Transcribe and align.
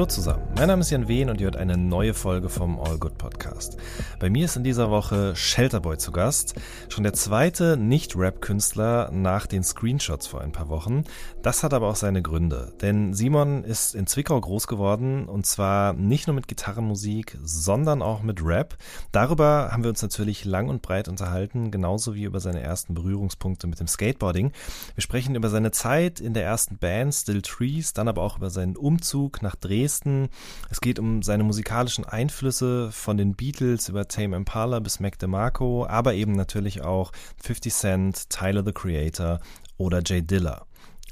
Hallo 0.00 0.08
zusammen, 0.08 0.48
mein 0.56 0.68
Name 0.68 0.80
ist 0.80 0.88
Jan 0.88 1.08
Wehn 1.08 1.28
und 1.28 1.42
ihr 1.42 1.44
hört 1.44 1.58
eine 1.58 1.76
neue 1.76 2.14
Folge 2.14 2.48
vom 2.48 2.80
All 2.80 2.96
Good 2.96 3.18
Podcast. 3.18 3.76
Bei 4.18 4.30
mir 4.30 4.46
ist 4.46 4.56
in 4.56 4.64
dieser 4.64 4.90
Woche 4.90 5.36
Shelterboy 5.36 5.98
zu 5.98 6.10
Gast, 6.10 6.54
schon 6.88 7.04
der 7.04 7.12
zweite 7.12 7.76
Nicht-Rap-Künstler 7.76 9.10
nach 9.12 9.46
den 9.46 9.62
Screenshots 9.62 10.26
vor 10.26 10.40
ein 10.40 10.52
paar 10.52 10.70
Wochen. 10.70 11.04
Das 11.42 11.62
hat 11.62 11.74
aber 11.74 11.88
auch 11.88 11.96
seine 11.96 12.22
Gründe, 12.22 12.72
denn 12.80 13.12
Simon 13.12 13.62
ist 13.62 13.94
in 13.94 14.06
Zwickau 14.06 14.40
groß 14.40 14.68
geworden 14.68 15.28
und 15.28 15.44
zwar 15.44 15.92
nicht 15.92 16.26
nur 16.28 16.34
mit 16.34 16.48
Gitarrenmusik, 16.48 17.36
sondern 17.42 18.00
auch 18.00 18.22
mit 18.22 18.42
Rap. 18.42 18.78
Darüber 19.12 19.68
haben 19.70 19.82
wir 19.82 19.90
uns 19.90 20.00
natürlich 20.00 20.46
lang 20.46 20.70
und 20.70 20.80
breit 20.80 21.08
unterhalten, 21.08 21.70
genauso 21.70 22.14
wie 22.14 22.24
über 22.24 22.40
seine 22.40 22.62
ersten 22.62 22.94
Berührungspunkte 22.94 23.66
mit 23.66 23.80
dem 23.80 23.86
Skateboarding. 23.86 24.52
Wir 24.94 25.02
sprechen 25.02 25.34
über 25.34 25.50
seine 25.50 25.72
Zeit 25.72 26.20
in 26.20 26.32
der 26.32 26.44
ersten 26.44 26.78
Band 26.78 27.14
Still 27.14 27.42
Trees, 27.42 27.92
dann 27.92 28.08
aber 28.08 28.22
auch 28.22 28.38
über 28.38 28.48
seinen 28.48 28.78
Umzug 28.78 29.42
nach 29.42 29.56
Dresden 29.56 29.89
Dresden. 29.90 30.28
Es 30.70 30.80
geht 30.80 30.98
um 30.98 31.22
seine 31.22 31.42
musikalischen 31.42 32.04
Einflüsse 32.04 32.92
von 32.92 33.16
den 33.16 33.34
Beatles 33.34 33.88
über 33.88 34.06
Tame 34.06 34.36
Impala 34.36 34.78
bis 34.78 35.00
Mac 35.00 35.18
DeMarco, 35.18 35.84
aber 35.86 36.14
eben 36.14 36.32
natürlich 36.32 36.82
auch 36.82 37.10
50 37.42 37.74
Cent, 37.74 38.30
Tyler 38.30 38.64
the 38.64 38.72
Creator 38.72 39.40
oder 39.78 40.00
Jay 40.04 40.22
Diller. 40.22 40.66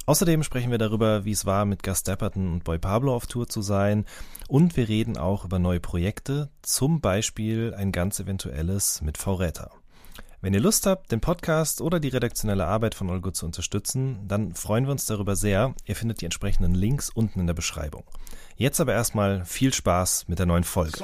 Außerdem 0.06 0.42
sprechen 0.42 0.70
wir 0.70 0.78
darüber, 0.78 1.24
wie 1.24 1.32
es 1.32 1.44
war, 1.44 1.64
mit 1.64 1.82
Gus 1.82 2.02
Dapperton 2.04 2.52
und 2.52 2.64
Boy 2.64 2.78
Pablo 2.78 3.14
auf 3.14 3.26
Tour 3.26 3.48
zu 3.48 3.60
sein. 3.60 4.06
Und 4.46 4.76
wir 4.76 4.88
reden 4.88 5.18
auch 5.18 5.44
über 5.44 5.58
neue 5.58 5.80
Projekte, 5.80 6.48
zum 6.62 7.00
Beispiel 7.00 7.74
ein 7.74 7.92
ganz 7.92 8.20
eventuelles 8.20 9.02
mit 9.02 9.18
V-Räter. 9.18 9.72
Wenn 10.40 10.54
ihr 10.54 10.60
Lust 10.60 10.86
habt, 10.86 11.10
den 11.10 11.20
Podcast 11.20 11.80
oder 11.80 11.98
die 11.98 12.10
redaktionelle 12.10 12.64
Arbeit 12.64 12.94
von 12.94 13.10
Olgo 13.10 13.32
zu 13.32 13.44
unterstützen, 13.44 14.20
dann 14.28 14.54
freuen 14.54 14.84
wir 14.84 14.92
uns 14.92 15.04
darüber 15.04 15.34
sehr. 15.34 15.74
Ihr 15.84 15.96
findet 15.96 16.20
die 16.20 16.26
entsprechenden 16.26 16.76
Links 16.76 17.10
unten 17.10 17.40
in 17.40 17.48
der 17.48 17.54
Beschreibung. 17.54 18.04
Jetzt 18.58 18.80
aber 18.80 18.92
erstmal 18.92 19.44
viel 19.44 19.72
Spaß 19.72 20.26
mit 20.26 20.40
der 20.40 20.46
neuen 20.46 20.64
Folge. 20.64 20.98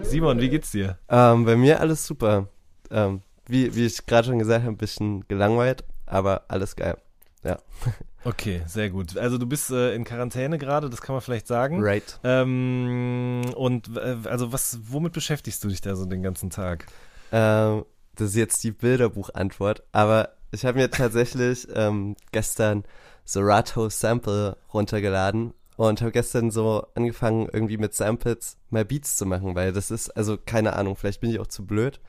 Simon, 0.00 0.40
wie 0.40 0.48
geht's 0.48 0.70
dir? 0.70 0.96
Ähm, 1.10 1.44
bei 1.44 1.56
mir 1.56 1.80
alles 1.80 2.06
super. 2.06 2.48
Ähm, 2.90 3.20
wie, 3.46 3.74
wie 3.74 3.84
ich 3.84 4.06
gerade 4.06 4.28
schon 4.28 4.38
gesagt 4.38 4.62
habe, 4.62 4.72
ein 4.72 4.78
bisschen 4.78 5.28
gelangweilt, 5.28 5.84
aber 6.06 6.44
alles 6.48 6.74
geil. 6.74 6.96
Ja. 7.44 7.58
Okay, 8.24 8.62
sehr 8.66 8.90
gut. 8.90 9.16
Also 9.16 9.38
du 9.38 9.46
bist 9.46 9.70
äh, 9.70 9.94
in 9.94 10.02
Quarantäne 10.02 10.58
gerade, 10.58 10.90
das 10.90 11.00
kann 11.00 11.14
man 11.14 11.22
vielleicht 11.22 11.46
sagen. 11.46 11.80
Right. 11.80 12.18
Ähm, 12.24 13.42
und 13.54 13.96
äh, 13.96 14.16
also 14.24 14.52
was, 14.52 14.80
womit 14.82 15.12
beschäftigst 15.12 15.62
du 15.62 15.68
dich 15.68 15.80
da 15.80 15.94
so 15.94 16.04
den 16.04 16.22
ganzen 16.24 16.50
Tag? 16.50 16.86
Ähm, 17.30 17.84
das 18.16 18.30
ist 18.30 18.34
jetzt 18.34 18.64
die 18.64 18.72
Bilderbuchantwort, 18.72 19.84
aber 19.92 20.30
ich 20.50 20.64
habe 20.66 20.78
mir 20.78 20.90
tatsächlich 20.90 21.68
ähm, 21.74 22.16
gestern 22.32 22.84
Serato 23.24 23.88
Sample 23.88 24.56
runtergeladen 24.74 25.54
und 25.78 26.02
habe 26.02 26.12
gestern 26.12 26.50
so 26.50 26.86
angefangen, 26.94 27.48
irgendwie 27.52 27.78
mit 27.78 27.94
Samples 27.94 28.58
mal 28.68 28.84
Beats 28.84 29.16
zu 29.16 29.24
machen, 29.24 29.54
weil 29.54 29.72
das 29.72 29.90
ist, 29.90 30.10
also 30.10 30.36
keine 30.36 30.74
Ahnung, 30.74 30.96
vielleicht 30.96 31.20
bin 31.22 31.30
ich 31.30 31.38
auch 31.40 31.46
zu 31.46 31.64
blöd, 31.64 32.00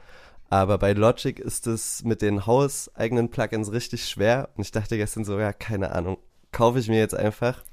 aber 0.49 0.77
bei 0.79 0.93
Logic 0.93 1.39
ist 1.39 1.67
es 1.67 2.03
mit 2.03 2.21
den 2.23 2.45
hauseigenen 2.47 3.29
Plugins 3.29 3.71
richtig 3.71 4.09
schwer 4.09 4.49
und 4.57 4.63
ich 4.63 4.71
dachte 4.71 4.97
gestern 4.97 5.23
so, 5.23 5.39
ja, 5.39 5.53
keine 5.53 5.91
Ahnung, 5.91 6.17
kaufe 6.51 6.79
ich 6.79 6.89
mir 6.89 6.97
jetzt 6.99 7.15
einfach 7.15 7.63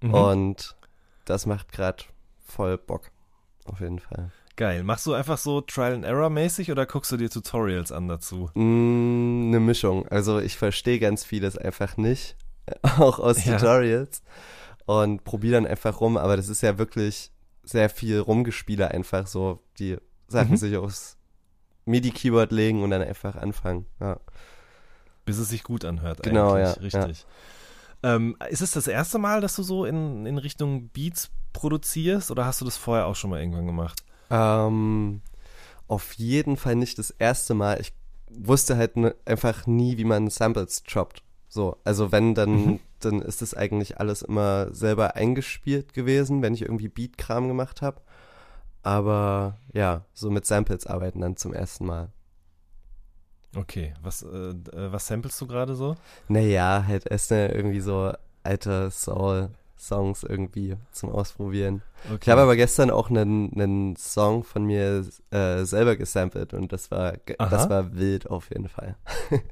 Mhm. 0.00 0.14
und 0.14 0.76
das 1.24 1.46
macht 1.46 1.72
gerade 1.72 2.04
voll 2.46 2.76
Bock, 2.78 3.10
auf 3.66 3.80
jeden 3.80 3.98
Fall. 4.00 4.30
Geil. 4.56 4.82
Machst 4.82 5.06
du 5.06 5.12
einfach 5.14 5.38
so 5.38 5.60
Trial 5.60 5.94
and 5.94 6.04
Error 6.04 6.30
mäßig 6.30 6.72
oder 6.72 6.86
guckst 6.86 7.12
du 7.12 7.16
dir 7.16 7.30
Tutorials 7.30 7.92
an 7.92 8.08
dazu? 8.08 8.50
Mm, 8.54 9.48
eine 9.50 9.60
Mischung. 9.60 10.08
Also 10.08 10.40
ich 10.40 10.56
verstehe 10.56 10.98
ganz 10.98 11.24
vieles 11.24 11.56
einfach 11.56 11.96
nicht, 11.96 12.36
auch 12.98 13.18
aus 13.20 13.44
Ja. 13.44 13.56
Tutorials 13.58 14.22
und 14.88 15.22
probiere 15.22 15.60
dann 15.60 15.66
einfach 15.66 16.00
rum, 16.00 16.16
aber 16.16 16.38
das 16.38 16.48
ist 16.48 16.62
ja 16.62 16.78
wirklich 16.78 17.30
sehr 17.62 17.90
viel 17.90 18.18
Rumgespiele 18.20 18.90
einfach 18.90 19.26
so, 19.26 19.60
die 19.78 19.98
Sachen 20.28 20.52
Mhm. 20.52 20.56
sich 20.56 20.76
aufs 20.78 21.18
MIDI-Keyboard 21.84 22.52
legen 22.52 22.82
und 22.82 22.88
dann 22.90 23.02
einfach 23.02 23.36
anfangen. 23.36 23.84
Ja. 24.00 24.18
Bis 25.26 25.36
es 25.36 25.50
sich 25.50 25.62
gut 25.62 25.84
anhört. 25.84 26.22
Genau, 26.22 26.54
eigentlich. 26.54 26.94
ja, 26.94 27.02
Richtig. 27.02 27.26
Ähm, 28.02 28.36
ist 28.48 28.62
es 28.62 28.70
das 28.70 28.86
erste 28.86 29.18
Mal, 29.18 29.42
dass 29.42 29.56
du 29.56 29.62
so 29.62 29.84
in, 29.84 30.24
in 30.24 30.38
Richtung 30.38 30.88
Beats 30.88 31.30
produzierst 31.52 32.30
oder 32.30 32.46
hast 32.46 32.62
du 32.62 32.64
das 32.64 32.78
vorher 32.78 33.04
auch 33.06 33.16
schon 33.16 33.28
mal 33.28 33.40
irgendwann 33.40 33.66
gemacht? 33.66 34.02
Ähm, 34.30 35.20
auf 35.86 36.14
jeden 36.14 36.56
Fall 36.56 36.76
nicht 36.76 36.98
das 36.98 37.10
erste 37.10 37.52
Mal. 37.52 37.78
Ich 37.80 37.92
wusste 38.30 38.78
halt 38.78 38.96
ne, 38.96 39.14
einfach 39.26 39.66
nie, 39.66 39.98
wie 39.98 40.04
man 40.04 40.30
Samples 40.30 40.82
droppt. 40.84 41.22
So, 41.48 41.78
also 41.84 42.12
wenn, 42.12 42.34
dann, 42.34 42.64
Mhm. 42.64 42.80
dann 43.00 43.22
ist 43.22 43.42
das 43.42 43.54
eigentlich 43.54 43.98
alles 43.98 44.22
immer 44.22 44.72
selber 44.74 45.16
eingespielt 45.16 45.94
gewesen, 45.94 46.42
wenn 46.42 46.54
ich 46.54 46.62
irgendwie 46.62 46.88
Beat-Kram 46.88 47.48
gemacht 47.48 47.82
habe. 47.82 48.00
Aber 48.82 49.58
ja, 49.72 50.04
so 50.12 50.30
mit 50.30 50.46
Samples 50.46 50.86
arbeiten 50.86 51.20
dann 51.20 51.36
zum 51.36 51.52
ersten 51.52 51.86
Mal. 51.86 52.10
Okay, 53.56 53.94
was, 54.02 54.22
äh, 54.22 54.26
äh, 54.28 54.92
was 54.92 55.06
samplest 55.06 55.40
du 55.40 55.46
gerade 55.46 55.74
so? 55.74 55.96
Naja, 56.28 56.84
halt 56.86 57.06
erst 57.10 57.30
irgendwie 57.30 57.80
so 57.80 58.12
alte 58.42 58.90
Soul-Songs 59.78 60.24
irgendwie 60.24 60.76
zum 60.92 61.10
Ausprobieren. 61.10 61.82
Okay. 62.06 62.18
Ich 62.22 62.28
habe 62.28 62.42
aber 62.42 62.56
gestern 62.56 62.90
auch 62.90 63.10
einen, 63.10 63.52
einen 63.54 63.96
Song 63.96 64.44
von 64.44 64.64
mir 64.64 65.04
äh, 65.30 65.64
selber 65.64 65.96
gesampelt 65.96 66.54
und 66.54 66.72
das 66.72 66.90
war, 66.90 67.14
Aha. 67.38 67.48
das 67.48 67.68
war 67.68 67.94
wild 67.96 68.28
auf 68.28 68.50
jeden 68.50 68.68
Fall. 68.68 68.96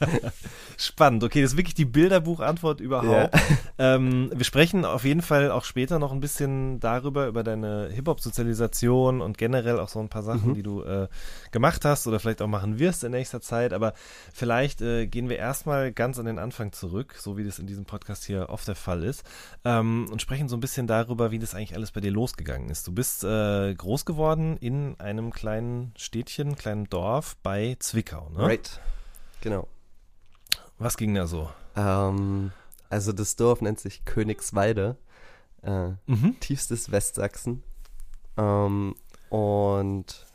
Spannend. 0.78 1.22
Okay, 1.24 1.42
das 1.42 1.52
ist 1.52 1.56
wirklich 1.56 1.74
die 1.74 1.84
Bilderbuchantwort 1.84 2.80
überhaupt. 2.80 3.34
Ähm, 3.78 4.30
wir 4.32 4.44
sprechen 4.44 4.84
auf 4.84 5.04
jeden 5.04 5.22
Fall 5.22 5.50
auch 5.50 5.64
später 5.64 5.98
noch 5.98 6.12
ein 6.12 6.20
bisschen 6.20 6.78
darüber, 6.78 7.26
über 7.26 7.42
deine 7.42 7.88
Hip-Hop-Sozialisation 7.92 9.20
und 9.20 9.38
generell 9.38 9.80
auch 9.80 9.88
so 9.88 9.98
ein 9.98 10.08
paar 10.08 10.22
Sachen, 10.22 10.50
Mhm. 10.50 10.54
die 10.54 10.62
du 10.62 10.82
äh, 10.82 11.08
gemacht 11.50 11.84
hast 11.84 12.06
oder 12.06 12.20
vielleicht 12.20 12.42
auch 12.42 12.46
machen 12.48 12.78
wirst 12.78 13.02
in 13.02 13.10
nächster 13.10 13.40
Zeit. 13.40 13.72
Aber 13.72 13.94
vielleicht 14.32 14.82
äh, 14.82 15.06
gehen 15.06 15.28
wir 15.28 15.38
erstmal 15.38 15.90
ganz 15.90 16.18
an 16.20 16.26
den 16.26 16.38
Anfang 16.38 16.70
zurück, 16.72 17.16
so 17.18 17.36
wie 17.36 17.44
das 17.44 17.58
in 17.58 17.66
diesem 17.66 17.84
Podcast 17.84 18.24
hier 18.24 18.50
oft 18.50 18.68
der 18.68 18.74
Fall 18.76 19.02
ist, 19.02 19.24
ähm, 19.64 20.06
und 20.12 20.22
sprechen 20.22 20.48
so 20.48 20.56
ein 20.56 20.60
bisschen 20.60 20.86
darüber, 20.86 21.30
wie 21.32 21.38
das 21.40 21.54
eigentlich 21.54 21.74
alles 21.74 21.90
bei 21.90 22.00
dir 22.00 22.12
losgegangen 22.12 22.68
ist. 22.70 22.86
Du 22.86 22.92
bist 22.92 23.24
äh, 23.24 23.74
groß 23.74 24.04
geworden 24.04 24.56
in 24.58 24.94
einem 25.00 25.32
kleinen 25.32 25.92
Städtchen, 25.96 26.54
kleinen 26.56 26.88
Dorf 26.88 27.36
bei 27.42 27.76
Zwickau, 27.80 28.28
ne? 28.36 28.44
Right. 28.44 28.80
Genau. 29.40 29.66
Was 30.82 30.96
ging 30.96 31.14
da 31.14 31.26
so? 31.26 31.48
Ähm, 31.76 32.52
also 32.90 33.12
das 33.12 33.36
Dorf 33.36 33.60
nennt 33.60 33.78
sich 33.78 34.04
Königsweide, 34.04 34.96
äh, 35.62 35.90
Mhm. 36.06 36.36
tiefstes 36.40 36.90
Westsachsen. 36.90 37.62
Ähm, 38.36 38.94
und 39.30 40.26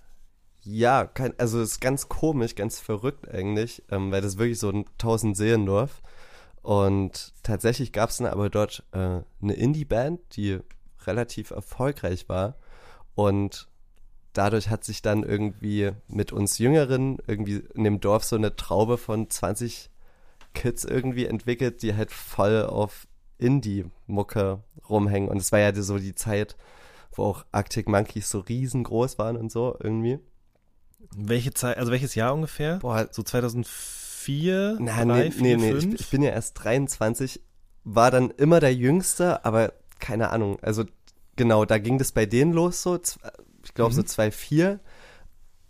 ja, 0.63 1.05
kein, 1.05 1.37
also 1.39 1.61
es 1.61 1.73
ist 1.73 1.79
ganz 1.81 2.07
komisch, 2.09 2.55
ganz 2.55 2.79
verrückt 2.79 3.27
eigentlich, 3.29 3.83
ähm, 3.89 4.11
weil 4.11 4.21
das 4.21 4.33
ist 4.33 4.39
wirklich 4.39 4.59
so 4.59 4.69
ein 4.69 4.85
Tausend-Seelendorf. 4.97 6.01
Und 6.61 7.33
tatsächlich 7.43 7.91
gab 7.93 8.09
es 8.09 8.17
dann 8.17 8.27
aber 8.27 8.49
dort 8.49 8.83
äh, 8.91 9.21
eine 9.41 9.53
Indie-Band, 9.53 10.19
die 10.35 10.59
relativ 11.05 11.51
erfolgreich 11.51 12.27
war. 12.27 12.55
Und 13.15 13.67
dadurch 14.33 14.69
hat 14.69 14.83
sich 14.83 15.01
dann 15.01 15.23
irgendwie 15.23 15.91
mit 16.07 16.31
uns 16.31 16.57
Jüngeren 16.57 17.17
irgendwie 17.27 17.63
in 17.73 17.83
dem 17.83 17.99
Dorf 17.99 18.23
so 18.23 18.35
eine 18.35 18.55
Traube 18.55 18.97
von 18.97 19.29
20 19.29 19.89
Kids 20.57 20.83
irgendwie 20.83 21.25
entwickelt, 21.25 21.81
die 21.83 21.95
halt 21.95 22.11
voll 22.11 22.65
auf 22.65 23.07
Indie-Mucke 23.37 24.63
rumhängen. 24.89 25.29
Und 25.29 25.37
es 25.37 25.51
war 25.51 25.59
ja 25.59 25.73
so 25.73 25.99
die 25.99 26.15
Zeit, 26.15 26.57
wo 27.13 27.23
auch 27.25 27.45
Arctic 27.51 27.87
Monkeys 27.87 28.29
so 28.29 28.39
riesengroß 28.39 29.17
waren 29.19 29.37
und 29.37 29.51
so 29.51 29.77
irgendwie. 29.79 30.19
Welche 31.15 31.53
Zeit, 31.53 31.77
also 31.77 31.91
welches 31.91 32.15
Jahr 32.15 32.33
ungefähr? 32.33 32.79
Boah, 32.79 33.07
So 33.11 33.23
2004, 33.23 34.77
na, 34.79 35.05
3, 35.05 35.05
nee, 35.05 35.31
4, 35.31 35.41
nee, 35.41 35.55
nee, 35.55 35.71
5? 35.71 35.93
ich, 35.93 36.01
ich 36.01 36.09
bin 36.09 36.21
ja 36.23 36.31
erst 36.31 36.63
23, 36.63 37.41
war 37.83 38.11
dann 38.11 38.31
immer 38.31 38.59
der 38.59 38.73
Jüngste, 38.73 39.45
aber 39.45 39.73
keine 39.99 40.31
Ahnung, 40.31 40.59
also 40.61 40.83
genau, 41.35 41.65
da 41.65 41.77
ging 41.77 41.97
das 41.97 42.11
bei 42.11 42.25
denen 42.25 42.51
los 42.53 42.81
so, 42.83 42.99
ich 43.63 43.73
glaube 43.73 43.93
so 43.93 44.01
Mhm. 44.01 44.05
2,4 44.05 44.79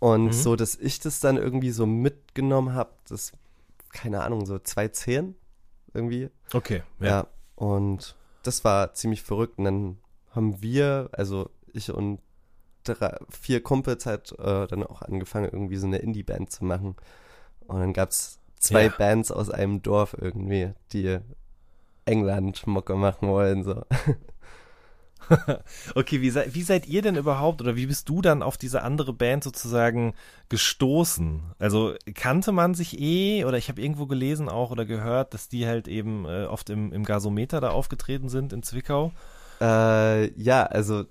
und 0.00 0.26
Mhm. 0.26 0.32
so, 0.32 0.56
dass 0.56 0.74
ich 0.76 1.00
das 1.00 1.20
dann 1.20 1.36
irgendwie 1.36 1.70
so 1.70 1.86
mitgenommen 1.86 2.74
habe, 2.74 2.90
das, 3.08 3.32
keine 3.92 4.22
Ahnung, 4.22 4.46
so 4.46 4.54
2,10 4.56 5.34
irgendwie. 5.94 6.30
okay, 6.52 6.82
ja. 7.00 7.06
Ja. 7.06 7.26
und 7.56 8.16
das 8.42 8.64
war 8.64 8.94
ziemlich 8.94 9.22
verrückt. 9.22 9.58
Und 9.58 9.64
dann 9.64 9.98
haben 10.30 10.62
wir, 10.62 11.08
also 11.12 11.50
ich 11.72 11.90
und 11.92 12.20
drei, 12.84 13.16
vier 13.28 13.62
Kumpels 13.62 14.06
halt 14.06 14.32
äh, 14.38 14.66
dann 14.66 14.82
auch 14.84 15.02
angefangen, 15.02 15.50
irgendwie 15.52 15.76
so 15.76 15.86
eine 15.86 15.98
Indie-Band 15.98 16.50
zu 16.50 16.64
machen. 16.64 16.96
Und 17.66 17.80
dann 17.80 17.92
gab's 17.92 18.38
zwei 18.58 18.84
Ja. 18.84 18.92
Bands 18.96 19.30
aus 19.30 19.50
einem 19.50 19.82
Dorf 19.82 20.16
irgendwie, 20.18 20.72
die 20.92 21.18
England-Mucke 22.06 22.94
machen 22.94 23.28
wollen, 23.28 23.64
so. 23.64 23.84
Okay, 25.94 26.20
wie, 26.20 26.30
sei, 26.30 26.48
wie 26.52 26.62
seid 26.62 26.86
ihr 26.86 27.02
denn 27.02 27.16
überhaupt 27.16 27.60
oder 27.60 27.76
wie 27.76 27.86
bist 27.86 28.08
du 28.08 28.22
dann 28.22 28.42
auf 28.42 28.56
diese 28.56 28.82
andere 28.82 29.12
Band 29.12 29.44
sozusagen 29.44 30.14
gestoßen? 30.48 31.42
Also 31.58 31.94
kannte 32.14 32.52
man 32.52 32.74
sich 32.74 33.00
eh 33.00 33.44
oder 33.44 33.58
ich 33.58 33.68
habe 33.68 33.80
irgendwo 33.80 34.06
gelesen 34.06 34.48
auch 34.48 34.70
oder 34.70 34.84
gehört, 34.84 35.34
dass 35.34 35.48
die 35.48 35.66
halt 35.66 35.88
eben 35.88 36.24
äh, 36.24 36.44
oft 36.44 36.70
im, 36.70 36.92
im 36.92 37.04
Gasometer 37.04 37.60
da 37.60 37.70
aufgetreten 37.70 38.28
sind 38.28 38.52
in 38.52 38.62
Zwickau? 38.62 39.12
Äh, 39.60 40.32
ja, 40.40 40.64
also 40.64 41.04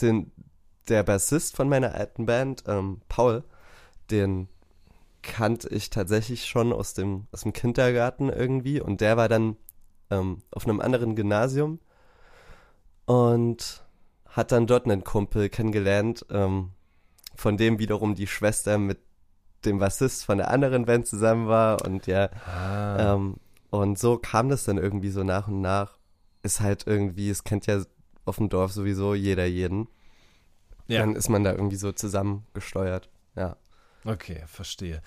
den, 0.00 0.32
der 0.88 1.02
Bassist 1.02 1.56
von 1.56 1.68
meiner 1.68 1.94
alten 1.94 2.26
Band, 2.26 2.64
ähm, 2.66 3.00
Paul, 3.08 3.44
den 4.10 4.48
kannte 5.22 5.68
ich 5.68 5.90
tatsächlich 5.90 6.46
schon 6.46 6.72
aus 6.72 6.94
dem, 6.94 7.26
aus 7.32 7.42
dem 7.42 7.52
Kindergarten 7.52 8.28
irgendwie 8.28 8.80
und 8.80 9.00
der 9.00 9.16
war 9.16 9.28
dann 9.28 9.56
ähm, 10.10 10.42
auf 10.50 10.66
einem 10.66 10.80
anderen 10.80 11.16
Gymnasium 11.16 11.80
und 13.08 13.82
hat 14.26 14.52
dann 14.52 14.66
dort 14.66 14.84
einen 14.84 15.02
Kumpel 15.04 15.48
kennengelernt, 15.48 16.26
ähm, 16.30 16.70
von 17.34 17.56
dem 17.56 17.78
wiederum 17.78 18.14
die 18.14 18.26
Schwester 18.26 18.78
mit 18.78 18.98
dem 19.64 19.78
Bassist 19.78 20.24
von 20.24 20.38
der 20.38 20.50
anderen 20.50 20.84
Band 20.84 21.06
zusammen 21.06 21.48
war 21.48 21.84
und 21.84 22.06
ja, 22.06 22.30
Ah. 22.46 23.14
ähm, 23.14 23.36
und 23.70 23.98
so 23.98 24.18
kam 24.18 24.48
das 24.48 24.64
dann 24.64 24.78
irgendwie 24.78 25.10
so 25.10 25.24
nach 25.24 25.48
und 25.48 25.60
nach. 25.60 25.98
Ist 26.42 26.60
halt 26.60 26.86
irgendwie, 26.86 27.28
es 27.30 27.44
kennt 27.44 27.66
ja 27.66 27.82
auf 28.24 28.36
dem 28.36 28.48
Dorf 28.48 28.72
sowieso 28.72 29.14
jeder 29.14 29.46
jeden. 29.46 29.88
ja. 30.86 31.00
Dann 31.00 31.16
ist 31.16 31.28
man 31.28 31.44
da 31.44 31.52
irgendwie 31.52 31.76
so 31.76 31.92
zusammengesteuert. 31.92 33.08
Ja. 33.36 33.56
Okay, 34.04 34.42
verstehe. 34.46 35.02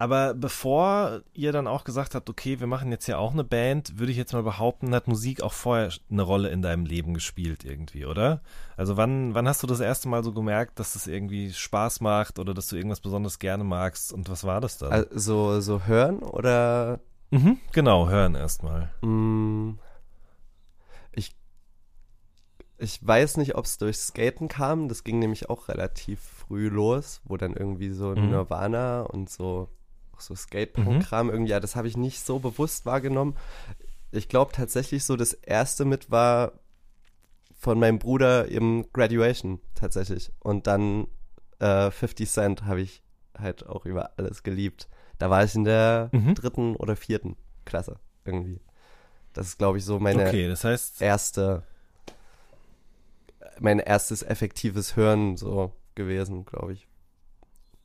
Aber 0.00 0.32
bevor 0.32 1.20
ihr 1.34 1.52
dann 1.52 1.66
auch 1.66 1.84
gesagt 1.84 2.14
habt, 2.14 2.30
okay, 2.30 2.58
wir 2.58 2.66
machen 2.66 2.90
jetzt 2.90 3.06
ja 3.06 3.18
auch 3.18 3.34
eine 3.34 3.44
Band, 3.44 3.98
würde 3.98 4.10
ich 4.10 4.16
jetzt 4.16 4.32
mal 4.32 4.42
behaupten, 4.42 4.94
hat 4.94 5.08
Musik 5.08 5.42
auch 5.42 5.52
vorher 5.52 5.90
eine 6.10 6.22
Rolle 6.22 6.48
in 6.48 6.62
deinem 6.62 6.86
Leben 6.86 7.12
gespielt 7.12 7.66
irgendwie, 7.66 8.06
oder? 8.06 8.40
Also 8.78 8.96
wann, 8.96 9.34
wann 9.34 9.46
hast 9.46 9.62
du 9.62 9.66
das 9.66 9.80
erste 9.80 10.08
Mal 10.08 10.24
so 10.24 10.32
gemerkt, 10.32 10.78
dass 10.78 10.94
das 10.94 11.06
irgendwie 11.06 11.52
Spaß 11.52 12.00
macht 12.00 12.38
oder 12.38 12.54
dass 12.54 12.68
du 12.68 12.76
irgendwas 12.76 13.00
besonders 13.00 13.38
gerne 13.38 13.62
magst 13.62 14.10
und 14.14 14.30
was 14.30 14.44
war 14.44 14.62
das 14.62 14.78
dann? 14.78 14.90
Also 14.90 15.60
so 15.60 15.82
hören 15.82 16.20
oder 16.20 17.00
mhm, 17.30 17.58
genau, 17.72 18.08
hören 18.08 18.36
erstmal. 18.36 18.90
ich 21.12 21.36
ich 22.78 23.06
weiß 23.06 23.36
nicht, 23.36 23.54
ob 23.54 23.66
es 23.66 23.76
durch 23.76 23.98
Skaten 23.98 24.48
kam. 24.48 24.88
Das 24.88 25.04
ging 25.04 25.18
nämlich 25.18 25.50
auch 25.50 25.68
relativ 25.68 26.20
früh 26.20 26.70
los, 26.70 27.20
wo 27.24 27.36
dann 27.36 27.52
irgendwie 27.52 27.90
so 27.90 28.14
Mhm. 28.14 28.30
Nirvana 28.30 29.02
und 29.02 29.28
so 29.28 29.68
auch 30.20 30.22
so 30.22 30.34
Skatepunk-Kram 30.34 31.30
irgendwie, 31.30 31.50
ja, 31.52 31.60
das 31.60 31.76
habe 31.76 31.88
ich 31.88 31.96
nicht 31.96 32.24
so 32.24 32.38
bewusst 32.38 32.86
wahrgenommen. 32.86 33.36
Ich 34.12 34.28
glaube 34.28 34.52
tatsächlich 34.52 35.04
so, 35.04 35.16
das 35.16 35.32
erste 35.32 35.84
mit 35.84 36.10
war 36.10 36.52
von 37.58 37.78
meinem 37.78 37.98
Bruder 37.98 38.46
im 38.48 38.86
Graduation 38.92 39.60
tatsächlich. 39.74 40.32
Und 40.40 40.66
dann 40.66 41.06
äh, 41.58 41.90
50 41.90 42.28
Cent 42.30 42.64
habe 42.64 42.80
ich 42.80 43.02
halt 43.38 43.66
auch 43.66 43.86
über 43.86 44.12
alles 44.18 44.42
geliebt. 44.42 44.88
Da 45.18 45.30
war 45.30 45.44
ich 45.44 45.54
in 45.54 45.64
der 45.64 46.08
Mhm. 46.12 46.34
dritten 46.34 46.76
oder 46.76 46.96
vierten 46.96 47.36
Klasse 47.64 47.98
irgendwie. 48.24 48.60
Das 49.32 49.46
ist, 49.46 49.58
glaube 49.58 49.78
ich, 49.78 49.84
so 49.84 50.00
meine 50.00 50.26
Okay, 50.26 50.48
das 50.48 50.64
heißt, 50.64 51.00
erste, 51.02 51.62
mein 53.60 53.78
erstes 53.78 54.22
effektives 54.22 54.96
Hören 54.96 55.36
so 55.36 55.72
gewesen, 55.94 56.44
glaube 56.46 56.72
ich. 56.72 56.88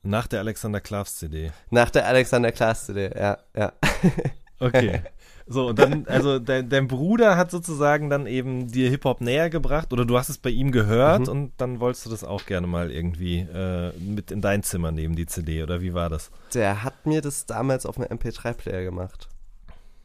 Nach 0.06 0.28
der 0.28 0.40
Alexander 0.40 0.80
Klavs 0.81 1.18
CD. 1.18 1.52
Nach 1.69 1.90
der 1.90 2.07
Alexander 2.07 2.52
Klaas 2.52 2.86
CD, 2.86 3.12
ja, 3.16 3.38
ja. 3.56 3.74
Okay. 4.60 5.02
So, 5.48 5.68
und 5.68 5.78
dann, 5.80 6.07
also 6.07 6.40
dein, 6.40 6.69
dein 6.69 6.88
Bruder 6.88 7.36
hat 7.38 7.52
sozusagen 7.52 8.10
dann 8.10 8.25
eben 8.25 8.72
dir 8.72 8.90
Hip-Hop 8.90 9.19
näher 9.22 9.50
gebracht 9.50 9.92
oder 9.94 10.06
du 10.06 10.18
hast 10.18 10.30
es 10.30 10.38
bei 10.40 10.50
ihm 10.50 10.72
gehört 10.72 11.24
Mhm. 11.24 11.28
und 11.28 11.52
dann 11.57 11.80
wolltest 11.81 12.06
du 12.06 12.10
das 12.10 12.24
auch 12.24 12.46
gerne 12.46 12.66
mal 12.66 12.90
irgendwie 12.90 13.42
äh, 13.42 13.92
mit 14.00 14.31
in 14.31 14.42
dein 14.42 14.63
Zimmer 14.63 14.92
nehmen, 14.92 15.16
die 15.16 15.25
CD, 15.28 15.62
oder 15.62 15.81
wie 15.81 15.94
war 15.94 16.10
das? 16.10 16.31
Der 16.54 16.84
hat 16.84 17.06
mir 17.06 17.22
das 17.22 17.46
damals 17.46 17.86
auf 17.86 17.98
einem 18.00 18.18
MP3-Player 18.18 18.84
gemacht. 18.84 19.28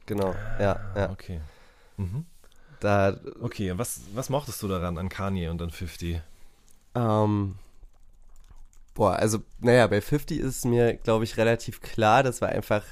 Genau, 0.06 0.34
ja, 0.58 0.78
ja. 0.96 1.06
Ah, 1.06 1.12
Okay. 1.12 1.40
Mhm. 1.96 2.24
Da, 2.80 3.16
Okay, 3.40 3.70
und 3.70 3.78
was, 3.78 4.00
was 4.14 4.30
mochtest 4.30 4.62
du 4.62 4.68
daran 4.68 4.98
an 4.98 5.08
Kanye 5.08 5.48
und 5.48 5.62
an 5.62 5.70
50? 5.70 6.20
ähm, 6.96 7.54
boah, 8.94 9.16
also, 9.16 9.38
naja, 9.60 9.86
bei 9.86 10.00
50 10.00 10.38
ist 10.38 10.64
mir, 10.64 10.94
glaube 10.94 11.24
ich, 11.24 11.36
relativ 11.36 11.80
klar, 11.80 12.22
das 12.22 12.40
war 12.40 12.48
einfach 12.48 12.84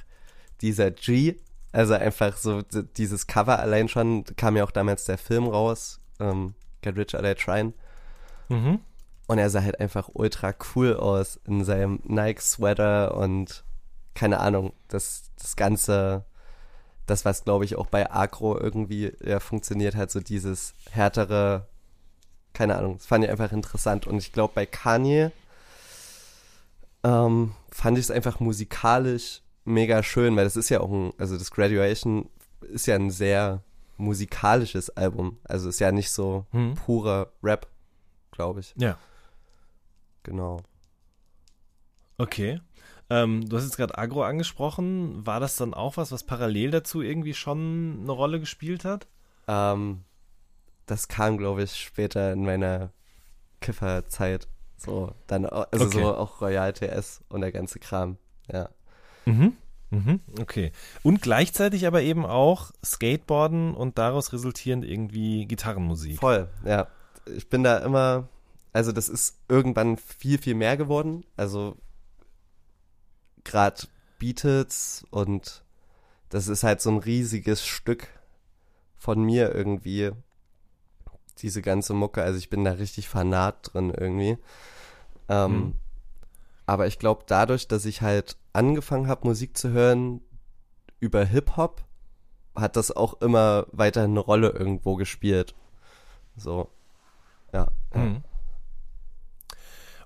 dieser 0.61 0.91
G, 0.91 1.37
also 1.73 1.95
einfach 1.95 2.37
so 2.37 2.63
dieses 2.97 3.27
Cover 3.27 3.59
allein 3.59 3.89
schon, 3.89 4.25
kam 4.37 4.57
ja 4.57 4.65
auch 4.65 4.71
damals 4.71 5.05
der 5.05 5.19
Film 5.19 5.47
raus, 5.47 6.01
ähm, 6.21 6.55
Get 6.83 6.97
Rich 6.97 7.15
or 7.15 7.23
Die 7.23 7.35
Tryin'. 7.35 7.73
Mhm. 8.49 8.81
Und 9.27 9.39
er 9.39 9.51
sah 9.51 9.63
halt 9.63 9.79
einfach 9.79 10.09
ultra 10.15 10.55
cool 10.75 10.97
aus 10.97 11.39
in 11.47 11.65
seinem 11.65 12.01
Nike-Sweater 12.05 13.15
und 13.15 13.65
keine 14.15 14.41
Ahnung, 14.41 14.73
das, 14.89 15.31
das 15.37 15.55
Ganze, 15.55 16.25
das, 17.07 17.25
was 17.25 17.45
glaube 17.45 17.67
ich 17.67 17.77
auch 17.77 17.87
bei 17.87 18.11
Agro 18.11 18.59
irgendwie 18.59 19.13
ja, 19.23 19.39
funktioniert 19.39 19.95
hat, 19.95 20.11
so 20.11 20.21
dieses 20.21 20.75
härtere, 20.91 21.69
keine 22.55 22.77
Ahnung, 22.77 22.97
das 22.97 23.07
fand 23.07 23.25
ich 23.25 23.31
einfach 23.31 23.53
interessant. 23.53 24.07
Und 24.07 24.17
ich 24.17 24.33
glaube 24.33 24.55
bei 24.55 24.65
Kanye 24.67 25.31
ähm, 27.05 27.53
fand 27.71 27.99
ich 27.99 28.05
es 28.05 28.11
einfach 28.11 28.41
musikalisch 28.41 29.43
mega 29.65 30.03
schön, 30.03 30.35
weil 30.37 30.45
das 30.45 30.57
ist 30.57 30.69
ja 30.71 30.81
auch 30.81 30.91
ein, 30.91 31.13
also 31.19 31.37
das 31.37 31.51
Graduation 31.51 32.29
ist 32.63 32.87
ja 32.87 32.95
ein 32.97 33.11
sehr 33.11 33.63
musikalisches 33.97 34.91
Album. 34.91 35.39
Also 35.45 35.69
ist 35.69 35.81
ja 35.81 35.93
nicht 35.93 36.11
so 36.11 36.47
Mhm. 36.53 36.75
purer 36.75 37.33
Rap, 37.43 37.69
glaube 38.31 38.61
ich. 38.61 38.75
Ja. 38.79 38.97
Genau. 40.23 40.61
Okay. 42.19 42.61
Ähm, 43.11 43.49
du 43.49 43.57
hast 43.57 43.65
jetzt 43.65 43.77
gerade 43.77 43.97
Agro 43.97 44.23
angesprochen. 44.23 45.25
War 45.27 45.41
das 45.41 45.57
dann 45.57 45.73
auch 45.75 45.97
was, 45.97 46.13
was 46.13 46.25
parallel 46.25 46.71
dazu 46.71 47.01
irgendwie 47.01 47.35
schon 47.35 48.01
eine 48.03 48.13
Rolle 48.13 48.39
gespielt 48.41 48.85
hat? 48.85 49.07
Ähm, 49.47 50.05
das 50.87 51.09
kam, 51.09 51.39
glaube 51.39 51.63
ich, 51.63 51.77
später 51.77 52.33
in 52.33 52.45
meiner 52.45 52.93
Kifferzeit. 53.61 54.49
So, 54.79 55.13
dann, 55.27 55.45
au- 55.45 55.67
also 55.71 55.85
Okay. 55.87 56.01
so 56.03 56.15
auch 56.15 56.41
Royal 56.41 56.73
TS 56.73 57.23
und 57.29 57.41
der 57.43 57.53
ganze 57.53 57.79
Kram. 57.81 58.17
Ja. 58.51 58.71
Mhm. 59.27 59.57
Mhm. 59.91 60.21
Okay. 60.41 60.73
Und 61.03 61.21
gleichzeitig 61.21 61.87
aber 61.87 62.03
eben 62.03 62.25
auch 62.25 62.71
Skateboarden 62.85 63.75
und 63.75 63.99
daraus 63.99 64.33
resultierend 64.33 64.85
irgendwie 64.85 65.47
Gitarrenmusik. 65.47 66.19
Voll, 66.19 66.49
ja. 66.65 66.87
Ich 67.37 67.49
bin 67.51 67.63
da 67.63 67.79
immer, 67.79 68.29
also 68.73 68.93
das 68.93 69.09
ist 69.09 69.37
irgendwann 69.49 69.97
viel, 69.99 70.39
viel 70.39 70.55
mehr 70.55 70.77
geworden. 70.77 71.25
Also 71.37 71.77
gerade 73.45 73.83
Beatles 74.19 75.05
und 75.11 75.63
das 76.29 76.49
ist 76.49 76.63
halt 76.65 76.81
so 76.81 76.91
ein 76.91 76.99
riesiges 76.99 77.67
Stück 77.67 78.09
von 78.97 79.23
mir 79.23 79.55
irgendwie. 79.55 80.11
Diese 81.43 81.63
ganze 81.63 81.95
Mucke, 81.95 82.23
also 82.23 82.39
ich 82.39 82.51
bin 82.51 82.65
da 82.65 82.73
richtig 82.73 83.09
fanat 83.09 83.73
drin 83.73 83.93
irgendwie. 83.97 84.39
Ähm, 85.29 85.53
Mhm. 85.53 85.75
Aber 86.67 86.87
ich 86.87 86.99
glaube, 86.99 87.25
dadurch, 87.27 87.67
dass 87.67 87.87
ich 87.87 88.03
halt 88.03 88.37
angefangen 88.53 89.09
habe, 89.09 89.27
Musik 89.27 89.57
zu 89.57 89.71
hören 89.71 90.21
über 91.01 91.25
Hip-Hop, 91.25 91.83
hat 92.55 92.77
das 92.77 92.95
auch 92.95 93.23
immer 93.23 93.67
weiter 93.73 94.03
eine 94.03 94.21
Rolle 94.21 94.51
irgendwo 94.51 94.97
gespielt. 94.97 95.55
So. 96.37 96.69
Ja. 97.55 97.69
ja. 97.95 98.01
Mhm. 98.01 98.23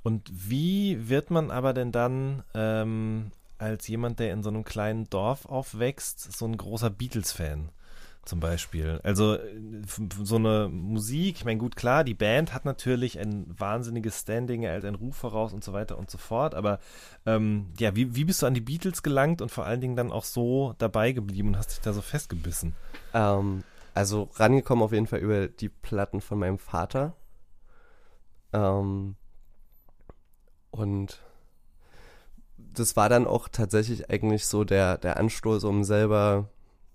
Und 0.05 0.31
wie 0.33 1.09
wird 1.09 1.31
man 1.31 1.51
aber 1.51 1.73
denn 1.73 1.91
dann 1.91 2.45
ähm, 2.55 3.33
als 3.59 3.89
jemand, 3.89 4.21
der 4.21 4.33
in 4.33 4.43
so 4.45 4.51
einem 4.51 4.65
kleinen 4.65 5.11
Dorf 5.11 5.47
aufwächst, 5.47 6.33
so 6.33 6.47
ein 6.47 6.57
großer 6.57 6.91
Beatles-Fan? 6.91 7.71
Zum 8.25 8.39
Beispiel. 8.39 9.01
Also 9.03 9.35
äh, 9.35 9.83
so 10.23 10.37
eine 10.37 10.69
Musik, 10.69 11.37
ich 11.39 11.45
meine, 11.45 11.59
gut, 11.59 11.75
klar, 11.75 12.05
die 12.05 12.15
Band 12.15 12.55
hat 12.55 12.65
natürlich 12.65 13.19
ein 13.19 13.47
wahnsinniges 13.59 14.21
Standing, 14.21 14.63
er 14.63 14.73
hält 14.73 14.85
einen 14.85 14.95
Ruf 14.95 15.17
voraus 15.17 15.53
und 15.53 15.65
so 15.65 15.73
weiter 15.73 15.99
und 15.99 16.09
so 16.09 16.19
fort, 16.19 16.55
aber 16.55 16.79
ähm, 17.27 17.73
ja, 17.79 17.97
wie, 17.97 18.15
wie 18.15 18.25
bist 18.25 18.43
du 18.43 18.47
an 18.47 18.55
die 18.55 18.61
Beatles 18.61 19.03
gelangt 19.03 19.43
und 19.43 19.51
vor 19.51 19.67
allen 19.67 19.81
Dingen 19.81 19.97
dann 19.97 20.13
auch 20.13 20.25
so 20.25 20.75
dabei 20.79 21.11
geblieben 21.11 21.49
und 21.49 21.57
hast 21.57 21.73
dich 21.73 21.81
da 21.81 21.93
so 21.93 22.01
festgebissen? 22.01 22.75
Ähm, 23.13 23.65
also 23.93 24.31
rangekommen 24.35 24.85
auf 24.85 24.93
jeden 24.93 25.09
Fall 25.09 25.19
über 25.19 25.49
die 25.49 25.69
Platten 25.69 26.21
von 26.21 26.39
meinem 26.39 26.59
Vater. 26.59 27.15
Ähm, 28.53 29.17
und 30.71 31.21
das 32.57 32.97
war 32.97 33.09
dann 33.09 33.27
auch 33.27 33.49
tatsächlich 33.49 34.11
eigentlich 34.11 34.47
so 34.47 34.63
der, 34.63 34.97
der 34.97 35.17
Anstoß, 35.17 35.65
um 35.65 35.83
selber 35.83 36.49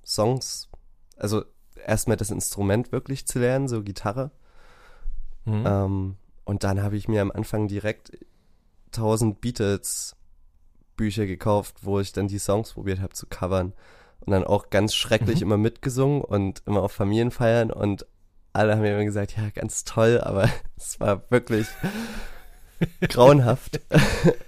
Songs, 0.06 0.70
also 1.18 1.44
erstmal 1.86 2.18
das 2.18 2.32
Instrument 2.32 2.92
wirklich 2.92 3.26
zu 3.28 3.40
lernen, 3.40 3.68
so 3.68 3.84
Gitarre. 3.84 4.32
Mhm. 5.46 5.64
Ähm, 5.66 6.16
und 6.46 6.64
dann 6.64 6.82
habe 6.82 6.98
ich 6.98 7.08
mir 7.08 7.22
am 7.22 7.32
Anfang 7.32 7.68
direkt 7.68 8.12
1000 8.94 9.42
Beatles 9.42 10.16
Bücher 10.96 11.26
gekauft, 11.26 11.78
wo 11.82 12.00
ich 12.00 12.12
dann 12.14 12.28
die 12.28 12.40
Songs 12.40 12.74
probiert 12.74 13.00
habe 13.02 13.14
zu 13.14 13.28
covern. 13.28 13.74
Und 14.22 14.32
dann 14.32 14.44
auch 14.44 14.70
ganz 14.70 14.96
schrecklich 14.96 15.38
Mhm. 15.38 15.44
immer 15.44 15.58
mitgesungen 15.58 16.22
und 16.22 16.64
immer 16.66 16.82
auf 16.82 16.92
Familienfeiern 16.92 17.72
und 17.72 18.06
alle 18.52 18.74
haben 18.74 18.82
mir 18.82 18.94
immer 18.96 19.06
gesagt, 19.06 19.38
ja, 19.38 19.50
ganz 19.52 19.84
toll, 19.84 20.20
aber 20.22 20.50
es 20.78 21.00
war 21.00 21.30
wirklich 21.30 21.68
grauenhaft. 23.10 23.80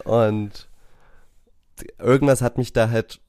und 0.05 0.67
irgendwas 1.97 2.41
hat 2.41 2.57
mich 2.57 2.73
da 2.73 2.89
halt 2.89 3.21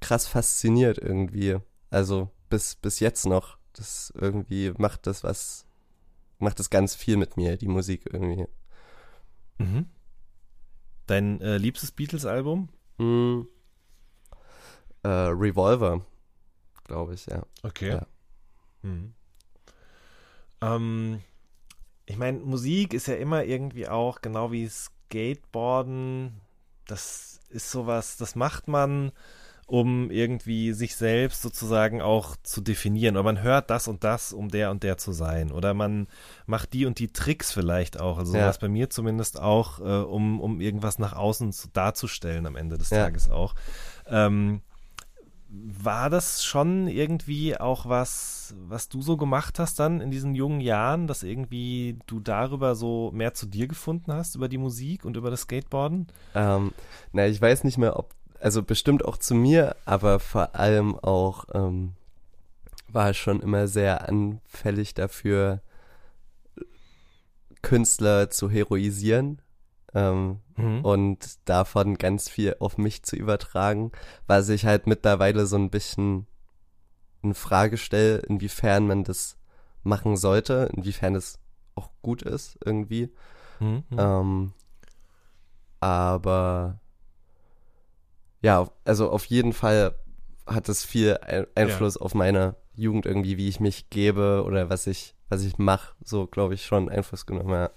krass 0.00 0.26
fasziniert 0.26 0.98
irgendwie. 0.98 1.56
Also 1.90 2.30
bis, 2.48 2.76
bis 2.76 3.00
jetzt 3.00 3.26
noch. 3.26 3.58
Das 3.72 4.12
irgendwie 4.16 4.72
macht 4.76 5.06
das 5.06 5.22
was, 5.22 5.66
macht 6.38 6.58
das 6.58 6.70
ganz 6.70 6.94
viel 6.94 7.16
mit 7.16 7.36
mir, 7.36 7.56
die 7.56 7.68
Musik 7.68 8.08
irgendwie. 8.12 8.46
Mhm. 9.58 9.86
Dein 11.06 11.40
äh, 11.40 11.58
liebstes 11.58 11.92
Beatles-Album? 11.92 12.68
Hm. 12.98 13.48
Äh, 15.02 15.08
Revolver, 15.08 16.04
glaube 16.84 17.14
ich, 17.14 17.26
ja. 17.26 17.42
Okay. 17.62 17.90
Ja. 17.90 18.06
Mhm. 18.82 19.14
Ähm, 20.60 21.22
ich 22.06 22.16
meine, 22.16 22.38
Musik 22.38 22.94
ist 22.94 23.06
ja 23.06 23.14
immer 23.14 23.44
irgendwie 23.44 23.88
auch, 23.88 24.20
genau 24.20 24.50
wie 24.50 24.68
Skateboarden, 24.68 26.40
das 26.86 27.40
ist 27.48 27.70
sowas, 27.70 28.16
das 28.16 28.34
macht 28.34 28.68
man, 28.68 29.12
um 29.68 30.10
irgendwie 30.10 30.72
sich 30.72 30.96
selbst 30.96 31.42
sozusagen 31.42 32.00
auch 32.00 32.36
zu 32.42 32.62
definieren. 32.62 33.16
Oder 33.16 33.22
man 33.24 33.42
hört 33.42 33.68
das 33.68 33.86
und 33.86 34.02
das, 34.02 34.32
um 34.32 34.48
der 34.48 34.70
und 34.70 34.82
der 34.82 34.96
zu 34.96 35.12
sein. 35.12 35.52
Oder 35.52 35.74
man 35.74 36.08
macht 36.46 36.72
die 36.72 36.86
und 36.86 36.98
die 36.98 37.12
Tricks 37.12 37.52
vielleicht 37.52 38.00
auch. 38.00 38.16
Also 38.16 38.34
Ja. 38.34 38.44
sowas 38.44 38.58
bei 38.58 38.68
mir 38.68 38.88
zumindest 38.88 39.38
auch, 39.38 39.78
äh, 39.78 39.82
um, 40.04 40.40
um 40.40 40.62
irgendwas 40.62 40.98
nach 40.98 41.12
außen 41.12 41.52
zu, 41.52 41.68
darzustellen 41.68 42.46
am 42.46 42.56
Ende 42.56 42.78
des 42.78 42.88
Ja. 42.90 43.04
Tages 43.04 43.30
auch. 43.30 43.54
Ähm, 44.06 44.62
war 45.50 46.10
das 46.10 46.44
schon 46.44 46.88
irgendwie 46.88 47.58
auch 47.58 47.86
was, 47.88 48.54
was 48.68 48.88
du 48.88 49.00
so 49.00 49.16
gemacht 49.16 49.58
hast 49.58 49.80
dann 49.80 50.00
in 50.00 50.10
diesen 50.10 50.34
jungen 50.34 50.60
Jahren, 50.60 51.06
dass 51.06 51.22
irgendwie 51.22 51.98
du 52.06 52.20
darüber 52.20 52.74
so 52.74 53.10
mehr 53.14 53.32
zu 53.34 53.46
dir 53.46 53.66
gefunden 53.66 54.12
hast, 54.12 54.34
über 54.34 54.48
die 54.48 54.58
Musik 54.58 55.04
und 55.06 55.16
über 55.16 55.30
das 55.30 55.42
Skateboarden? 55.42 56.08
Ähm, 56.34 56.72
na, 57.12 57.26
ich 57.26 57.40
weiß 57.40 57.64
nicht 57.64 57.78
mehr, 57.78 57.98
ob, 57.98 58.14
also 58.40 58.62
bestimmt 58.62 59.04
auch 59.04 59.16
zu 59.16 59.34
mir, 59.34 59.76
aber 59.84 60.20
vor 60.20 60.54
allem 60.54 60.98
auch 60.98 61.44
ähm, 61.54 61.94
war 62.88 63.10
ich 63.10 63.18
schon 63.18 63.40
immer 63.40 63.68
sehr 63.68 64.08
anfällig 64.08 64.94
dafür, 64.94 65.60
Künstler 67.62 68.30
zu 68.30 68.48
heroisieren 68.50 69.42
ähm, 69.94 70.40
Mhm. 70.56 70.84
und 70.84 71.38
davon 71.48 71.98
ganz 71.98 72.28
viel 72.28 72.56
auf 72.58 72.78
mich 72.78 73.02
zu 73.04 73.14
übertragen, 73.16 73.92
was 74.26 74.48
ich 74.48 74.64
halt 74.66 74.86
mittlerweile 74.86 75.46
so 75.46 75.56
ein 75.56 75.70
bisschen 75.70 76.26
in 77.22 77.34
Frage 77.34 77.76
stelle, 77.76 78.18
inwiefern 78.18 78.86
man 78.86 79.04
das 79.04 79.36
machen 79.84 80.16
sollte, 80.16 80.68
inwiefern 80.76 81.14
es 81.14 81.38
auch 81.76 81.90
gut 82.02 82.22
ist 82.22 82.58
irgendwie. 82.64 83.12
Mhm. 83.60 83.84
Ähm, 83.96 84.52
aber 85.80 86.80
ja, 88.42 88.68
also 88.84 89.10
auf 89.10 89.24
jeden 89.26 89.52
Fall 89.52 89.94
hat 90.46 90.68
es 90.68 90.84
viel 90.84 91.18
Ein 91.18 91.46
Einfluss 91.54 91.96
auf 91.96 92.14
meine 92.14 92.56
Jugend 92.74 93.06
irgendwie, 93.06 93.36
wie 93.36 93.48
ich 93.48 93.60
mich 93.60 93.90
gebe 93.90 94.44
oder 94.46 94.70
was 94.70 94.86
ich, 94.86 95.14
was 95.28 95.42
ich 95.42 95.58
mache, 95.58 95.94
so 96.04 96.26
glaube 96.26 96.54
ich 96.54 96.64
schon 96.64 96.88
Einfluss 96.88 97.26
genommen, 97.26 97.52
ja. 97.52 97.70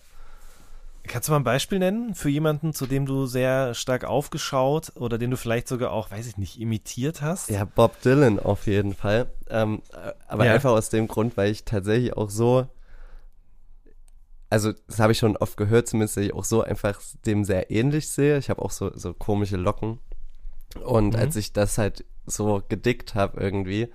Kannst 1.04 1.28
du 1.28 1.32
mal 1.32 1.40
ein 1.40 1.44
Beispiel 1.44 1.80
nennen 1.80 2.14
für 2.14 2.30
jemanden, 2.30 2.74
zu 2.74 2.86
dem 2.86 3.08
du 3.08 3.26
sehr 3.26 3.74
stark 3.74 4.04
aufgeschaut 4.06 4.92
oder 4.96 5.18
den 5.18 5.32
du 5.32 5.38
vielleicht 5.38 5.68
sogar 5.68 5.92
auch, 5.92 6.12
weiß 6.12 6.28
ich 6.28 6.38
nicht, 6.38 6.60
imitiert 6.60 7.22
hast? 7.24 7.50
Ja, 7.50 7.66
Bob 7.66 8.00
Dylan 8.02 8.40
auf 8.40 8.68
jeden 8.68 8.94
Fall. 8.94 9.28
Ähm, 9.50 9.82
äh, 9.94 10.14
aber 10.28 10.46
Ja. 10.46 10.54
einfach 10.54 10.70
aus 10.70 10.90
dem 10.90 11.08
Grund, 11.08 11.36
weil 11.38 11.52
ich 11.52 11.66
tatsächlich 11.66 12.16
auch 12.16 12.30
so, 12.30 12.68
also 14.52 14.74
das 14.88 15.00
habe 15.00 15.12
ich 15.14 15.18
schon 15.18 15.38
oft 15.38 15.58
gehört, 15.58 15.88
zumindest, 15.88 16.18
dass 16.18 16.26
ich 16.26 16.34
auch 16.34 16.44
so 16.44 16.62
einfach 16.62 17.02
dem 17.26 17.46
sehr 17.46 17.72
ähnlich 17.72 18.08
sehe. 18.10 18.38
Ich 18.38 18.50
habe 18.52 18.62
auch 18.62 18.72
so, 18.72 18.92
so 18.96 19.14
komische 19.14 19.58
Locken. 19.58 20.00
Und 20.76 21.16
Mhm. 21.16 21.16
als 21.16 21.36
ich 21.36 21.54
das 21.54 21.78
halt 21.78 22.06
so 22.26 22.62
gedickt 22.68 23.16
habe 23.16 23.40
irgendwie, 23.42 23.90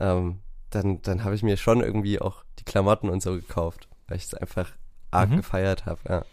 ähm, 0.00 0.40
dann, 0.70 1.02
dann 1.02 1.24
habe 1.24 1.34
ich 1.34 1.42
mir 1.42 1.56
schon 1.56 1.80
irgendwie 1.80 2.20
auch 2.20 2.44
die 2.58 2.64
Klamotten 2.64 3.08
und 3.08 3.22
so 3.22 3.32
gekauft, 3.34 3.88
weil 4.06 4.18
ich 4.18 4.24
es 4.24 4.34
einfach 4.34 4.70
arg 5.10 5.30
Mhm. 5.30 5.36
gefeiert 5.36 5.86
habe, 5.86 6.00
ja. 6.08 6.24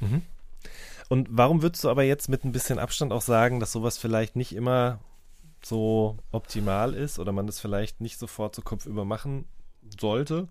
Mhm. 0.00 0.22
Und 1.08 1.28
warum 1.30 1.62
würdest 1.62 1.84
du 1.84 1.90
aber 1.90 2.02
jetzt 2.02 2.28
mit 2.28 2.44
ein 2.44 2.52
bisschen 2.52 2.78
Abstand 2.78 3.12
auch 3.12 3.22
sagen, 3.22 3.60
dass 3.60 3.72
sowas 3.72 3.96
vielleicht 3.98 4.36
nicht 4.36 4.54
immer 4.54 5.00
so 5.62 6.18
optimal 6.32 6.94
ist 6.94 7.18
oder 7.18 7.32
man 7.32 7.46
das 7.46 7.60
vielleicht 7.60 8.00
nicht 8.00 8.18
sofort 8.18 8.54
so 8.54 8.62
kopfüber 8.62 9.04
machen 9.04 9.46
sollte? 9.98 10.48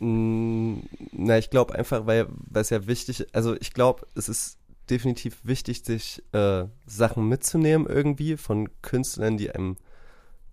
Mm, 0.00 0.80
Na, 1.12 1.38
ich 1.38 1.50
glaube 1.50 1.74
einfach, 1.74 2.06
weil 2.06 2.26
weil 2.28 2.62
es 2.62 2.70
ja 2.70 2.86
wichtig, 2.86 3.26
also 3.34 3.56
ich 3.60 3.72
glaube, 3.72 4.06
es 4.14 4.28
ist 4.28 4.58
definitiv 4.90 5.38
wichtig, 5.44 5.84
sich 5.84 6.22
äh, 6.32 6.64
Sachen 6.86 7.28
mitzunehmen 7.28 7.86
irgendwie 7.86 8.36
von 8.36 8.68
Künstlern, 8.82 9.36
die 9.36 9.50
einem 9.50 9.76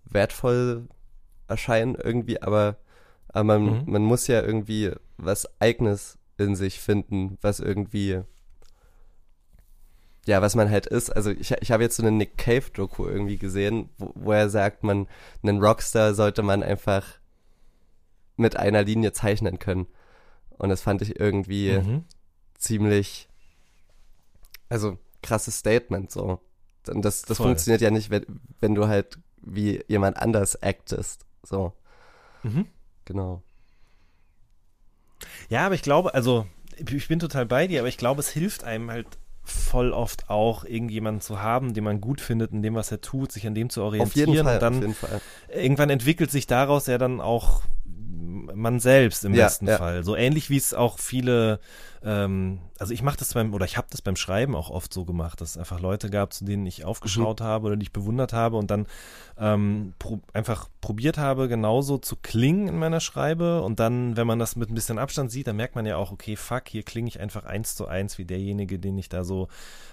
wertvoll 0.04 0.88
erscheinen 1.48 1.94
irgendwie, 1.94 2.40
aber, 2.42 2.76
aber 3.28 3.44
man, 3.44 3.64
Mhm. 3.64 3.92
man 3.92 4.02
muss 4.02 4.26
ja 4.26 4.42
irgendwie 4.42 4.92
was 5.16 5.48
Eigenes 5.60 6.18
in 6.38 6.54
sich 6.56 6.80
finden, 6.80 7.38
was 7.40 7.60
irgendwie 7.60 8.22
ja, 10.26 10.42
was 10.42 10.56
man 10.56 10.70
halt 10.70 10.86
ist. 10.86 11.10
Also 11.10 11.30
ich, 11.30 11.52
ich 11.52 11.70
habe 11.70 11.84
jetzt 11.84 11.96
so 11.96 12.02
eine 12.02 12.10
Nick 12.10 12.36
Cave-Doku 12.36 13.06
irgendwie 13.06 13.38
gesehen, 13.38 13.90
wo, 13.96 14.10
wo 14.16 14.32
er 14.32 14.50
sagt, 14.50 14.82
man, 14.82 15.06
einen 15.42 15.62
Rockstar 15.62 16.14
sollte 16.14 16.42
man 16.42 16.64
einfach 16.64 17.04
mit 18.36 18.56
einer 18.56 18.82
Linie 18.82 19.12
zeichnen 19.12 19.60
können. 19.60 19.86
Und 20.50 20.68
das 20.70 20.82
fand 20.82 21.00
ich 21.02 21.20
irgendwie 21.20 21.78
Mhm. 21.78 22.04
ziemlich, 22.58 23.28
also 24.68 24.98
krasses 25.22 25.58
Statement 25.58 26.10
so. 26.10 26.40
Und 26.88 27.04
das, 27.04 27.22
das 27.22 27.38
Voll. 27.38 27.48
funktioniert 27.48 27.80
ja 27.80 27.90
nicht, 27.90 28.10
wenn, 28.10 28.24
wenn 28.60 28.74
du 28.74 28.86
halt 28.88 29.18
wie 29.42 29.82
jemand 29.88 30.16
anders 30.18 30.62
actest. 30.62 31.26
So, 31.42 31.72
Mhm. 32.44 32.66
genau. 33.04 33.42
Ja, 35.48 35.66
aber 35.66 35.74
ich 35.74 35.82
glaube, 35.82 36.14
also 36.14 36.46
ich 36.78 37.08
bin 37.08 37.18
total 37.18 37.46
bei 37.46 37.66
dir, 37.66 37.80
aber 37.80 37.88
ich 37.88 37.98
glaube, 37.98 38.20
es 38.20 38.28
hilft 38.28 38.64
einem 38.64 38.90
halt 38.90 39.06
voll 39.44 39.92
oft 39.92 40.28
auch, 40.28 40.64
irgendjemanden 40.64 41.20
zu 41.20 41.40
haben, 41.40 41.72
den 41.72 41.84
man 41.84 42.00
gut 42.00 42.20
findet 42.20 42.52
in 42.52 42.62
dem, 42.62 42.74
was 42.74 42.90
er 42.90 43.00
tut, 43.00 43.30
sich 43.30 43.46
an 43.46 43.54
dem 43.54 43.70
zu 43.70 43.82
orientieren. 43.82 44.30
Auf 44.30 44.36
jeden 44.36 44.44
Fall, 44.44 44.54
und 44.56 44.62
dann 44.62 44.74
auf 44.74 44.80
jeden 44.80 44.94
Fall. 44.94 45.20
irgendwann 45.48 45.90
entwickelt 45.90 46.30
sich 46.30 46.46
daraus 46.46 46.86
ja 46.86 46.98
dann 46.98 47.20
auch 47.20 47.62
man 48.54 48.80
selbst 48.80 49.24
im 49.24 49.34
Ja, 49.34 49.44
besten 49.44 49.66
ja. 49.66 49.76
Fall. 49.78 50.02
So 50.04 50.16
ähnlich 50.16 50.50
wie 50.50 50.56
es 50.56 50.74
auch 50.74 50.98
viele, 50.98 51.60
ähm, 52.04 52.60
also 52.78 52.92
ich 52.92 53.02
mache 53.02 53.16
das 53.16 53.34
beim, 53.34 53.54
oder 53.54 53.64
ich 53.64 53.76
habe 53.76 53.86
das 53.90 54.02
beim 54.02 54.16
Schreiben 54.16 54.54
auch 54.54 54.70
oft 54.70 54.92
so 54.92 55.04
gemacht, 55.04 55.40
dass 55.40 55.50
es 55.50 55.58
einfach 55.58 55.80
Leute 55.80 56.10
gab, 56.10 56.32
zu 56.32 56.44
denen 56.44 56.66
ich 56.66 56.84
aufgeschaut 56.84 57.40
Mhm. 57.40 57.44
habe 57.44 57.66
oder 57.68 57.76
die 57.76 57.84
ich 57.84 57.92
bewundert 57.92 58.32
habe 58.32 58.56
und 58.56 58.70
dann 58.70 58.86
ähm, 59.38 59.92
pro, 59.98 60.20
einfach 60.32 60.68
probiert 60.80 61.18
habe, 61.18 61.48
genauso 61.48 61.98
zu 61.98 62.16
klingen 62.16 62.68
in 62.68 62.78
meiner 62.78 63.00
Schreibe 63.00 63.62
und 63.62 63.80
dann, 63.80 64.16
wenn 64.16 64.26
man 64.26 64.38
das 64.38 64.56
mit 64.56 64.70
ein 64.70 64.74
bisschen 64.74 64.98
Abstand 64.98 65.30
sieht, 65.30 65.46
dann 65.46 65.56
merkt 65.56 65.74
man 65.74 65.84
ja 65.86 65.96
auch, 65.96 66.12
okay, 66.12 66.36
fuck, 66.36 66.62
hier 66.68 66.82
klinge 66.82 67.08
ich 67.08 67.20
einfach 67.20 67.44
eins 67.44 67.74
zu 67.76 67.86
eins 67.86 68.18
wie 68.18 68.24
derjenige, 68.24 68.78
den 68.78 68.96
ich 68.98 69.08
da 69.08 69.24
so 69.24 69.48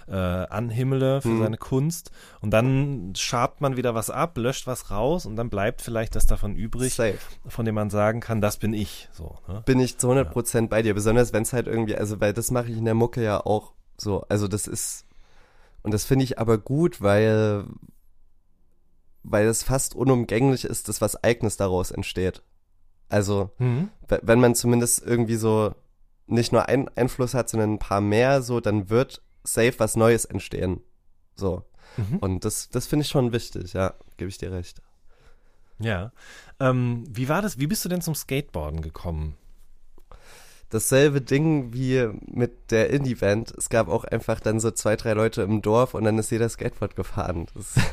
äh, 0.06 0.12
anhimmele 0.14 1.20
für 1.22 1.28
Mhm. 1.28 1.38
seine 1.38 1.56
Kunst 1.56 2.10
und 2.40 2.50
dann 2.50 3.12
schabt 3.16 3.60
man 3.60 3.76
wieder 3.76 3.94
was 3.94 4.10
ab, 4.10 4.36
löscht 4.36 4.66
was 4.66 4.90
raus 4.90 5.24
und 5.26 5.36
dann 5.36 5.48
bleibt 5.50 5.80
vielleicht 5.82 6.14
das 6.14 6.26
davon 6.26 6.54
übrig, 6.56 6.94
Safe. 6.94 7.18
von 7.46 7.64
dem 7.64 7.74
man 7.74 7.88
sagen 7.90 8.20
kann, 8.20 8.40
das 8.40 8.58
bin 8.58 8.74
ich. 8.74 9.08
So, 9.12 9.36
ne? 9.48 9.62
Bin 9.64 9.80
ich 9.80 9.96
zu 9.98 10.10
100% 10.10 10.68
bei 10.68 10.82
dir, 10.82 10.94
besonders 10.94 11.32
wenn 11.32 11.42
es 11.42 11.52
halt 11.52 11.66
irgendwie, 11.66 11.93
also 11.98 12.20
weil 12.20 12.32
das 12.32 12.50
mache 12.50 12.70
ich 12.70 12.76
in 12.78 12.84
der 12.84 12.94
Mucke 12.94 13.22
ja 13.22 13.44
auch 13.44 13.72
so, 13.96 14.22
also 14.28 14.48
das 14.48 14.66
ist, 14.66 15.06
und 15.82 15.92
das 15.94 16.04
finde 16.04 16.24
ich 16.24 16.38
aber 16.38 16.58
gut, 16.58 17.00
weil, 17.00 17.64
weil 19.22 19.46
es 19.46 19.62
fast 19.62 19.94
unumgänglich 19.94 20.64
ist, 20.64 20.88
dass 20.88 21.00
was 21.00 21.22
Eigenes 21.22 21.56
daraus 21.56 21.90
entsteht. 21.90 22.42
Also, 23.08 23.50
Mhm. 23.58 23.90
we- 24.08 24.20
wenn 24.22 24.40
man 24.40 24.54
zumindest 24.54 25.02
irgendwie 25.04 25.36
so 25.36 25.74
nicht 26.26 26.52
nur 26.52 26.68
einen 26.68 26.88
Einfluss 26.96 27.34
hat, 27.34 27.48
sondern 27.48 27.74
ein 27.74 27.78
paar 27.78 28.00
mehr, 28.00 28.42
so, 28.42 28.60
dann 28.60 28.88
wird 28.90 29.22
safe 29.44 29.74
was 29.78 29.94
Neues 29.96 30.24
entstehen. 30.24 30.80
So. 31.36 31.62
Mhm. 31.96 32.18
Und 32.18 32.44
das, 32.44 32.70
das 32.70 32.86
finde 32.86 33.02
ich 33.04 33.10
schon 33.10 33.32
wichtig, 33.32 33.74
ja, 33.74 33.94
gebe 34.16 34.28
ich 34.30 34.38
dir 34.38 34.50
recht. 34.52 34.80
Ja. 35.78 36.12
Ähm, 36.60 37.04
wie 37.08 37.28
war 37.28 37.42
das? 37.42 37.58
Wie 37.58 37.66
bist 37.66 37.84
du 37.84 37.88
denn 37.88 38.00
zum 38.00 38.14
Skateboarden 38.14 38.80
gekommen? 38.80 39.36
Dasselbe 40.70 41.20
Ding 41.20 41.72
wie 41.72 42.08
mit 42.26 42.70
der 42.70 42.90
Indie-Band. 42.90 43.52
Es 43.56 43.68
gab 43.68 43.88
auch 43.88 44.04
einfach 44.04 44.40
dann 44.40 44.60
so 44.60 44.70
zwei, 44.70 44.96
drei 44.96 45.12
Leute 45.12 45.42
im 45.42 45.62
Dorf 45.62 45.94
und 45.94 46.04
dann 46.04 46.18
ist 46.18 46.30
jeder 46.30 46.48
Skateboard 46.48 46.96
gefahren. 46.96 47.46
Das 47.54 47.76
ist 47.76 47.86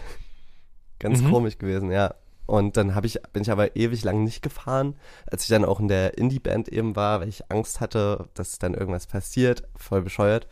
ganz 1.00 1.22
Mhm. 1.22 1.30
komisch 1.32 1.58
gewesen, 1.58 1.92
ja. 1.92 2.16
Und 2.48 2.76
dann 2.76 2.98
ich, 3.04 3.20
bin 3.32 3.44
ich 3.44 3.52
aber 3.52 3.76
ewig 3.78 4.04
lang 4.04 4.24
nicht 4.24 4.42
gefahren, 4.42 4.96
als 5.26 5.44
ich 5.44 5.50
dann 5.50 5.64
auch 5.64 5.80
in 5.80 5.88
der 5.88 6.18
Indie-Band 6.18 6.68
eben 6.70 6.96
war, 6.96 7.22
weil 7.22 7.30
ich 7.30 7.50
Angst 7.50 7.80
hatte, 7.80 8.28
dass 8.34 8.60
dann 8.60 8.74
irgendwas 8.74 9.08
passiert, 9.08 9.64
voll 9.78 10.02
bescheuert. 10.02 10.48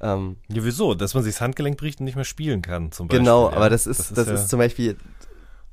Ähm, 0.00 0.36
Ja, 0.48 0.62
wieso? 0.62 0.94
Dass 0.94 1.14
man 1.14 1.24
sich 1.24 1.34
das 1.34 1.40
Handgelenk 1.40 1.78
bricht 1.78 1.98
und 2.00 2.04
nicht 2.04 2.16
mehr 2.16 2.24
spielen 2.24 2.62
kann, 2.62 2.92
zum 2.92 3.08
Beispiel. 3.08 3.20
genau, 3.20 3.50
ja. 3.50 3.56
aber 3.56 3.70
das 3.70 3.86
ist, 3.86 4.16
das 4.16 4.28
ist, 4.28 4.40
ja, 4.42 4.46
zum 4.46 4.58
Beispiel, 4.58 4.96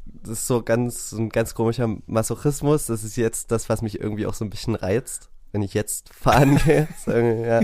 das 0.06 0.40
ist 0.40 0.48
so 0.48 0.64
ganz, 0.64 1.12
ein 1.12 1.30
ganz 1.30 1.54
komischer 1.54 1.98
Masochismus. 2.08 2.86
Das 2.88 3.04
ist 3.04 3.18
jetzt 3.18 3.52
das, 3.52 3.68
was 3.70 3.82
mich 3.82 4.00
irgendwie 4.00 4.26
auch 4.26 4.34
so 4.34 4.46
ein 4.46 4.50
bisschen 4.50 4.76
reizt, 4.76 5.30
wenn 5.54 5.62
ich 5.62 5.74
jetzt 5.74 6.14
fahren 6.14 6.58
gehe. 6.66 6.88
Irgendwie, 7.06 7.48
ja, 7.48 7.62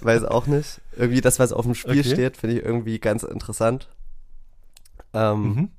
weiß 0.00 0.24
auch 0.24 0.46
nicht. 0.48 0.80
Irgendwie 0.96 1.20
das, 1.20 1.38
was 1.38 1.52
auf 1.52 1.64
dem 1.64 1.74
Spiel 1.76 2.00
Okay. 2.00 2.12
steht, 2.12 2.36
finde 2.36 2.56
ich 2.56 2.64
irgendwie 2.64 2.98
ganz 2.98 3.22
interessant. 3.22 3.88
Ähm, 5.14 5.42
Mhm. 5.44 5.70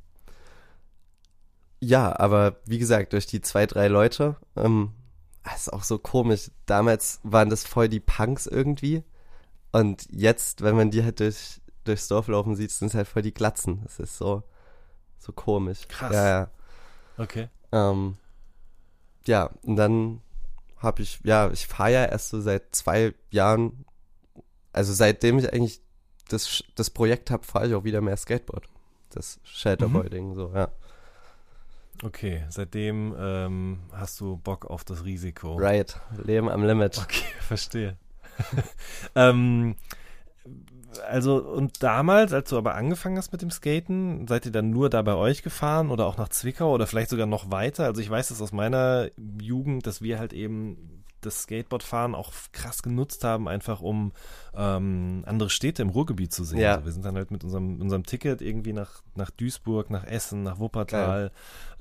Ja, 1.79 2.17
aber 2.19 2.55
wie 2.65 2.79
gesagt, 2.79 3.13
durch 3.13 3.27
die 3.27 3.41
zwei, 3.41 3.67
drei 3.67 3.88
Leute, 3.88 4.36
ähm, 4.55 4.93
das 5.43 5.62
ist 5.67 5.74
auch 5.74 5.83
so 5.83 6.00
komisch. 6.00 6.50
Damals 6.65 7.19
waren 7.24 7.50
das 7.51 7.65
voll 7.67 7.88
die 7.88 8.00
Punks 8.00 8.47
irgendwie. 8.47 9.03
Und 9.71 10.07
jetzt, 10.09 10.63
wenn 10.63 10.75
man 10.75 10.89
die 10.89 11.03
halt 11.03 11.19
durch, 11.19 11.62
durchs 11.83 12.07
Dorf 12.07 12.29
laufen 12.29 12.55
sieht, 12.55 12.71
sind 12.71 12.88
es 12.88 12.93
halt 12.95 13.07
voll 13.07 13.21
die 13.21 13.33
Glatzen. 13.33 13.81
Das 13.83 14.00
ist 14.00 14.17
so, 14.17 14.41
so 15.19 15.31
komisch. 15.33 15.88
Krass. 15.88 16.13
Ja, 16.13 16.27
ja. 16.27 16.50
Okay. 17.19 17.50
Ähm, 17.71 18.17
ja, 19.27 19.51
und 19.62 19.75
dann 19.75 20.21
habe 20.79 21.01
ich, 21.01 21.19
ja, 21.24 21.50
ich 21.51 21.67
fahre 21.67 21.93
ja 21.93 22.05
erst 22.05 22.29
so 22.29 22.41
seit 22.41 22.75
zwei 22.75 23.13
Jahren, 23.31 23.86
also 24.74 24.93
seitdem 24.93 25.39
ich 25.39 25.51
eigentlich 25.53 25.81
das, 26.29 26.63
das 26.75 26.89
Projekt 26.89 27.31
habe, 27.31 27.43
fahre 27.43 27.67
ich 27.67 27.75
auch 27.75 27.84
wieder 27.84 28.01
mehr 28.01 28.17
Skateboard. 28.17 28.67
Das 29.10 29.39
Shelterboy-Ding, 29.43 30.36
so, 30.36 30.51
ja. 30.53 30.69
Okay, 32.03 32.46
seitdem 32.50 33.15
ähm, 33.17 33.79
hast 33.91 34.19
du 34.19 34.38
Bock 34.38 34.65
auf 34.65 34.84
das 34.84 35.03
Risiko. 35.03 35.55
Right, 35.55 36.00
Leben 36.24 36.50
am 36.50 36.63
Limit. 36.63 37.00
Okay, 37.00 37.25
verstehe. 37.39 37.98
ähm, 39.15 39.75
also, 41.00 41.38
und 41.38 41.84
damals, 41.84 42.34
als 42.34 42.50
du 42.50 42.58
aber 42.58 42.75
angefangen 42.75 43.18
hast 43.18 43.32
mit 43.32 43.42
dem 43.42 43.51
Skaten, 43.51 44.27
seid 44.27 44.46
ihr 44.46 44.51
dann 44.51 44.70
nur 44.70 44.89
da 44.89 45.01
bei 45.01 45.16
euch 45.16 45.44
gefahren 45.44 45.89
oder 45.92 46.06
auch 46.06 46.18
nach 46.18 46.30
Zwickau 46.30 46.74
oder 46.74 46.88
vielleicht 46.88 47.10
sogar 47.10 47.25
noch 47.25 47.51
weiter? 47.51 47.86
Also 47.86 48.01
ich 48.01 48.10
weiß 48.10 48.30
das 48.30 48.42
aus 48.42 48.51
meiner 48.51 49.10
Jugend, 49.42 49.88
dass 49.88 50.01
wir 50.01 50.20
halt 50.20 50.34
eben 50.34 51.06
das 51.21 51.43
Skateboardfahren 51.43 52.15
auch 52.15 52.31
krass 52.51 52.81
genutzt 52.83 53.24
haben, 53.24 53.47
einfach 53.47 53.81
um 53.81 54.12
ähm, 54.55 55.24
andere 55.25 55.50
Städte 55.50 55.81
im 55.81 55.89
Ruhrgebiet 55.89 56.33
zu 56.33 56.43
sehen. 56.43 56.59
Ja. 56.59 56.74
Also 56.75 56.86
wir 56.86 56.91
sind 56.91 57.05
dann 57.05 57.15
halt 57.15 57.31
mit 57.31 57.43
unserem, 57.43 57.79
unserem 57.81 58.03
Ticket 58.03 58.41
irgendwie 58.41 58.74
nach, 58.74 59.01
nach 59.15 59.29
Duisburg, 59.31 59.89
nach 59.89 60.03
Essen, 60.03 60.43
nach 60.43 60.59
Wuppertal, 60.59 61.31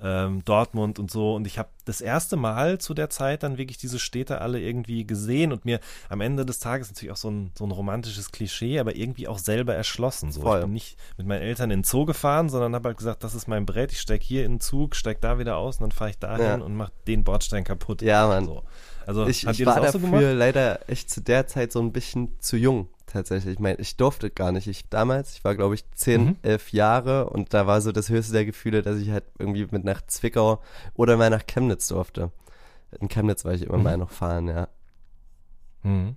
ähm, 0.01 0.45
Dortmund 0.45 0.99
und 0.99 1.11
so. 1.11 1.35
Und 1.35 1.47
ich 1.47 1.59
habe 1.59 1.71
das 1.87 2.01
erste 2.01 2.37
Mal 2.37 2.79
zu 2.79 2.93
der 2.93 3.09
Zeit 3.09 3.43
dann 3.43 3.57
wirklich 3.57 3.79
diese 3.79 3.99
Städte 3.99 4.41
alle 4.41 4.61
irgendwie 4.61 5.07
gesehen 5.07 5.53
und 5.53 5.65
mir 5.65 5.81
am 6.09 6.21
Ende 6.21 6.45
des 6.45 6.59
Tages 6.59 6.89
natürlich 6.91 7.13
auch 7.13 7.17
so 7.17 7.31
ein, 7.31 7.53
so 7.57 7.65
ein 7.65 7.71
romantisches 7.71 8.31
Klischee, 8.33 8.79
aber 8.79 8.97
irgendwie 8.97 9.29
auch 9.29 9.39
selber 9.39 9.75
erschlossen. 9.75 10.33
So. 10.33 10.43
Voll. 10.43 10.59
Ich 10.59 10.65
bin 10.65 10.73
nicht 10.73 10.99
mit 11.17 11.27
meinen 11.27 11.43
Eltern 11.43 11.71
in 11.71 11.81
den 11.81 11.85
Zoo 11.85 12.05
gefahren, 12.05 12.49
sondern 12.49 12.75
habe 12.75 12.89
halt 12.89 12.99
gesagt, 12.99 13.25
das 13.25 13.35
ist 13.35 13.49
mein 13.49 13.65
Brett, 13.65 13.93
ich 13.93 14.01
steig 14.01 14.23
hier 14.23 14.45
in 14.45 14.55
den 14.55 14.61
Zug, 14.61 14.97
steig 14.97 15.21
da 15.21 15.39
wieder 15.39 15.57
aus 15.57 15.77
und 15.77 15.83
dann 15.83 15.93
fahre 15.93 16.11
ich 16.11 16.19
dahin 16.19 16.45
Ja. 16.45 16.55
und 16.57 16.75
mach 16.75 16.91
den 17.07 17.25
Bordstein 17.25 17.65
kaputt. 17.65 18.03
Ja, 18.03 18.27
Mann. 18.27 18.45
So. 18.45 18.63
Also 19.07 19.27
Ich, 19.27 19.47
habt 19.47 19.55
ich 19.55 19.61
ihr 19.61 19.67
war 19.67 19.77
das 19.81 19.91
auch 19.91 20.01
so 20.01 20.07
dafür 20.07 20.19
gemacht? 20.21 20.37
leider 20.39 20.89
echt 20.91 21.09
zu 21.11 21.21
der 21.23 21.47
Zeit 21.47 21.73
so 21.73 21.81
ein 21.81 21.93
bisschen 21.93 22.39
zu 22.41 22.57
jung, 22.57 22.89
tatsächlich. 23.07 23.55
Ich 23.55 23.59
meine, 23.61 23.79
ich 23.79 23.97
durfte 23.97 24.31
gar 24.31 24.53
nicht. 24.53 24.67
Ich 24.67 24.89
damals, 24.91 25.35
ich 25.35 25.45
war 25.45 25.55
glaube 25.55 25.75
ich 25.77 25.89
zehn, 25.93 26.25
Mhm. 26.25 26.37
elf 26.43 26.73
Jahre 26.73 27.31
und 27.31 27.55
da 27.55 27.67
war 27.67 27.81
so 27.81 27.93
das 27.93 28.09
höchste 28.09 28.33
der 28.33 28.45
Gefühle, 28.45 28.83
dass 28.83 28.99
ich 28.99 29.11
halt 29.11 29.25
irgendwie 29.39 29.67
mit 29.71 29.85
nach 29.85 30.03
Zwickau 30.07 30.61
oder 30.95 31.17
mal 31.17 31.31
nach 31.31 31.47
Chemnitz 31.47 31.89
durfte. 31.89 32.33
In 33.01 33.09
Chemnitz 33.09 33.45
war 33.45 33.53
ich 33.55 33.63
immer 33.63 33.79
Mhm. 33.79 33.83
mal 33.85 33.97
noch 33.97 34.11
fahren, 34.11 34.49
ja. 34.49 34.69
Mhm. 35.83 36.17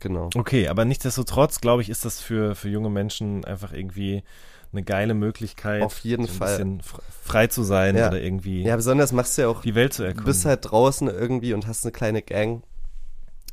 Genau. 0.00 0.30
Okay, 0.36 0.68
aber 0.68 0.84
nichtsdestotrotz, 0.84 1.60
glaube 1.60 1.82
ich, 1.82 1.88
ist 1.90 2.04
das 2.04 2.20
für, 2.20 2.54
für 2.54 2.68
junge 2.68 2.88
Menschen 2.90 3.44
einfach 3.44 3.72
irgendwie 3.72 4.22
eine 4.72 4.82
geile 4.82 5.14
Möglichkeit, 5.14 5.82
Auf 5.82 5.98
jeden 6.00 6.26
so 6.26 6.32
ein 6.32 6.36
Fall. 6.38 6.48
bisschen 6.58 6.80
fr- 6.82 7.00
frei 7.22 7.46
zu 7.46 7.62
sein 7.62 7.96
Ja. 7.96 8.08
oder 8.08 8.20
irgendwie 8.20 8.62
Ja, 8.62 8.76
besonders 8.76 9.12
machst 9.12 9.36
du 9.38 9.42
ja 9.42 9.48
auch 9.48 9.62
die 9.62 9.74
Welt 9.74 9.92
zu 9.94 10.02
Du 10.02 10.08
erkunden. 10.08 10.26
bist 10.26 10.44
halt 10.44 10.70
draußen 10.70 11.08
irgendwie 11.08 11.54
und 11.54 11.66
hast 11.66 11.84
eine 11.84 11.92
kleine 11.92 12.22
Gang. 12.22 12.62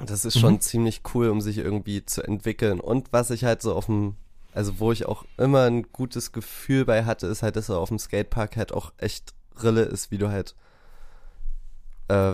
Das 0.05 0.25
ist 0.25 0.37
schon 0.39 0.55
Mhm. 0.55 0.61
ziemlich 0.61 1.01
cool, 1.13 1.29
um 1.29 1.39
sich 1.39 1.57
irgendwie 1.57 2.05
zu 2.05 2.21
entwickeln. 2.21 2.79
Und 2.81 3.13
was 3.13 3.29
ich 3.29 3.45
halt 3.45 3.61
so 3.61 3.73
auf 3.73 3.85
dem, 3.85 4.15
also 4.53 4.79
wo 4.79 4.91
ich 4.91 5.05
auch 5.05 5.23
immer 5.37 5.63
ein 5.63 5.83
gutes 5.93 6.33
Gefühl 6.33 6.83
bei 6.83 7.05
hatte, 7.05 7.27
ist 7.27 7.43
halt, 7.43 7.55
dass 7.55 7.69
er 7.69 7.77
auf 7.77 7.87
dem 7.89 7.99
Skatepark 7.99 8.57
halt 8.57 8.73
auch 8.73 8.91
echt 8.97 9.33
Rille 9.63 9.83
ist, 9.83 10.11
wie 10.11 10.17
du 10.17 10.29
halt 10.29 10.53
äh, 12.09 12.33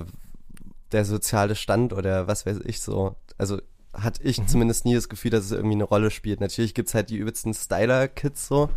der 0.91 1.05
soziale 1.05 1.55
Stand 1.55 1.93
oder 1.93 2.27
was 2.27 2.45
weiß 2.45 2.59
ich 2.65 2.81
so. 2.81 3.15
Also 3.37 3.61
hatte 3.93 4.23
ich 4.23 4.39
Mhm. 4.39 4.47
zumindest 4.47 4.85
nie 4.85 4.95
das 4.95 5.09
Gefühl, 5.09 5.31
dass 5.31 5.45
es 5.45 5.51
irgendwie 5.51 5.75
eine 5.75 5.83
Rolle 5.83 6.11
spielt. 6.11 6.39
Natürlich 6.39 6.73
gibt's 6.73 6.93
halt 6.93 7.09
die 7.09 7.17
übelsten 7.17 7.53
Styler-Kids 7.53 8.47
so, 8.47 8.69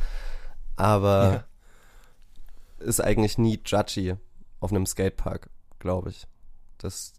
aber 0.77 1.44
ist 2.79 3.00
eigentlich 3.00 3.38
nie 3.38 3.61
judgy 3.64 4.14
auf 4.61 4.70
einem 4.70 4.87
Skatepark, 4.87 5.48
glaube 5.79 6.11
ich. 6.11 6.27
Das, 6.79 7.14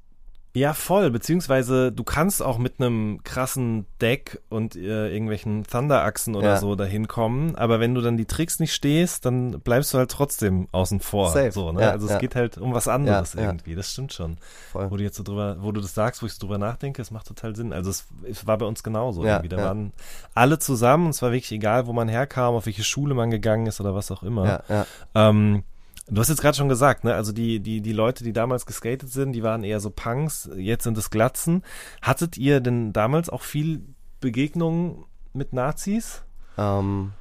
Ja, 0.55 0.73
voll. 0.73 1.11
Beziehungsweise 1.11 1.91
du 1.91 2.05
kannst 2.05 2.41
auch 2.41 2.57
mit 2.57 2.79
einem 2.79 3.19
krassen 3.25 3.85
Deck 3.99 4.41
und 4.47 4.77
äh, 4.77 5.11
irgendwelchen 5.11 5.65
Thunderachsen 5.65 6.33
oder 6.33 6.47
Ja. 6.53 6.57
so 6.57 6.75
dahin 6.75 7.09
kommen. 7.09 7.55
Aber 7.55 7.81
wenn 7.81 7.93
du 7.93 7.99
dann 7.99 8.15
die 8.15 8.23
Tricks 8.23 8.59
nicht 8.59 8.73
stehst, 8.73 9.25
dann 9.25 9.59
bleibst 9.59 9.93
du 9.93 9.97
halt 9.97 10.09
trotzdem 10.09 10.69
außen 10.71 11.01
vor. 11.01 11.31
Safe. 11.31 11.51
So, 11.51 11.73
ne? 11.73 11.81
Ja, 11.81 11.91
also 11.91 12.05
es 12.05 12.13
ja. 12.13 12.19
geht 12.19 12.35
halt 12.35 12.57
um 12.57 12.73
was 12.73 12.87
anderes 12.87 13.35
irgendwie. 13.35 13.75
Das 13.75 13.91
stimmt 13.91 14.13
schon. 14.13 14.37
voll. 14.71 14.89
Wo 14.89 14.95
du 14.95 15.03
jetzt 15.03 15.17
so 15.17 15.23
drüber, 15.23 15.57
wo 15.59 15.73
du 15.73 15.81
das 15.81 15.93
sagst, 15.93 16.21
wo 16.23 16.25
ich 16.25 16.39
drüber 16.39 16.57
nachdenke, 16.57 17.01
es 17.01 17.11
macht 17.11 17.27
total 17.27 17.53
Sinn. 17.53 17.73
Also 17.73 17.89
es, 17.89 18.07
es 18.23 18.47
war 18.47 18.57
bei 18.57 18.65
uns 18.65 18.81
genauso. 18.81 19.25
Irgendwie. 19.25 19.49
Da 19.49 19.57
waren 19.57 19.91
alle 20.33 20.57
zusammen 20.57 21.05
und 21.07 21.09
es 21.11 21.21
war 21.21 21.31
wirklich 21.33 21.51
egal, 21.51 21.85
wo 21.85 21.91
man 21.91 22.07
herkam, 22.07 22.55
auf 22.55 22.65
welche 22.65 22.85
Schule 22.85 23.13
man 23.13 23.29
gegangen 23.29 23.67
ist 23.67 23.81
oder 23.81 23.93
was 23.93 24.09
auch 24.09 24.23
immer. 24.23 24.45
Ja, 24.45 24.63
ja. 24.69 24.85
Ähm, 25.15 25.63
du 26.07 26.21
hast 26.21 26.29
jetzt 26.29 26.41
gerade 26.41 26.57
schon 26.57 26.69
gesagt, 26.69 27.03
ne? 27.03 27.13
Also 27.15 27.31
die, 27.31 27.59
die, 27.59 27.81
die 27.81 27.93
Leute, 27.93 28.23
die 28.23 28.33
damals 28.33 28.65
geskatet 28.65 29.09
sind, 29.11 29.33
die 29.33 29.43
waren 29.43 29.63
eher 29.63 29.79
so 29.79 29.89
Punks, 29.89 30.49
jetzt 30.55 30.83
sind 30.83 30.97
es 30.97 31.09
Glatzen. 31.09 31.63
Hattet 32.01 32.37
ihr 32.37 32.59
denn 32.59 32.93
damals 32.93 33.29
auch 33.29 33.41
viel 33.41 33.81
Begegnungen 34.19 35.05
mit 35.33 35.53
Nazis? 35.53 36.23
Ähm, 36.57 37.13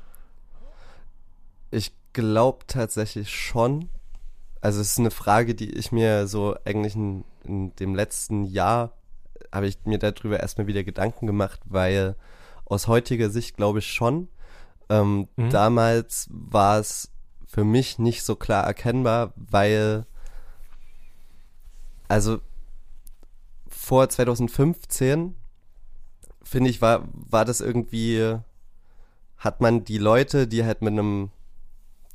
ich 1.71 1.93
glaube 2.13 2.65
tatsächlich 2.67 3.35
schon. 3.35 3.89
Also 4.61 4.81
es 4.81 4.93
ist 4.93 4.99
eine 4.99 5.11
Frage, 5.11 5.55
die 5.55 5.71
ich 5.71 5.93
mir 5.93 6.27
so 6.27 6.57
eigentlich 6.65 6.95
in, 6.95 7.25
in 7.45 7.75
dem 7.77 7.95
letzten 7.95 8.45
Jahr 8.45 8.93
habe 9.53 9.67
ich 9.67 9.79
mir 9.85 9.99
darüber 9.99 10.41
erstmal 10.41 10.67
wieder 10.67 10.85
Gedanken 10.85 11.27
gemacht, 11.27 11.61
weil 11.67 12.17
aus 12.65 12.89
heutiger 12.89 13.31
Sicht 13.31 13.57
glaube 13.57 13.81
ich 13.81 13.93
schon. 13.93 14.29
Ähm, 14.89 15.29
Mhm. 15.37 15.51
Damals 15.51 16.29
war 16.31 16.79
es 16.79 17.11
für 17.55 17.63
mich 17.63 18.01
nicht 18.01 18.25
so 18.25 18.35
klar 18.35 18.65
erkennbar, 18.65 19.33
weil 19.37 20.07
also 22.09 22.41
vor 23.69 24.09
2015 24.09 25.37
finde 26.43 26.71
ich 26.71 26.83
war 26.83 27.05
war 27.13 27.45
das 27.45 27.61
irgendwie 27.61 28.39
hat 29.37 29.61
man 29.61 29.85
die 29.85 29.99
Leute, 29.99 30.49
die 30.49 30.65
halt 30.65 30.83
mit 30.83 30.95
einem 30.95 31.31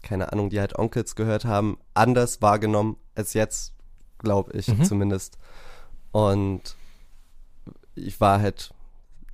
keine 0.01 0.33
Ahnung, 0.33 0.49
die 0.49 0.59
halt 0.59 0.77
Onkels 0.77 1.15
gehört 1.15 1.45
haben, 1.45 1.77
anders 1.93 2.41
wahrgenommen 2.41 2.97
als 3.15 3.33
jetzt, 3.33 3.73
glaube 4.17 4.51
ich 4.57 4.67
Mhm. 4.67 4.83
zumindest. 4.83 5.37
Und 6.11 6.75
ich 7.95 8.19
war 8.19 8.41
halt 8.41 8.73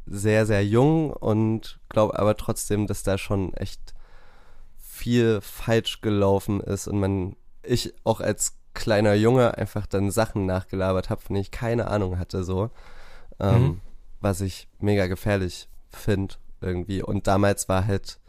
sehr, 0.05 0.45
sehr 0.45 0.63
jung 0.63 1.09
und 1.09 1.79
glaube 1.89 2.19
aber 2.19 2.37
trotzdem, 2.37 2.85
dass 2.85 3.01
da 3.01 3.17
schon 3.17 3.55
echt 3.55 3.94
viel 4.95 5.41
falsch 5.41 6.01
gelaufen 6.01 6.61
ist 6.61 6.87
und 6.87 6.99
man, 6.99 7.35
ich 7.63 7.93
auch 8.05 8.21
als 8.21 8.55
kleiner 8.73 9.13
Junge 9.13 9.57
einfach 9.57 9.85
dann 9.85 10.09
Sachen 10.11 10.45
nachgelabert 10.45 11.09
habe, 11.09 11.21
von 11.21 11.33
denen 11.33 11.41
ich 11.43 11.51
keine 11.51 11.87
Ahnung 11.87 12.17
hatte, 12.17 12.43
so. 12.43 12.69
Ähm, 13.39 13.61
Mhm. 13.63 13.81
Was 14.21 14.41
ich 14.41 14.67
mega 14.79 15.05
gefährlich 15.07 15.67
finde 15.91 16.35
irgendwie. 16.61 17.03
Und 17.03 17.27
damals 17.27 17.69
war 17.69 17.85
halt, 17.85 18.19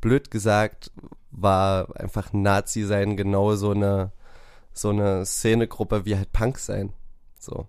blöd 0.00 0.30
gesagt, 0.30 0.90
war 1.30 1.94
einfach 2.00 2.32
Nazi 2.32 2.84
sein 2.84 3.16
genau 3.16 3.54
so 3.56 3.72
eine, 3.72 4.12
so 4.72 4.90
eine 4.90 5.26
Szenegruppe 5.26 6.04
wie 6.06 6.16
halt 6.16 6.32
Punk 6.32 6.58
sein. 6.58 6.92
So. 7.38 7.66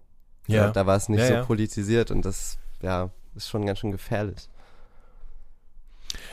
Ja. 0.47 0.67
Da, 0.67 0.71
da 0.71 0.85
war 0.85 0.95
es 0.95 1.09
nicht 1.09 1.19
Ja, 1.21 1.27
so 1.27 1.33
ja. 1.33 1.43
politisiert 1.43 2.11
und 2.11 2.23
das, 2.23 2.57
ja, 2.81 3.09
ist 3.35 3.49
schon 3.49 3.65
ganz 3.65 3.79
schön 3.79 3.91
gefährlich. 3.91 4.49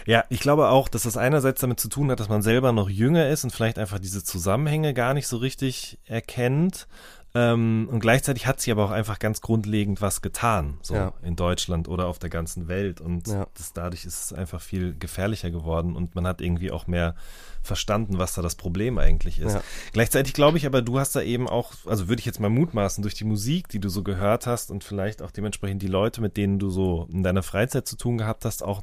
Ja, 0.06 0.24
ich 0.28 0.40
glaube 0.40 0.68
auch, 0.68 0.88
dass 0.88 1.02
das 1.02 1.16
einerseits 1.16 1.60
damit 1.60 1.80
zu 1.80 1.88
tun 1.88 2.10
hat, 2.10 2.20
dass 2.20 2.28
man 2.28 2.42
selber 2.42 2.72
noch 2.72 2.90
jünger 2.90 3.28
ist 3.28 3.44
und 3.44 3.50
vielleicht 3.50 3.78
einfach 3.78 3.98
diese 3.98 4.22
Zusammenhänge 4.22 4.94
gar 4.94 5.14
nicht 5.14 5.26
so 5.26 5.38
richtig 5.38 5.98
erkennt. 6.04 6.86
Ähm, 7.36 7.88
und 7.90 7.98
gleichzeitig 7.98 8.46
hat 8.46 8.60
sie 8.60 8.70
aber 8.70 8.84
auch 8.84 8.90
einfach 8.92 9.18
ganz 9.18 9.40
grundlegend 9.40 10.00
was 10.00 10.22
getan, 10.22 10.78
so 10.82 10.94
Ja. 10.94 11.12
in 11.22 11.34
Deutschland 11.34 11.88
oder 11.88 12.06
auf 12.06 12.20
der 12.20 12.30
ganzen 12.30 12.68
Welt. 12.68 13.00
Und 13.00 13.26
Ja. 13.26 13.48
das, 13.54 13.72
dadurch 13.72 14.04
ist 14.04 14.26
es 14.26 14.32
einfach 14.32 14.60
viel 14.60 14.94
gefährlicher 14.96 15.50
geworden 15.50 15.96
und 15.96 16.14
man 16.14 16.28
hat 16.28 16.40
irgendwie 16.40 16.70
auch 16.70 16.86
mehr 16.86 17.16
verstanden, 17.62 18.18
was 18.18 18.34
da 18.34 18.42
das 18.42 18.54
Problem 18.54 18.98
eigentlich 18.98 19.40
ist. 19.40 19.54
Ja. 19.54 19.62
Gleichzeitig 19.92 20.32
glaube 20.32 20.58
ich 20.58 20.66
aber, 20.66 20.80
du 20.80 21.00
hast 21.00 21.16
da 21.16 21.22
eben 21.22 21.48
auch, 21.48 21.72
also 21.86 22.08
würde 22.08 22.20
ich 22.20 22.26
jetzt 22.26 22.38
mal 22.38 22.50
mutmaßen, 22.50 23.02
durch 23.02 23.14
die 23.14 23.24
Musik, 23.24 23.68
die 23.68 23.80
du 23.80 23.88
so 23.88 24.04
gehört 24.04 24.46
hast 24.46 24.70
und 24.70 24.84
vielleicht 24.84 25.20
auch 25.20 25.32
dementsprechend 25.32 25.82
die 25.82 25.88
Leute, 25.88 26.20
mit 26.20 26.36
denen 26.36 26.60
du 26.60 26.70
so 26.70 27.08
in 27.10 27.24
deiner 27.24 27.42
Freizeit 27.42 27.88
zu 27.88 27.96
tun 27.96 28.16
gehabt 28.16 28.44
hast, 28.44 28.62
auch 28.62 28.82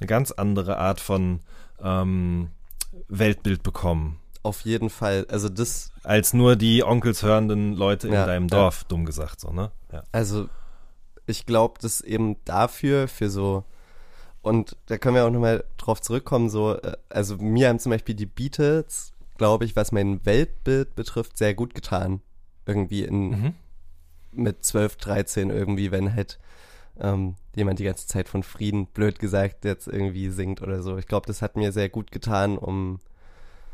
eine 0.00 0.06
ganz 0.06 0.30
andere 0.30 0.78
Art 0.78 1.00
von 1.00 1.40
ähm, 1.82 2.48
Weltbild 3.08 3.62
bekommen. 3.62 4.18
Auf 4.42 4.62
jeden 4.62 4.90
Fall. 4.90 5.26
Also 5.28 5.48
das, 5.48 5.92
Als 6.02 6.32
nur 6.34 6.56
die 6.56 6.82
Onkels 6.82 7.22
hörenden 7.22 7.74
Leute 7.74 8.08
in 8.08 8.14
Ja, 8.14 8.26
deinem 8.26 8.48
ja. 8.48 8.56
Dorf, 8.56 8.84
dumm 8.84 9.04
gesagt, 9.04 9.40
so, 9.40 9.50
ne? 9.50 9.70
Ja. 9.92 10.02
also 10.12 10.48
ich 11.26 11.46
glaube, 11.46 11.74
das 11.80 12.00
eben 12.00 12.36
dafür, 12.44 13.06
für 13.06 13.30
so, 13.30 13.64
und 14.42 14.76
da 14.86 14.98
können 14.98 15.14
wir 15.14 15.24
auch 15.24 15.30
nochmal 15.30 15.64
drauf 15.76 16.00
zurückkommen, 16.00 16.50
so, 16.50 16.76
äh, 16.76 16.96
also 17.08 17.36
mir 17.36 17.68
haben 17.68 17.78
zum 17.78 17.90
Beispiel 17.90 18.16
die 18.16 18.26
Beatles, 18.26 19.12
glaube 19.38 19.64
ich, 19.64 19.76
was 19.76 19.92
mein 19.92 20.24
Weltbild 20.26 20.96
betrifft, 20.96 21.38
sehr 21.38 21.54
gut 21.54 21.74
getan. 21.74 22.20
Irgendwie 22.66 23.04
in, 23.04 23.30
Mhm. 23.30 23.54
mit 24.32 24.64
12, 24.64 24.96
13 24.96 25.50
irgendwie, 25.50 25.90
wenn 25.92 26.14
halt 26.14 26.38
ähm, 27.00 27.36
jemand 27.54 27.78
die 27.78 27.84
ganze 27.84 28.06
Zeit 28.06 28.28
von 28.28 28.42
Frieden, 28.42 28.86
blöd 28.86 29.18
gesagt, 29.18 29.64
jetzt 29.64 29.86
irgendwie 29.86 30.28
singt 30.30 30.60
oder 30.62 30.82
so. 30.82 30.96
Ich 30.98 31.06
glaube, 31.06 31.26
das 31.26 31.40
hat 31.42 31.56
mir 31.56 31.70
sehr 31.72 31.88
gut 31.88 32.10
getan, 32.10 32.58
um 32.58 32.98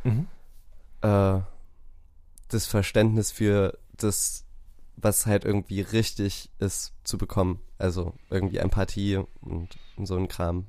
Mhm. 0.04 0.26
Äh, 1.02 1.40
das 2.48 2.66
Verständnis 2.66 3.30
für 3.30 3.78
das, 3.96 4.44
was 4.96 5.26
halt 5.26 5.44
irgendwie 5.44 5.80
richtig 5.80 6.50
ist, 6.58 6.92
zu 7.04 7.18
bekommen. 7.18 7.60
Also 7.78 8.14
irgendwie 8.30 8.58
Empathie 8.58 9.16
und, 9.40 9.76
und 9.96 10.06
so 10.06 10.16
ein 10.16 10.28
Kram. 10.28 10.66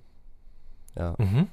Ja. 0.96 1.16
Mhm. 1.18 1.48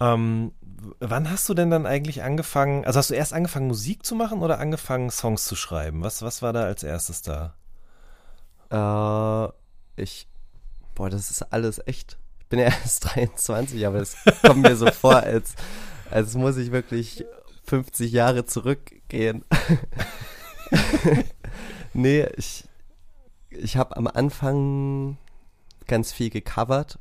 Ähm, 0.00 0.52
wann 0.98 1.30
hast 1.30 1.48
du 1.48 1.54
denn 1.54 1.70
dann 1.70 1.86
eigentlich 1.86 2.22
angefangen, 2.22 2.84
also 2.84 2.98
hast 2.98 3.10
du 3.10 3.14
erst 3.14 3.32
angefangen 3.32 3.68
Musik 3.68 4.04
zu 4.04 4.14
machen 4.14 4.42
oder 4.42 4.58
angefangen 4.58 5.10
Songs 5.10 5.44
zu 5.44 5.54
schreiben? 5.54 6.02
Was, 6.02 6.22
was 6.22 6.42
war 6.42 6.52
da 6.52 6.64
als 6.64 6.82
erstes 6.82 7.22
da? 7.22 7.54
Äh, 8.70 9.52
ich, 10.02 10.26
boah, 10.94 11.10
das 11.10 11.30
ist 11.30 11.52
alles 11.52 11.80
echt. 11.86 12.18
Ich 12.40 12.46
bin 12.46 12.58
ja 12.58 12.64
erst 12.82 13.14
23, 13.14 13.86
aber 13.86 14.00
es 14.00 14.16
kommt 14.44 14.62
mir 14.62 14.76
so 14.76 14.90
vor, 14.90 15.16
als, 15.16 15.54
als 16.12 16.34
muss 16.34 16.56
ich 16.56 16.72
wirklich 16.72 17.24
50 17.64 18.12
Jahre 18.12 18.44
zurückgehen. 18.44 19.44
nee, 21.92 22.26
ich, 22.36 22.64
ich 23.50 23.76
habe 23.76 23.96
am 23.96 24.06
Anfang 24.06 25.18
ganz 25.86 26.12
viel 26.12 26.30
gecovert 26.30 26.98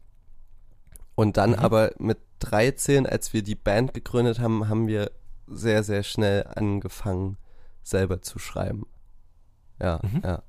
und 1.16 1.38
dann 1.38 1.52
Mhm. 1.52 1.60
aber 1.60 1.92
mit 1.98 2.18
13, 2.40 3.06
als 3.06 3.34
wir 3.34 3.44
die 3.44 3.56
Band 3.56 3.94
gegründet 3.94 4.40
haben, 4.40 4.68
haben 4.68 4.88
wir 4.88 5.12
sehr, 5.48 5.84
sehr 5.84 6.04
schnell 6.04 6.46
angefangen, 6.48 7.38
selber 7.84 8.22
zu 8.22 8.40
schreiben. 8.40 8.86
Ja, 9.80 10.00
Mhm. 10.04 10.22
ja. 10.24 10.44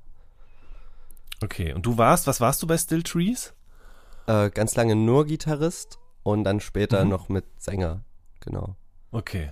Okay, 1.43 1.73
und 1.73 1.85
du 1.85 1.97
warst, 1.97 2.25
was 2.27 2.39
warst 2.39 2.63
du 2.63 2.67
bei 2.67 2.77
Still 2.77 3.03
Trees? 3.03 3.53
Äh, 4.27 4.49
ganz 4.51 4.75
lange 4.75 4.95
nur 4.95 5.25
Gitarrist 5.25 5.99
und 6.23 6.45
dann 6.45 6.61
später 6.61 7.03
Mhm. 7.03 7.09
noch 7.09 7.29
mit 7.29 7.45
Sänger, 7.61 8.03
genau. 8.43 8.75
Okay. 9.11 9.51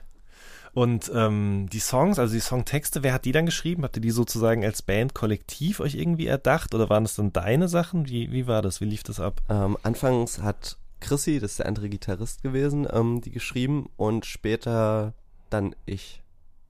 Und 0.74 1.12
ähm, 1.14 1.68
die 1.72 1.80
Songs, 1.80 2.18
also 2.18 2.34
die 2.34 2.40
Songtexte, 2.40 3.04
wer 3.04 3.14
hat 3.14 3.26
die 3.26 3.34
dann 3.34 3.46
geschrieben? 3.46 3.84
Habt 3.84 3.98
ihr 3.98 4.02
die 4.02 4.12
sozusagen 4.12 4.64
als 4.64 4.82
Band 4.82 5.14
kollektiv 5.14 5.82
euch 5.82 5.96
irgendwie 5.96 6.28
erdacht 6.28 6.74
oder 6.74 6.90
waren 6.90 7.04
das 7.04 7.16
dann 7.16 7.34
deine 7.34 7.68
Sachen? 7.68 8.08
Wie, 8.08 8.32
wie 8.32 8.48
war 8.48 8.62
das? 8.62 8.80
Wie 8.80 8.86
lief 8.86 9.04
das 9.04 9.20
ab? 9.20 9.42
Ähm, 9.50 9.78
anfangs 9.84 10.40
hat 10.40 10.78
Chrissy, 11.02 11.40
das 11.40 11.52
ist 11.52 11.60
der 11.60 11.66
andere 11.66 11.90
Gitarrist 11.90 12.42
gewesen, 12.42 12.88
ähm, 12.90 13.20
die 13.20 13.32
geschrieben 13.32 13.90
und 13.98 14.26
später 14.26 15.14
dann 15.50 15.76
ich. 15.86 16.22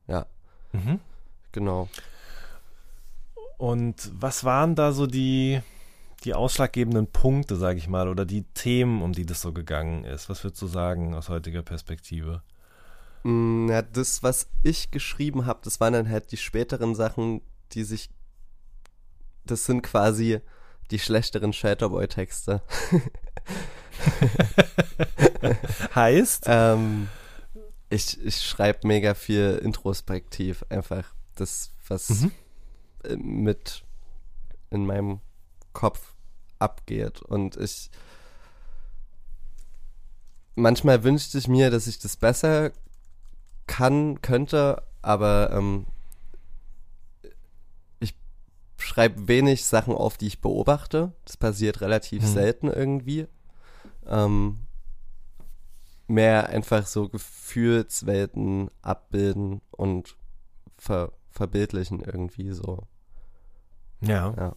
Ja, 0.07 0.25
Mhm. 0.73 0.99
genau. 1.51 1.87
Und 3.57 4.09
was 4.19 4.43
waren 4.43 4.73
da 4.75 4.91
so 4.91 5.05
die, 5.05 5.61
die 6.23 6.33
ausschlaggebenden 6.33 7.07
Punkte, 7.07 7.55
sage 7.55 7.79
ich 7.79 7.87
mal, 7.87 8.07
oder 8.07 8.25
die 8.25 8.43
Themen, 8.53 9.01
um 9.01 9.13
die 9.13 9.25
das 9.25 9.41
so 9.41 9.53
gegangen 9.53 10.03
ist? 10.05 10.29
Was 10.29 10.43
würdest 10.43 10.61
du 10.61 10.67
sagen 10.67 11.15
aus 11.15 11.29
heutiger 11.29 11.63
Perspektive? 11.63 12.41
Mm, 13.23 13.69
Ja, 13.69 13.81
das, 13.81 14.23
was 14.23 14.47
ich 14.63 14.91
geschrieben 14.91 15.45
habe, 15.45 15.59
das 15.63 15.79
waren 15.79 15.93
dann 15.93 16.09
halt 16.09 16.31
die 16.31 16.37
späteren 16.37 16.95
Sachen, 16.95 17.41
die 17.73 17.83
sich. 17.83 18.09
Das 19.45 19.65
sind 19.65 19.81
quasi 19.81 20.39
die 20.91 20.99
schlechteren 20.99 21.53
Shelterboy-Texte. 21.53 22.61
Heißt? 25.95 26.43
Ähm, 26.47 27.07
ich 27.89 28.23
ich 28.23 28.37
schreibe 28.41 28.87
mega 28.87 29.13
viel 29.13 29.59
introspektiv, 29.63 30.63
einfach 30.69 31.13
das, 31.35 31.71
was 31.87 32.09
Mhm. 32.09 32.31
mit 33.17 33.83
in 34.69 34.85
meinem 34.85 35.19
Kopf 35.73 36.13
abgeht. 36.59 37.21
Und 37.21 37.57
ich 37.57 37.89
manchmal 40.55 41.03
wünschte 41.03 41.37
ich 41.37 41.47
mir, 41.47 41.69
dass 41.69 41.87
ich 41.87 41.99
das 41.99 42.17
besser 42.17 42.71
kann, 43.67 44.21
könnte, 44.21 44.83
aber 45.01 45.51
ähm, 45.53 45.85
ich 47.99 48.15
schreibe 48.77 49.27
wenig 49.27 49.65
Sachen 49.65 49.93
auf, 49.95 50.17
die 50.17 50.27
ich 50.27 50.41
beobachte. 50.41 51.13
Das 51.25 51.37
passiert 51.37 51.81
relativ 51.81 52.23
Mhm. 52.23 52.27
selten 52.27 52.67
irgendwie. 52.67 53.27
Ähm, 54.05 54.59
mehr 56.07 56.49
einfach 56.49 56.85
so 56.85 57.07
Gefühlswelten 57.07 58.69
abbilden 58.81 59.61
und 59.71 60.17
ver 60.77 61.13
verbildlichen 61.29 62.01
irgendwie 62.01 62.51
so. 62.51 62.83
Ja. 64.01 64.33
Ja. 64.37 64.55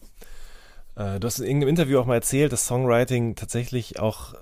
Äh, 0.95 1.19
Du 1.19 1.27
hast 1.27 1.39
in 1.39 1.45
irgendeinem 1.45 1.69
Interview 1.69 1.99
auch 1.99 2.05
mal 2.05 2.15
erzählt, 2.15 2.51
dass 2.51 2.65
Songwriting 2.65 3.35
tatsächlich 3.35 3.99
auch 3.99 4.33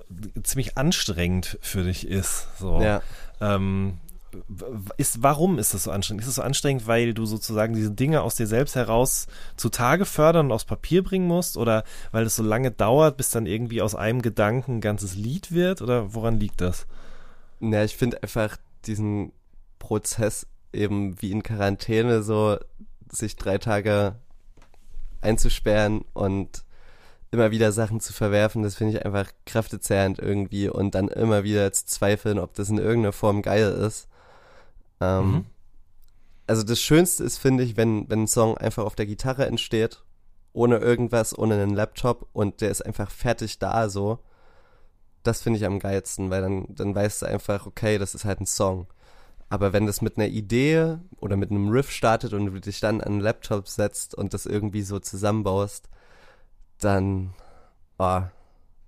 ziemlich 0.44 0.78
anstrengend 0.78 1.58
für 1.62 1.84
dich 1.84 2.08
ist. 2.08 2.48
So. 2.60 2.82
Ja. 2.82 3.02
Ähm, 3.42 4.00
ist, 4.98 5.22
warum 5.22 5.60
ist 5.60 5.74
das 5.74 5.84
so 5.84 5.92
anstrengend? 5.92 6.24
Ist 6.24 6.30
es 6.30 6.36
so 6.36 6.42
anstrengend, 6.42 6.88
weil 6.88 7.14
du 7.14 7.26
sozusagen 7.26 7.76
diese 7.76 7.92
Dinge 7.92 8.22
aus 8.22 8.36
dir 8.36 8.48
selbst 8.48 8.76
heraus 8.76 9.28
zutage 9.58 10.06
fördern 10.06 10.48
und 10.48 10.52
aufs 10.52 10.66
Papier 10.66 11.04
bringen 11.04 11.28
musst? 11.28 11.58
Oder 11.58 11.84
weil 12.12 12.26
es 12.26 12.36
so 12.36 12.44
lange 12.44 12.72
dauert, 12.72 13.18
bis 13.18 13.30
dann 13.30 13.46
irgendwie 13.46 13.82
aus 13.82 13.96
einem 13.96 14.22
Gedanken 14.22 14.78
ein 14.78 14.82
ganzes 14.82 15.16
Lied 15.16 15.52
wird? 15.52 15.82
Oder 15.82 16.14
woran 16.14 16.40
liegt 16.40 16.62
das? 16.62 16.88
Ja, 17.60 17.84
ich 17.84 17.96
finde 17.96 18.22
einfach 18.24 18.58
diesen 18.86 19.32
Prozess 19.80 20.48
eben 20.72 21.22
wie 21.22 21.32
in 21.32 21.44
Quarantäne 21.44 22.24
so, 22.24 22.58
sich 23.10 23.36
drei 23.36 23.60
Tage 23.60 24.16
einzusperren 25.24 26.06
und 26.14 26.64
immer 27.32 27.52
wieder 27.52 27.72
Sachen 27.72 28.00
zu 28.00 28.14
verwerfen, 28.14 28.62
das 28.64 28.76
finde 28.76 28.98
ich 28.98 29.06
einfach 29.06 29.32
kräftezehrend 29.46 30.20
irgendwie 30.20 30.70
und 30.70 30.94
dann 30.96 31.08
immer 31.08 31.44
wieder 31.44 31.72
zu 31.74 31.86
zweifeln, 31.88 32.38
ob 32.40 32.54
das 32.54 32.70
in 32.70 32.78
irgendeiner 32.78 33.14
Form 33.14 33.42
geil 33.42 33.72
ist. 33.72 34.08
Ähm, 35.02 35.32
Mhm. 35.32 35.46
Also 36.46 36.64
das 36.64 36.82
Schönste 36.82 37.24
ist, 37.24 37.38
finde 37.38 37.64
ich, 37.64 37.78
wenn, 37.78 38.10
wenn 38.10 38.24
ein 38.24 38.28
Song 38.28 38.58
einfach 38.58 38.84
auf 38.84 38.96
der 38.96 39.06
Gitarre 39.06 39.46
entsteht, 39.46 40.04
ohne 40.52 40.78
irgendwas, 40.78 41.38
ohne 41.38 41.56
einen 41.56 41.74
Laptop 41.74 42.28
und 42.34 42.62
der 42.62 42.70
ist 42.70 42.86
einfach 42.86 43.10
fertig 43.10 43.60
da 43.60 43.90
so. 43.90 44.20
Das 45.24 45.42
finde 45.42 45.58
ich 45.58 45.66
am 45.66 45.80
geilsten, 45.80 46.30
weil 46.30 46.42
dann, 46.42 46.66
dann 46.70 46.94
weißt 46.94 47.22
du 47.22 47.26
einfach, 47.28 47.66
okay, 47.66 47.98
das 47.98 48.14
ist 48.14 48.26
halt 48.26 48.42
ein 48.42 48.46
Song. 48.46 48.88
Aber 49.50 49.74
wenn 49.74 49.86
das 49.86 50.02
mit 50.02 50.18
einer 50.18 50.28
Idee 50.28 50.98
oder 51.18 51.38
mit 51.38 51.52
einem 51.52 51.70
Riff 51.70 51.92
startet 51.92 52.34
und 52.34 52.48
du 52.48 52.60
dich 52.60 52.80
dann 52.80 53.02
an 53.02 53.14
einen 53.14 53.20
Laptop 53.20 53.68
setzt 53.68 54.16
und 54.16 54.34
das 54.34 54.46
irgendwie 54.46 54.82
so 54.82 55.00
zusammenbaust, 55.00 55.90
dann, 56.80 57.34
oh, 57.98 58.22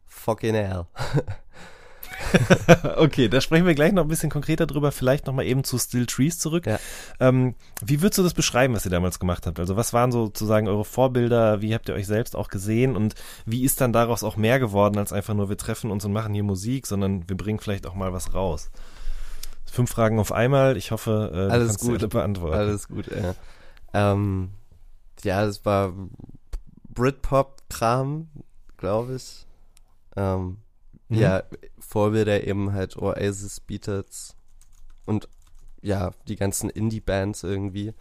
fucking 0.05 0.55
hell. 0.55 0.85
Okay, 2.97 3.29
da 3.29 3.41
sprechen 3.41 3.65
wir 3.65 3.75
gleich 3.75 3.91
noch 3.91 4.03
ein 4.03 4.07
bisschen 4.07 4.29
konkreter 4.29 4.65
drüber, 4.65 4.91
vielleicht 4.91 5.27
nochmal 5.27 5.45
eben 5.45 5.63
zu 5.63 5.77
Still 5.77 6.05
Trees 6.05 6.39
zurück. 6.39 6.65
Ja. 6.65 6.79
Ähm, 7.19 7.55
wie 7.83 8.01
würdest 8.01 8.17
du 8.17 8.23
das 8.23 8.33
beschreiben, 8.33 8.73
was 8.73 8.85
ihr 8.85 8.91
damals 8.91 9.19
gemacht 9.19 9.47
habt? 9.47 9.59
Also 9.59 9.75
was 9.75 9.93
waren 9.93 10.11
sozusagen 10.11 10.67
eure 10.67 10.85
Vorbilder? 10.85 11.61
Wie 11.61 11.73
habt 11.73 11.89
ihr 11.89 11.95
euch 11.95 12.07
selbst 12.07 12.35
auch 12.35 12.47
gesehen? 12.47 12.95
Und 12.95 13.15
wie 13.45 13.63
ist 13.63 13.81
dann 13.81 13.93
daraus 13.93 14.23
auch 14.23 14.37
mehr 14.37 14.59
geworden, 14.59 14.97
als 14.97 15.13
einfach 15.13 15.33
nur 15.33 15.49
wir 15.49 15.57
treffen 15.57 15.91
uns 15.91 16.05
und 16.05 16.13
machen 16.13 16.33
hier 16.33 16.43
Musik, 16.43 16.87
sondern 16.87 17.27
wir 17.29 17.37
bringen 17.37 17.59
vielleicht 17.59 17.87
auch 17.87 17.95
mal 17.95 18.13
was 18.13 18.33
raus? 18.33 18.71
Fünf 19.75 19.91
Fragen 19.91 20.19
auf 20.19 20.31
einmal. 20.31 20.77
Ich 20.77 20.91
hoffe, 20.91 21.29
äh, 21.33 21.35
du 21.47 21.51
Alles 21.51 21.73
sie 21.75 21.87
gut. 21.87 21.99
alle 21.99 22.07
beantworten. 22.07 22.55
Alles 22.55 22.87
gut, 22.87 23.07
ja. 23.07 23.35
Ähm, 23.93 24.51
ja, 25.23 25.45
das 25.45 25.65
war 25.65 25.93
Britpop-Kram, 26.93 28.29
glaube 28.77 29.15
ich. 29.15 29.45
Ähm, 30.15 30.57
Mhm. 31.07 31.17
Ja, 31.17 31.43
Vorbilder 31.77 32.45
eben 32.47 32.73
halt 32.73 32.97
Oasis, 32.97 33.59
Beatles 33.59 34.35
und 35.05 35.29
ja, 35.81 36.11
die 36.27 36.35
ganzen 36.35 36.69
Indie-Bands 36.69 37.43
irgendwie. 37.43 37.93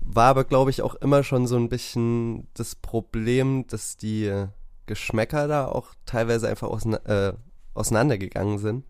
War 0.00 0.28
aber, 0.28 0.44
glaube 0.44 0.70
ich, 0.70 0.82
auch 0.82 0.94
immer 0.96 1.24
schon 1.24 1.48
so 1.48 1.56
ein 1.56 1.68
bisschen 1.68 2.46
das 2.54 2.76
Problem, 2.76 3.66
dass 3.66 3.96
die 3.96 4.46
Geschmäcker 4.86 5.48
da 5.48 5.66
auch 5.66 5.88
teilweise 6.04 6.48
einfach 6.48 6.68
ausne 6.68 7.04
äh, 7.06 7.32
auseinandergegangen 7.74 8.58
sind. 8.58 8.84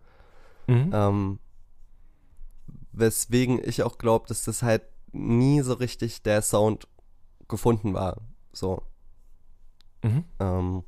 Mhm. 0.67 0.91
Ähm, 0.93 1.39
weswegen 2.97 3.61
ich 3.63 3.83
auch 3.83 3.99
glaube, 3.99 4.27
dass 4.29 4.45
das 4.45 4.63
halt 4.63 4.83
nie 5.13 5.61
so 5.63 5.75
richtig 5.75 6.23
der 6.23 6.43
Sound 6.43 6.89
gefunden 7.49 7.95
war. 7.95 8.17
So. 8.53 8.83
Mhm. 10.03 10.25
Ähm, 10.41 10.85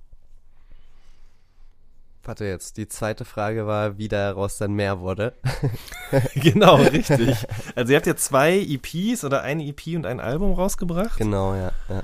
warte 2.24 2.44
jetzt, 2.44 2.76
die 2.76 2.88
zweite 2.88 3.24
Frage 3.24 3.66
war, 3.66 3.96
wie 3.98 4.08
daraus 4.08 4.58
dann 4.58 4.72
mehr 4.72 5.00
wurde. 5.00 5.34
genau, 6.34 6.76
richtig. 6.76 7.46
Also 7.74 7.92
ihr 7.92 7.96
habt 7.96 8.06
ja 8.06 8.16
zwei 8.16 8.58
EPs 8.58 9.24
oder 9.24 9.42
eine 9.42 9.64
EP 9.66 9.88
und 9.96 10.06
ein 10.06 10.20
Album 10.20 10.52
rausgebracht. 10.52 11.18
genau, 11.18 11.54
ja. 11.54 11.72
ja. 11.88 12.02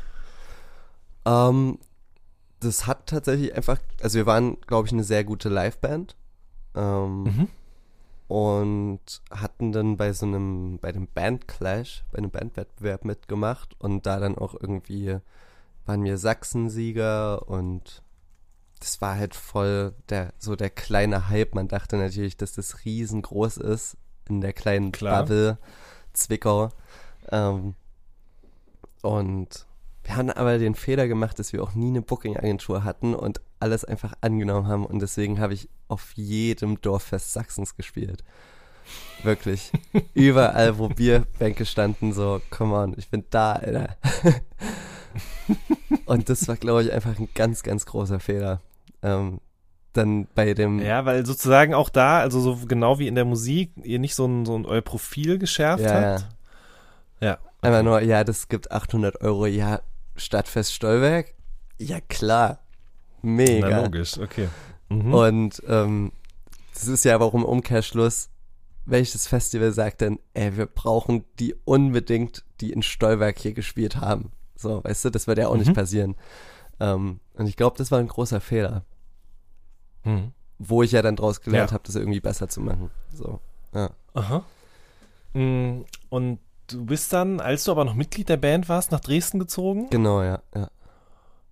Ähm, 1.49 1.79
das 2.61 2.87
hat 2.87 3.07
tatsächlich 3.07 3.55
einfach, 3.55 3.79
also 4.03 4.17
wir 4.19 4.27
waren, 4.27 4.61
glaube 4.63 4.87
ich, 4.87 4.93
eine 4.93 5.05
sehr 5.05 5.25
gute 5.25 5.49
Liveband. 5.49 6.17
Ähm, 6.75 7.23
Mhm. 7.25 7.49
Und 8.29 9.23
hatten 9.31 9.73
dann 9.73 9.97
bei 9.97 10.13
so 10.13 10.27
einem, 10.27 10.79
bei 10.81 10.93
dem 10.93 11.07
Bandclash, 11.07 12.05
bei 12.11 12.19
einem 12.19 12.31
Bandwettbewerb 12.31 13.05
mitgemacht 13.05 13.75
und 13.79 14.07
da 14.07 14.19
dann 14.19 14.39
auch 14.39 14.55
irgendwie 14.59 15.19
waren 15.87 16.05
wir 16.05 16.17
Sachsensieger 16.17 17.47
und 17.49 18.03
das 18.81 19.01
war 19.01 19.17
halt 19.17 19.35
voll 19.35 19.95
der, 20.09 20.33
so 20.39 20.57
der 20.57 20.71
kleine 20.71 21.29
Hype. 21.29 21.55
Man 21.55 21.69
dachte 21.69 21.97
natürlich, 21.97 22.37
dass 22.37 22.53
das 22.53 22.85
riesengroß 22.85 23.59
ist 23.59 23.97
in 24.29 24.41
der 24.41 24.53
kleinen 24.53 24.93
Klar. 24.93 25.23
Bubble 25.23 25.59
Zwickau. 26.13 26.71
Ähm, 27.31 27.75
und 29.03 29.67
wir 30.03 30.17
haben 30.17 30.31
aber 30.31 30.59
den 30.59 30.75
Fehler 30.75 31.09
gemacht, 31.09 31.39
dass 31.39 31.53
wir 31.53 31.63
auch 31.63 31.75
nie 31.75 31.89
eine 31.89 32.03
Booking-Agentur 32.03 32.85
hatten 32.85 33.15
und 33.15 33.41
alles 33.59 33.85
einfach 33.85 34.13
angenommen 34.21 34.67
haben. 34.67 34.85
Und 34.87 35.01
deswegen 35.01 35.41
habe 35.41 35.55
ich 35.55 35.69
auf 35.95 36.13
jedem 36.15 36.81
Dorffest 36.81 37.33
Sachsens 37.33 37.77
gespielt. 37.77 38.25
Wirklich. 39.23 39.73
Überall, 40.13 40.77
wo 40.79 40.89
Bierbänke 40.89 41.65
standen, 41.65 42.13
so, 42.13 42.41
come 42.51 42.75
on, 42.75 42.95
ich 42.99 43.09
bin 43.09 43.25
da, 43.31 43.53
Alter. 43.53 43.97
und 46.07 46.29
das 46.29 46.47
war, 46.49 46.57
glaube 46.57 46.83
ich, 46.83 46.93
einfach 46.93 47.19
ein 47.19 47.29
ganz, 47.35 47.63
ganz 47.63 47.87
großer 47.87 48.21
Fehler. 48.21 48.61
Ähm, 49.03 49.41
dann 49.95 50.27
bei 50.35 50.53
dem, 50.53 50.81
Ja, 50.81 51.05
weil 51.07 51.25
sozusagen 51.25 51.73
auch 51.73 51.89
da, 51.89 52.19
also 52.19 52.41
so 52.41 52.67
genau 52.67 52.99
wie 52.99 53.09
in 53.09 53.15
der 53.15 53.25
Musik, 53.25 53.73
ihr 53.83 53.99
nicht 54.01 54.15
so 54.15 54.27
ein, 54.27 54.45
so 54.45 54.57
ein 54.57 54.67
euer 54.67 54.83
Profil 54.83 55.39
geschärft 55.39 55.85
Ja, 55.85 55.95
habt. 55.95 56.27
Ja. 57.21 57.39
Einfach 57.63 57.83
nur, 57.83 58.03
ja, 58.03 58.25
das 58.25 58.49
gibt 58.49 58.73
800 58.73 59.23
Euro, 59.23 59.47
ja, 59.47 59.81
Stadtfest 60.17 60.75
Stolberg? 60.75 61.33
Ja, 61.79 62.01
klar. 62.01 62.59
Mega. 63.23 63.71
Na, 63.71 63.83
logisch, 63.83 64.19
okay. 64.19 64.49
Mhm. 64.89 65.15
Und 65.15 65.63
ähm, 65.69 66.13
das 66.75 66.87
ist 66.89 67.05
ja 67.05 67.15
aber 67.15 67.25
auch 67.25 67.35
im 67.35 67.45
Umkehrschluss, 67.45 68.31
welches 68.87 69.27
Festival 69.27 69.73
sagt 69.73 70.01
denn, 70.03 70.19
ey, 70.35 70.57
wir 70.57 70.67
brauchen 70.67 71.25
die 71.39 71.55
unbedingt, 71.65 72.45
die 72.61 72.73
in 72.73 72.83
Stolberg 72.83 73.39
hier 73.39 73.55
gespielt 73.55 73.97
haben. 73.97 74.31
So, 74.57 74.85
weißt 74.85 75.07
du, 75.07 75.11
das 75.11 75.27
wird 75.27 75.39
ja 75.39 75.49
auch 75.49 75.55
Mhm. 75.55 75.61
nicht 75.61 75.75
passieren. 75.75 76.17
Ähm, 76.81 77.21
und 77.35 77.47
ich 77.47 77.57
glaube, 77.57 77.79
das 77.79 77.91
war 77.91 77.99
ein 77.99 78.09
großer 78.09 78.41
Fehler, 78.41 78.85
Mhm. 80.05 80.33
wo 80.59 80.83
ich 80.83 80.93
ja 80.93 81.03
dann 81.03 81.17
draus 81.17 81.41
gelernt 81.41 81.71
Ja. 81.71 81.75
habe, 81.75 81.85
das 81.87 81.95
irgendwie 81.95 82.21
besser 82.21 82.49
zu 82.49 82.61
machen. 82.61 82.91
So, 83.13 83.41
ja. 83.75 83.91
Aha. 84.15 84.45
Mm, 85.33 85.83
Und 86.11 86.39
du 86.69 86.85
bist 86.87 87.13
dann, 87.13 87.41
als 87.41 87.65
du 87.65 87.73
aber 87.73 87.85
noch 87.85 87.95
Mitglied 87.95 88.29
der 88.29 88.37
Band 88.37 88.69
warst, 88.69 88.93
nach 88.93 89.01
Dresden 89.01 89.39
gezogen? 89.39 89.89
Genau, 89.91 90.23
ja, 90.23 90.41
ja. 90.55 90.71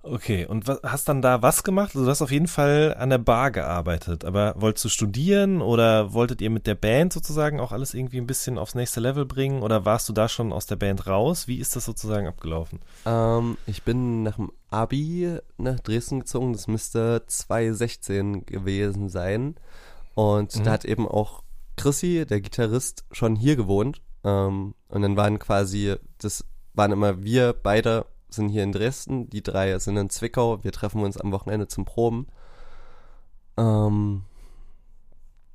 Okay, 0.05 0.47
und 0.47 0.67
was, 0.67 0.81
hast 0.83 1.09
dann 1.09 1.23
da 1.23 1.43
was 1.43 1.63
gemacht? 1.63 1.93
Also 1.95 2.05
du 2.05 2.11
hast 2.11 2.23
auf 2.23 2.33
jeden 2.33 2.49
Fall 2.49 2.97
an 2.99 3.11
der 3.11 3.19
Bar 3.19 3.53
gearbeitet, 3.53 4.25
aber 4.25 4.55
wolltest 4.57 4.85
du 4.85 4.89
studieren 4.89 5.63
oder 5.63 6.13
wolltet 6.13 6.41
ihr 6.41 6.51
mit 6.51 6.67
der 6.67 6.75
Band 6.75 7.13
sozusagen 7.13 7.61
auch 7.61 7.71
alles 7.71 7.95
irgendwie 7.95 8.19
ein 8.19 8.27
bisschen 8.27 8.59
aufs 8.59 8.75
nächste 8.75 8.99
Level 8.99 9.27
bringen 9.27 9.63
oder 9.63 9.85
warst 9.85 10.09
du 10.09 10.13
da 10.13 10.29
schon 10.29 10.53
aus 10.53 10.67
der 10.67 10.75
Band 10.75 11.07
raus? 11.07 11.47
Wie 11.47 11.59
ist 11.59 11.77
das 11.77 11.85
sozusagen 11.85 12.27
abgelaufen? 12.27 12.81
Ähm, 13.07 13.57
ich 13.67 13.85
bin 13.85 14.25
nach 14.25 14.35
dem 14.37 14.51
Abi 14.71 15.39
nach 15.57 15.79
Dresden 15.79 16.21
gezogen. 16.21 16.53
Das 16.53 16.67
müsste 16.67 17.23
2016 17.29 18.45
gewesen 18.45 19.09
sein. 19.09 19.55
Und 20.15 20.57
Mhm. 20.57 20.65
da 20.65 20.73
hat 20.73 20.85
eben 20.85 21.07
auch 21.07 21.45
Chrissy, 21.77 22.27
der 22.29 22.41
Gitarrist, 22.41 23.05
schon 23.13 23.37
hier 23.37 23.55
gewohnt. 23.55 24.03
Ähm, 24.25 24.75
und 24.89 25.03
dann 25.03 25.17
waren 25.17 25.39
quasi, 25.39 25.95
das 26.19 26.45
waren 26.75 26.91
immer 26.91 27.23
wir 27.23 27.53
beide 27.53 28.05
sind 28.33 28.49
hier 28.49 28.63
in 28.63 28.73
Dresden, 28.73 29.31
die 29.31 29.43
drei 29.43 29.79
sind 29.79 29.97
in 29.97 30.11
Zwickau. 30.11 30.63
Wir 30.65 30.73
treffen 30.73 31.03
uns 31.03 31.17
am 31.17 31.33
Wochenende 31.33 31.69
zum 31.69 31.85
Proben. 31.85 32.27
Ähm, 33.57 34.23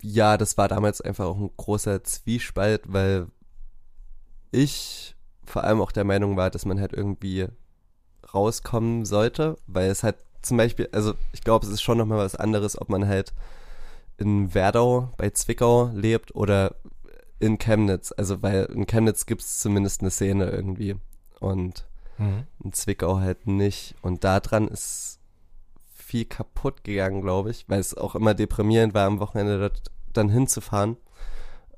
ja, 0.01 0.37
das 0.37 0.57
war 0.57 0.67
damals 0.67 1.01
einfach 1.01 1.25
auch 1.25 1.37
ein 1.37 1.49
großer 1.57 2.03
Zwiespalt, 2.03 2.83
weil 2.87 3.27
ich 4.51 5.15
vor 5.45 5.63
allem 5.63 5.81
auch 5.81 5.91
der 5.91 6.03
Meinung 6.03 6.37
war, 6.37 6.49
dass 6.49 6.65
man 6.65 6.79
halt 6.79 6.93
irgendwie 6.93 7.47
rauskommen 8.33 9.05
sollte, 9.05 9.57
weil 9.67 9.89
es 9.89 10.03
halt 10.03 10.17
zum 10.41 10.57
Beispiel, 10.57 10.89
also 10.91 11.13
ich 11.33 11.41
glaube, 11.41 11.65
es 11.65 11.71
ist 11.71 11.81
schon 11.81 11.97
nochmal 11.97 12.19
was 12.19 12.35
anderes, 12.35 12.79
ob 12.79 12.89
man 12.89 13.07
halt 13.07 13.33
in 14.17 14.53
Werdau 14.53 15.13
bei 15.17 15.29
Zwickau 15.29 15.91
lebt 15.93 16.35
oder 16.35 16.75
in 17.39 17.57
Chemnitz. 17.57 18.11
Also 18.11 18.41
weil 18.41 18.65
in 18.65 18.87
Chemnitz 18.87 19.25
gibt 19.25 19.41
es 19.41 19.59
zumindest 19.59 20.01
eine 20.01 20.11
Szene 20.11 20.49
irgendwie 20.49 20.95
und 21.39 21.86
in 22.19 22.73
Zwickau 22.73 23.19
halt 23.19 23.47
nicht. 23.47 23.95
Und 24.01 24.23
daran 24.23 24.67
ist 24.67 25.19
viel 25.93 26.25
kaputt 26.25 26.83
gegangen, 26.83 27.21
glaube 27.21 27.51
ich, 27.51 27.65
weil 27.67 27.79
es 27.79 27.95
auch 27.95 28.15
immer 28.15 28.33
deprimierend 28.33 28.93
war, 28.93 29.05
am 29.05 29.19
Wochenende 29.19 29.59
dort 29.59 29.91
dann 30.13 30.29
hinzufahren. 30.29 30.97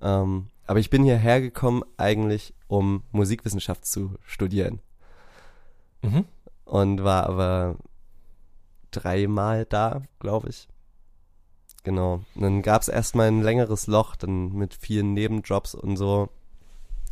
Ähm, 0.01 0.47
aber 0.67 0.79
ich 0.79 0.89
bin 0.89 1.03
hierher 1.03 1.41
gekommen 1.41 1.83
eigentlich, 1.97 2.53
um 2.67 3.03
Musikwissenschaft 3.11 3.85
zu 3.85 4.15
studieren 4.25 4.79
Mhm. 6.03 6.25
und 6.65 7.03
war 7.03 7.27
aber 7.27 7.75
dreimal 8.91 9.65
da, 9.65 10.03
glaube 10.19 10.49
ich. 10.49 10.67
Genau. 11.83 12.21
Und 12.35 12.41
dann 12.41 12.61
gab 12.61 12.81
es 12.81 12.87
erstmal 12.87 13.27
ein 13.27 13.41
längeres 13.41 13.87
Loch, 13.87 14.15
dann 14.15 14.53
mit 14.53 14.73
vielen 14.75 15.13
Nebenjobs 15.13 15.75
und 15.75 15.97
so. 15.97 16.29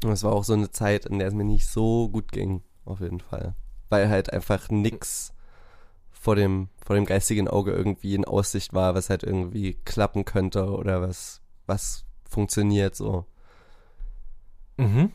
Und 0.03 0.11
es 0.11 0.23
war 0.23 0.33
auch 0.33 0.43
so 0.43 0.53
eine 0.53 0.69
Zeit, 0.71 1.05
in 1.05 1.19
der 1.19 1.27
es 1.29 1.33
mir 1.33 1.43
nicht 1.45 1.67
so 1.67 2.09
gut 2.09 2.31
ging, 2.31 2.61
auf 2.87 2.99
jeden 3.01 3.19
Fall. 3.19 3.53
Weil 3.89 4.09
halt 4.09 4.33
einfach 4.33 4.69
nix 4.69 5.33
vor 6.11 6.35
dem, 6.35 6.69
vor 6.85 6.95
dem 6.95 7.05
geistigen 7.05 7.47
Auge 7.47 7.71
irgendwie 7.71 8.15
in 8.15 8.25
Aussicht 8.25 8.73
war, 8.73 8.95
was 8.95 9.09
halt 9.09 9.23
irgendwie 9.23 9.75
klappen 9.85 10.25
könnte 10.25 10.65
oder 10.71 11.01
was, 11.01 11.41
was 11.65 12.05
funktioniert 12.29 12.95
so. 12.95 13.25
Mhm. 14.77 15.11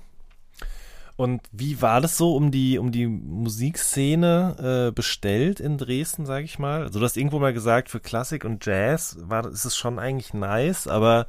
Und 1.17 1.43
wie 1.53 1.83
war 1.83 2.01
das 2.01 2.17
so 2.17 2.35
um 2.35 2.51
die, 2.51 2.79
um 2.79 2.91
die 2.91 3.07
Musikszene 3.07 4.89
äh, 4.89 4.93
bestellt 4.93 5.61
in 5.61 5.77
Dresden, 5.77 6.25
sage 6.25 6.45
ich 6.45 6.59
mal? 6.59 6.83
Also 6.83 6.99
du 6.99 7.05
hast 7.05 7.17
irgendwo 7.17 7.39
mal 7.39 7.53
gesagt, 7.53 7.91
für 7.91 8.01
Klassik 8.01 8.45
und 8.45 8.65
Jazz 8.65 9.19
war, 9.21 9.47
ist 9.47 9.65
es 9.65 9.77
schon 9.77 9.99
eigentlich 9.99 10.35
nice, 10.35 10.89
aber 10.89 11.27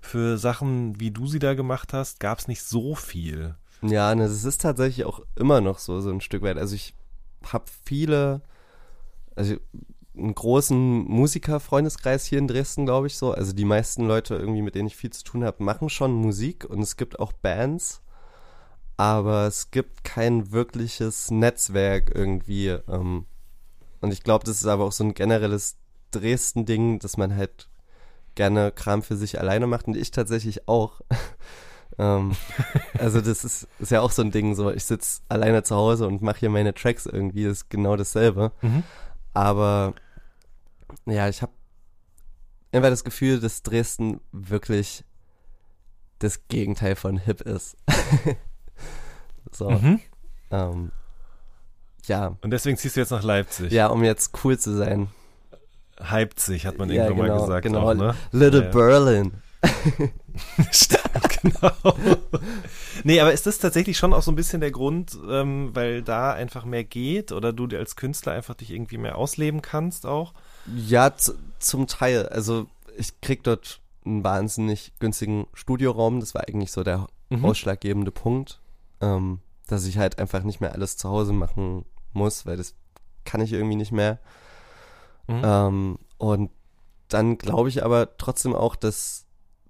für 0.00 0.38
Sachen, 0.38 1.00
wie 1.00 1.10
du 1.10 1.26
sie 1.26 1.40
da 1.40 1.54
gemacht 1.54 1.92
hast, 1.92 2.20
gab 2.20 2.38
es 2.38 2.48
nicht 2.48 2.62
so 2.62 2.94
viel. 2.94 3.56
Ja, 3.90 4.14
ne, 4.14 4.24
das 4.24 4.44
ist 4.44 4.62
tatsächlich 4.62 5.04
auch 5.04 5.20
immer 5.36 5.60
noch 5.60 5.78
so, 5.78 6.00
so 6.00 6.10
ein 6.10 6.20
Stück 6.22 6.42
weit. 6.42 6.56
Also 6.56 6.74
ich 6.74 6.94
habe 7.52 7.64
viele, 7.84 8.40
also 9.36 9.56
einen 10.16 10.34
großen 10.34 11.04
Musikerfreundeskreis 11.04 12.24
hier 12.24 12.38
in 12.38 12.48
Dresden, 12.48 12.86
glaube 12.86 13.08
ich 13.08 13.18
so. 13.18 13.32
Also 13.32 13.52
die 13.52 13.64
meisten 13.66 14.06
Leute 14.06 14.36
irgendwie, 14.36 14.62
mit 14.62 14.74
denen 14.74 14.86
ich 14.86 14.96
viel 14.96 15.10
zu 15.10 15.24
tun 15.24 15.44
habe, 15.44 15.62
machen 15.62 15.90
schon 15.90 16.12
Musik 16.12 16.64
und 16.64 16.80
es 16.80 16.96
gibt 16.96 17.18
auch 17.18 17.32
Bands, 17.32 18.00
aber 18.96 19.46
es 19.46 19.70
gibt 19.70 20.04
kein 20.04 20.52
wirkliches 20.52 21.30
Netzwerk 21.30 22.12
irgendwie. 22.14 22.68
Ähm, 22.68 23.26
und 24.00 24.12
ich 24.12 24.22
glaube, 24.22 24.44
das 24.44 24.58
ist 24.58 24.66
aber 24.66 24.84
auch 24.84 24.92
so 24.92 25.04
ein 25.04 25.14
generelles 25.14 25.76
Dresden-Ding, 26.12 27.00
dass 27.00 27.16
man 27.16 27.36
halt 27.36 27.68
gerne 28.34 28.72
Kram 28.72 29.02
für 29.02 29.16
sich 29.16 29.38
alleine 29.40 29.66
macht 29.66 29.88
und 29.88 29.96
ich 29.96 30.10
tatsächlich 30.10 30.68
auch. 30.68 31.00
ähm, 31.98 32.32
also 32.98 33.20
das 33.20 33.44
ist, 33.44 33.68
ist 33.78 33.90
ja 33.90 34.00
auch 34.00 34.10
so 34.10 34.22
ein 34.22 34.30
Ding, 34.30 34.54
so 34.54 34.70
ich 34.70 34.84
sitze 34.84 35.20
alleine 35.28 35.62
zu 35.62 35.74
Hause 35.76 36.06
und 36.06 36.22
mache 36.22 36.40
hier 36.40 36.50
meine 36.50 36.74
Tracks 36.74 37.06
irgendwie, 37.06 37.44
ist 37.44 37.70
genau 37.70 37.96
dasselbe. 37.96 38.52
Mhm. 38.62 38.82
Aber 39.32 39.94
ja, 41.06 41.28
ich 41.28 41.42
habe 41.42 41.52
einfach 42.72 42.90
das 42.90 43.04
Gefühl, 43.04 43.40
dass 43.40 43.62
Dresden 43.62 44.20
wirklich 44.32 45.04
das 46.20 46.46
Gegenteil 46.48 46.96
von 46.96 47.16
hip 47.18 47.40
ist. 47.42 47.76
so, 49.52 49.70
Mhm. 49.70 50.00
ähm, 50.50 50.92
ja. 52.06 52.36
Und 52.42 52.50
deswegen 52.50 52.76
ziehst 52.76 52.96
du 52.96 53.00
jetzt 53.00 53.10
nach 53.10 53.22
Leipzig. 53.22 53.72
Ja, 53.72 53.86
um 53.88 54.04
jetzt 54.04 54.32
cool 54.44 54.58
zu 54.58 54.76
sein. 54.76 55.08
Hypt 56.00 56.40
sich, 56.40 56.66
hat 56.66 56.76
man 56.78 56.90
Ja, 56.90 57.04
irgendwann 57.04 57.28
mal 57.28 57.32
genau, 57.34 57.46
gesagt. 57.46 57.62
genau. 57.64 57.90
Auch, 57.90 57.94
ne? 57.94 58.14
Little 58.32 58.64
Ja. 58.64 58.70
Berlin. 58.70 59.32
Stark. 60.70 61.23
Genau. 61.44 61.72
Nee, 63.02 63.20
aber 63.20 63.32
ist 63.32 63.46
das 63.46 63.58
tatsächlich 63.58 63.98
schon 63.98 64.12
auch 64.12 64.22
so 64.22 64.30
ein 64.30 64.36
bisschen 64.36 64.60
der 64.60 64.70
Grund, 64.70 65.18
ähm, 65.28 65.70
weil 65.74 66.02
da 66.02 66.32
einfach 66.32 66.64
mehr 66.64 66.84
geht 66.84 67.32
oder 67.32 67.52
du 67.52 67.66
als 67.76 67.96
Künstler 67.96 68.32
einfach 68.32 68.54
dich 68.54 68.70
irgendwie 68.70 68.98
mehr 68.98 69.18
ausleben 69.18 69.62
kannst 69.62 70.06
auch? 70.06 70.32
Ja, 70.74 71.12
zum 71.58 71.86
Teil. 71.86 72.28
Also 72.28 72.66
ich 72.96 73.20
krieg 73.20 73.42
dort 73.42 73.80
einen 74.04 74.24
wahnsinnig 74.24 74.92
günstigen 75.00 75.46
Studioraum. 75.54 76.20
Das 76.20 76.34
war 76.34 76.48
eigentlich 76.48 76.72
so 76.72 76.84
der 76.84 77.08
mhm. 77.30 77.44
ausschlaggebende 77.44 78.10
Punkt, 78.10 78.60
ähm, 79.00 79.40
dass 79.66 79.86
ich 79.86 79.98
halt 79.98 80.18
einfach 80.18 80.42
nicht 80.42 80.60
mehr 80.60 80.72
alles 80.72 80.96
zu 80.96 81.08
Hause 81.08 81.32
machen 81.32 81.84
muss, 82.12 82.46
weil 82.46 82.56
das 82.56 82.74
kann 83.24 83.40
ich 83.40 83.52
irgendwie 83.52 83.76
nicht 83.76 83.92
mehr. 83.92 84.18
Mhm. 85.26 85.42
Ähm, 85.44 85.98
und 86.18 86.50
dann 87.08 87.38
glaube 87.38 87.68
ich 87.68 87.84
aber 87.84 88.16
trotzdem 88.16 88.54
auch, 88.54 88.76
dass, 88.76 89.23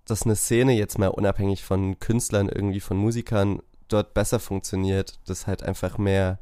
dass 0.05 0.25
eine 0.25 0.37
Szene 0.37 0.73
jetzt 0.73 0.99
mal 0.99 1.09
unabhängig 1.09 1.65
von 1.65 1.99
Künstlern, 1.99 2.49
irgendwie 2.49 2.81
von 2.81 2.97
Musikern, 2.97 3.63
dort 3.89 4.15
besser 4.15 4.41
funktioniert, 4.41 5.19
dass 5.27 5.47
halt 5.47 5.63
einfach 5.63 5.99
mehr 5.99 6.39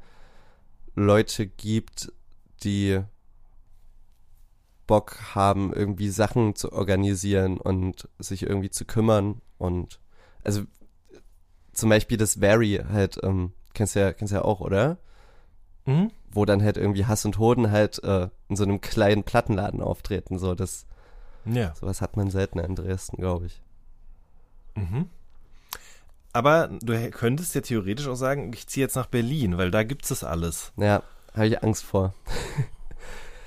Leute 0.94 1.46
gibt, 1.46 2.12
die 2.64 3.01
Bock 4.87 5.35
haben, 5.35 5.72
irgendwie 5.72 6.09
Sachen 6.09 6.55
zu 6.55 6.72
organisieren 6.72 7.59
und 7.59 8.09
sich 8.18 8.42
irgendwie 8.42 8.70
zu 8.70 8.85
kümmern. 8.85 9.40
Und 9.59 10.01
also 10.44 10.62
zum 11.72 11.88
Beispiel 11.88 12.18
das 12.18 12.40
Vary 12.40 12.81
halt, 12.92 13.18
ähm, 13.22 13.53
kennst 13.75 13.94
du 13.94 14.01
ja, 14.01 14.12
kennst 14.12 14.33
ja 14.33 14.42
auch, 14.42 14.61
oder? 14.61 14.98
Mhm. 15.87 16.11
Wo 16.31 16.44
dann 16.44 16.62
halt 16.62 16.77
irgendwie 16.77 17.07
Hass 17.07 17.25
und 17.25 17.38
Hoden 17.38 17.70
halt 17.70 18.03
äh, 18.05 18.29
in 18.48 18.57
so 18.57 18.64
einem 18.64 18.81
kleinen 18.81 19.25
Plattenladen 19.25 19.81
auftreten. 19.81 20.38
So, 20.38 20.55
das 20.55 20.87
ja. 21.44 21.74
sowas 21.74 22.00
hat 22.00 22.16
man 22.16 22.31
selten 22.31 22.59
in 22.59 22.74
Dresden, 22.74 23.16
glaube 23.16 23.46
ich. 23.46 23.62
Mhm. 24.74 25.09
Aber 26.33 26.68
du 26.81 27.11
könntest 27.11 27.55
ja 27.55 27.61
theoretisch 27.61 28.09
auch 28.09 28.14
sagen, 28.14 28.52
ich 28.55 28.66
ziehe 28.66 28.85
jetzt 28.85 28.96
nach 28.96 29.07
Berlin, 29.07 29.59
weil 29.59 29.70
da 29.70 29.83
gibt 29.83 30.05
es 30.05 30.09
das 30.09 30.24
alles. 30.24 30.72
Ja, 30.76 31.02
habe 31.35 31.46
ich 31.46 31.62
Angst 31.62 31.85
vor. 31.85 32.14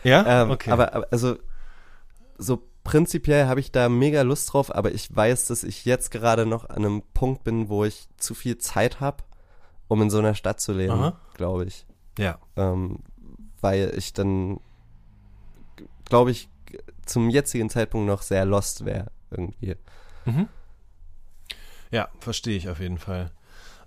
Ja? 0.05 0.43
Ähm, 0.43 0.51
okay. 0.51 0.69
Aber, 0.69 0.93
aber 0.93 1.07
also 1.11 1.37
so 2.37 2.61
prinzipiell 2.83 3.47
habe 3.47 3.59
ich 3.59 3.71
da 3.71 3.89
mega 3.89 4.21
Lust 4.21 4.53
drauf, 4.53 4.73
aber 4.73 4.93
ich 4.93 5.13
weiß, 5.13 5.47
dass 5.47 5.63
ich 5.63 5.83
jetzt 5.83 6.11
gerade 6.11 6.45
noch 6.45 6.69
an 6.69 6.77
einem 6.77 7.01
Punkt 7.13 7.43
bin, 7.43 7.69
wo 7.69 7.83
ich 7.83 8.07
zu 8.17 8.35
viel 8.35 8.59
Zeit 8.59 8.99
habe, 8.99 9.23
um 9.87 10.01
in 10.03 10.11
so 10.11 10.19
einer 10.19 10.35
Stadt 10.35 10.61
zu 10.61 10.73
leben, 10.73 11.11
glaube 11.33 11.65
ich. 11.65 11.87
Ja. 12.19 12.37
Ähm, 12.55 12.99
weil 13.61 13.93
ich 13.97 14.13
dann, 14.13 14.59
glaube 16.05 16.29
ich, 16.29 16.49
zum 17.05 17.29
jetzigen 17.29 17.69
Zeitpunkt 17.69 18.07
noch 18.07 18.21
sehr 18.21 18.45
lost 18.45 18.85
wäre 18.85 19.07
irgendwie. 19.31 19.75
Mhm. 20.25 20.47
Ja, 21.91 22.09
verstehe 22.19 22.57
ich 22.57 22.69
auf 22.69 22.79
jeden 22.79 22.97
Fall. 22.97 23.31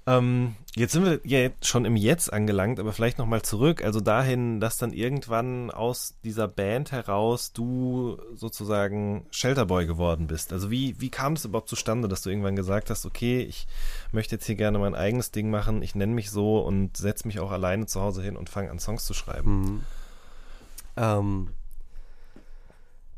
Ähm, 0.08 0.54
jetzt 0.74 0.92
sind 0.92 1.04
wir 1.04 1.20
ja 1.24 1.50
schon 1.60 1.84
im 1.84 1.94
Jetzt 1.94 2.32
angelangt, 2.32 2.80
aber 2.80 2.94
vielleicht 2.94 3.18
nochmal 3.18 3.42
zurück. 3.42 3.84
Also 3.84 4.00
dahin, 4.00 4.58
dass 4.58 4.78
dann 4.78 4.94
irgendwann 4.94 5.70
aus 5.70 6.14
dieser 6.24 6.48
Band 6.48 6.92
heraus 6.92 7.52
du 7.52 8.16
sozusagen 8.34 9.26
Shelterboy 9.30 9.84
geworden 9.84 10.26
bist. 10.26 10.54
Also 10.54 10.70
wie, 10.70 10.98
wie 10.98 11.10
kam 11.10 11.34
es 11.34 11.44
überhaupt 11.44 11.68
zustande, 11.68 12.08
dass 12.08 12.22
du 12.22 12.30
irgendwann 12.30 12.56
gesagt 12.56 12.88
hast, 12.88 13.04
okay, 13.04 13.42
ich 13.42 13.66
möchte 14.10 14.36
jetzt 14.36 14.46
hier 14.46 14.54
gerne 14.54 14.78
mein 14.78 14.94
eigenes 14.94 15.30
Ding 15.30 15.50
machen, 15.50 15.82
ich 15.82 15.94
nenne 15.94 16.14
mich 16.14 16.30
so 16.30 16.60
und 16.60 16.96
setze 16.96 17.26
mich 17.26 17.38
auch 17.38 17.50
alleine 17.50 17.84
zu 17.84 18.00
Hause 18.00 18.22
hin 18.22 18.38
und 18.38 18.48
fange 18.48 18.70
an 18.70 18.78
Songs 18.78 19.04
zu 19.04 19.12
schreiben? 19.12 19.60
Mhm. 19.60 19.80
Ähm, 20.96 21.50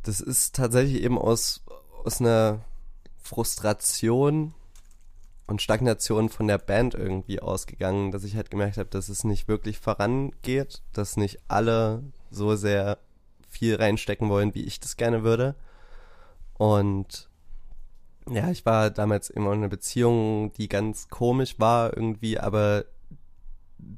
das 0.02 0.20
ist 0.20 0.56
tatsächlich 0.56 1.02
eben 1.02 1.18
aus, 1.18 1.62
aus 2.04 2.20
einer 2.20 2.64
Frustration 3.22 4.54
und 5.46 5.60
Stagnation 5.60 6.28
von 6.28 6.46
der 6.46 6.58
Band 6.58 6.94
irgendwie 6.94 7.40
ausgegangen, 7.40 8.12
dass 8.12 8.24
ich 8.24 8.36
halt 8.36 8.50
gemerkt 8.50 8.78
habe, 8.78 8.88
dass 8.88 9.08
es 9.08 9.24
nicht 9.24 9.48
wirklich 9.48 9.78
vorangeht, 9.78 10.82
dass 10.92 11.16
nicht 11.16 11.40
alle 11.48 12.02
so 12.30 12.54
sehr 12.56 12.98
viel 13.48 13.74
reinstecken 13.74 14.28
wollen, 14.28 14.54
wie 14.54 14.62
ich 14.62 14.80
das 14.80 14.96
gerne 14.96 15.24
würde. 15.24 15.56
Und 16.54 17.28
ja, 18.30 18.50
ich 18.50 18.64
war 18.64 18.90
damals 18.90 19.28
immer 19.28 19.52
in 19.52 19.58
einer 19.58 19.68
Beziehung, 19.68 20.52
die 20.52 20.68
ganz 20.68 21.08
komisch 21.08 21.58
war 21.58 21.96
irgendwie, 21.96 22.38
aber 22.38 22.84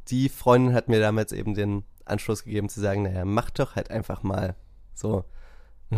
die 0.09 0.29
Freundin 0.29 0.75
hat 0.75 0.89
mir 0.89 1.01
damals 1.01 1.33
eben 1.33 1.55
den 1.55 1.85
Anschluss 2.05 2.45
gegeben 2.45 2.69
zu 2.69 2.81
sagen, 2.81 3.03
naja, 3.03 3.25
mach 3.25 3.51
doch 3.51 3.77
halt 3.77 3.91
einfach 3.91 4.23
mal. 4.23 4.57
So, 4.95 5.25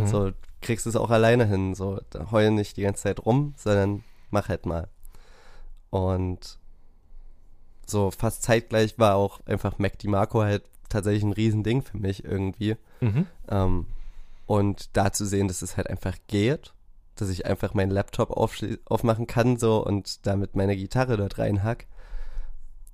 mhm. 0.01 0.07
so 0.07 0.31
kriegst 0.61 0.85
du 0.85 0.89
es 0.89 0.95
auch 0.95 1.09
alleine 1.09 1.45
hin. 1.45 1.75
So, 1.75 1.99
heul 2.31 2.51
nicht 2.51 2.77
die 2.77 2.81
ganze 2.81 3.03
Zeit 3.03 3.25
rum, 3.25 3.53
sondern 3.57 4.03
mach 4.31 4.49
halt 4.49 4.65
mal. 4.65 4.89
Und 5.89 6.59
so 7.85 8.11
fast 8.11 8.43
zeitgleich 8.43 8.97
war 8.97 9.15
auch 9.15 9.39
einfach 9.45 9.77
Mac 9.77 9.99
DiMarco 9.99 10.41
halt 10.41 10.63
tatsächlich 10.89 11.23
ein 11.23 11.33
Riesending 11.33 11.81
für 11.81 11.97
mich 11.97 12.23
irgendwie. 12.25 12.77
Mhm. 13.01 13.27
Ähm, 13.49 13.85
und 14.45 14.95
da 14.95 15.11
zu 15.11 15.25
sehen, 15.25 15.47
dass 15.47 15.61
es 15.61 15.77
halt 15.77 15.89
einfach 15.89 16.15
geht, 16.27 16.73
dass 17.15 17.29
ich 17.29 17.45
einfach 17.45 17.73
meinen 17.73 17.91
Laptop 17.91 18.31
aufmachen 18.31 19.27
kann 19.27 19.57
so 19.57 19.83
und 19.85 20.25
damit 20.25 20.55
meine 20.55 20.75
Gitarre 20.75 21.17
dort 21.17 21.37
reinhack, 21.37 21.87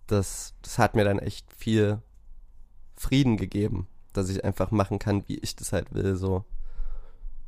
das, 0.07 0.53
das 0.61 0.77
hat 0.77 0.95
mir 0.95 1.03
dann 1.03 1.19
echt 1.19 1.51
viel 1.53 1.99
Frieden 2.95 3.37
gegeben, 3.37 3.87
dass 4.13 4.29
ich 4.29 4.43
einfach 4.45 4.71
machen 4.71 4.99
kann, 4.99 5.27
wie 5.27 5.39
ich 5.39 5.55
das 5.55 5.73
halt 5.73 5.93
will, 5.93 6.15
so. 6.15 6.45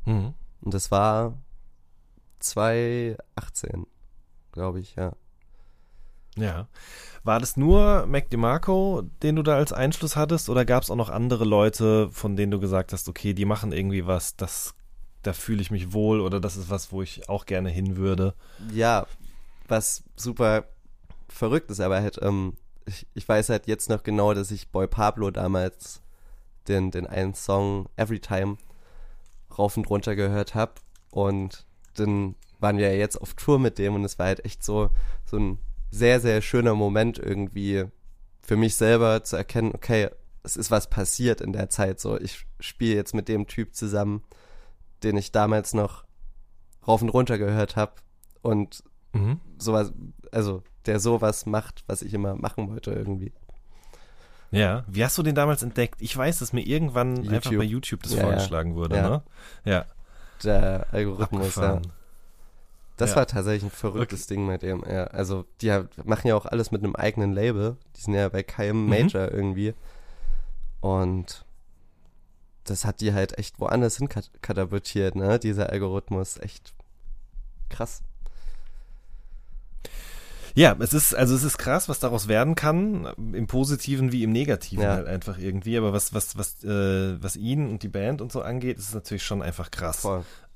Mhm. 0.04 0.34
Und 0.60 0.74
das 0.74 0.90
war 0.90 1.36
2018, 2.40 3.86
glaube 4.52 4.80
ich, 4.80 4.94
ja. 4.96 5.12
Ja. 6.36 6.66
War 7.22 7.40
das 7.40 7.56
nur 7.56 8.06
Mac 8.06 8.28
DeMarco, 8.30 9.02
den 9.22 9.36
du 9.36 9.42
da 9.42 9.56
als 9.56 9.72
Einschluss 9.72 10.16
hattest, 10.16 10.48
oder 10.48 10.64
gab 10.64 10.82
es 10.82 10.90
auch 10.90 10.96
noch 10.96 11.10
andere 11.10 11.44
Leute, 11.44 12.10
von 12.10 12.36
denen 12.36 12.50
du 12.50 12.60
gesagt 12.60 12.92
hast, 12.92 13.08
okay, 13.08 13.34
die 13.34 13.44
machen 13.44 13.72
irgendwie 13.72 14.06
was, 14.06 14.36
das, 14.36 14.74
da 15.22 15.32
fühle 15.32 15.62
ich 15.62 15.70
mich 15.70 15.92
wohl 15.92 16.20
oder 16.20 16.40
das 16.40 16.56
ist 16.56 16.70
was, 16.70 16.92
wo 16.92 17.02
ich 17.02 17.28
auch 17.28 17.46
gerne 17.46 17.70
hin 17.70 17.96
würde? 17.96 18.34
Ja, 18.72 19.06
was 19.68 20.02
super 20.16 20.64
verrückt 21.28 21.70
ist, 21.70 21.80
aber 21.80 22.02
halt, 22.02 22.18
ähm, 22.20 22.54
ich, 22.86 23.06
ich 23.14 23.28
weiß 23.28 23.48
halt 23.48 23.66
jetzt 23.66 23.88
noch 23.88 24.02
genau, 24.02 24.34
dass 24.34 24.50
ich 24.50 24.70
Boy 24.70 24.86
Pablo 24.86 25.30
damals 25.30 26.02
den, 26.68 26.90
den 26.90 27.06
einen 27.06 27.34
Song 27.34 27.88
Everytime 27.96 28.58
rauf 29.58 29.76
und 29.76 29.88
runter 29.88 30.16
gehört 30.16 30.54
habe 30.54 30.74
und 31.10 31.66
dann 31.96 32.34
waren 32.60 32.78
wir 32.78 32.90
ja 32.90 32.98
jetzt 32.98 33.20
auf 33.20 33.34
Tour 33.34 33.58
mit 33.58 33.78
dem 33.78 33.94
und 33.94 34.04
es 34.04 34.18
war 34.18 34.26
halt 34.26 34.44
echt 34.44 34.64
so, 34.64 34.90
so 35.24 35.36
ein 35.36 35.58
sehr, 35.90 36.20
sehr 36.20 36.40
schöner 36.42 36.74
Moment 36.74 37.18
irgendwie 37.18 37.84
für 38.40 38.56
mich 38.56 38.74
selber 38.76 39.22
zu 39.24 39.36
erkennen, 39.36 39.72
okay, 39.74 40.10
es 40.42 40.56
ist 40.56 40.70
was 40.70 40.90
passiert 40.90 41.40
in 41.40 41.52
der 41.52 41.70
Zeit. 41.70 42.00
So, 42.00 42.18
ich 42.20 42.46
spiele 42.60 42.94
jetzt 42.94 43.14
mit 43.14 43.28
dem 43.28 43.46
Typ 43.46 43.74
zusammen, 43.74 44.22
den 45.02 45.16
ich 45.16 45.32
damals 45.32 45.72
noch 45.72 46.04
rauf 46.86 47.00
und 47.00 47.08
runter 47.08 47.38
gehört 47.38 47.76
habe 47.76 47.94
und 48.42 48.84
mhm. 49.12 49.40
sowas, 49.58 49.92
also 50.32 50.62
der 50.86 51.00
sowas 51.00 51.46
macht, 51.46 51.84
was 51.86 52.02
ich 52.02 52.12
immer 52.12 52.34
machen 52.34 52.68
wollte 52.70 52.92
irgendwie. 52.92 53.32
Ja, 54.54 54.84
wie 54.86 55.04
hast 55.04 55.16
du 55.18 55.22
den 55.22 55.34
damals 55.34 55.62
entdeckt? 55.62 56.00
Ich 56.00 56.16
weiß, 56.16 56.38
dass 56.38 56.52
mir 56.52 56.62
irgendwann 56.66 57.16
YouTube. 57.16 57.32
einfach 57.32 57.50
bei 57.50 57.64
YouTube 57.64 58.02
das 58.02 58.14
ja, 58.14 58.22
vorgeschlagen 58.22 58.74
wurde, 58.74 58.96
ja. 58.96 59.08
ne? 59.08 59.22
Ja. 59.64 59.84
Der 60.42 60.86
Algorithmus, 60.92 61.56
ja. 61.56 61.80
Das 62.96 63.10
ja. 63.10 63.16
war 63.16 63.26
tatsächlich 63.26 63.64
ein 63.64 63.70
verrücktes 63.70 64.24
okay. 64.24 64.34
Ding 64.34 64.46
mit 64.46 64.62
dem. 64.62 64.84
Ja, 64.88 65.04
also 65.04 65.46
die 65.60 65.70
machen 66.04 66.28
ja 66.28 66.36
auch 66.36 66.46
alles 66.46 66.70
mit 66.70 66.84
einem 66.84 66.94
eigenen 66.94 67.32
Label. 67.32 67.76
Die 67.96 68.00
sind 68.00 68.14
ja 68.14 68.28
bei 68.28 68.42
keinem 68.42 68.84
mhm. 68.84 68.88
Major 68.88 69.26
mhm. 69.26 69.36
irgendwie. 69.36 69.74
Und 70.80 71.44
das 72.64 72.84
hat 72.84 73.00
die 73.00 73.12
halt 73.12 73.36
echt 73.38 73.58
woanders 73.58 73.96
hin 73.96 74.08
katapultiert, 74.08 75.16
ne? 75.16 75.38
Dieser 75.38 75.70
Algorithmus. 75.70 76.38
Echt 76.38 76.72
krass. 77.68 78.02
Ja, 80.56 80.76
es 80.78 80.94
ist, 80.94 81.14
also 81.14 81.34
es 81.34 81.42
ist 81.42 81.58
krass, 81.58 81.88
was 81.88 81.98
daraus 81.98 82.28
werden 82.28 82.54
kann, 82.54 83.08
im 83.32 83.48
Positiven 83.48 84.12
wie 84.12 84.22
im 84.22 84.30
Negativen 84.30 84.84
ja. 84.84 84.92
halt 84.92 85.08
einfach 85.08 85.36
irgendwie. 85.36 85.76
Aber 85.76 85.92
was, 85.92 86.14
was, 86.14 86.38
was, 86.38 86.62
äh, 86.62 87.20
was 87.20 87.34
ihn 87.36 87.68
und 87.68 87.82
die 87.82 87.88
Band 87.88 88.20
und 88.20 88.30
so 88.30 88.40
angeht, 88.40 88.78
ist 88.78 88.88
es 88.88 88.94
natürlich 88.94 89.24
schon 89.24 89.42
einfach 89.42 89.72
krass. 89.72 90.06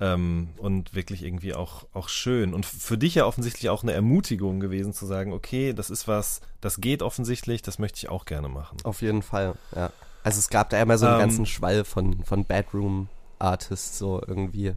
Ähm, 0.00 0.50
und 0.58 0.94
wirklich 0.94 1.24
irgendwie 1.24 1.52
auch, 1.52 1.86
auch 1.92 2.08
schön. 2.08 2.54
Und 2.54 2.64
für 2.64 2.96
dich 2.96 3.16
ja 3.16 3.24
offensichtlich 3.26 3.70
auch 3.70 3.82
eine 3.82 3.92
Ermutigung 3.92 4.60
gewesen 4.60 4.92
zu 4.92 5.04
sagen, 5.04 5.32
okay, 5.32 5.72
das 5.72 5.90
ist 5.90 6.06
was, 6.06 6.42
das 6.60 6.80
geht 6.80 7.02
offensichtlich, 7.02 7.62
das 7.62 7.80
möchte 7.80 7.98
ich 7.98 8.08
auch 8.08 8.24
gerne 8.24 8.48
machen. 8.48 8.78
Auf 8.84 9.02
jeden 9.02 9.22
Fall, 9.22 9.54
ja. 9.74 9.90
Also 10.22 10.38
es 10.38 10.48
gab 10.48 10.70
da 10.70 10.80
immer 10.80 10.98
so 10.98 11.06
einen 11.06 11.14
ähm, 11.16 11.20
ganzen 11.20 11.46
Schwall 11.46 11.84
von, 11.84 12.22
von 12.24 12.44
Bedroom-Artists, 12.44 13.98
so 13.98 14.22
irgendwie. 14.24 14.74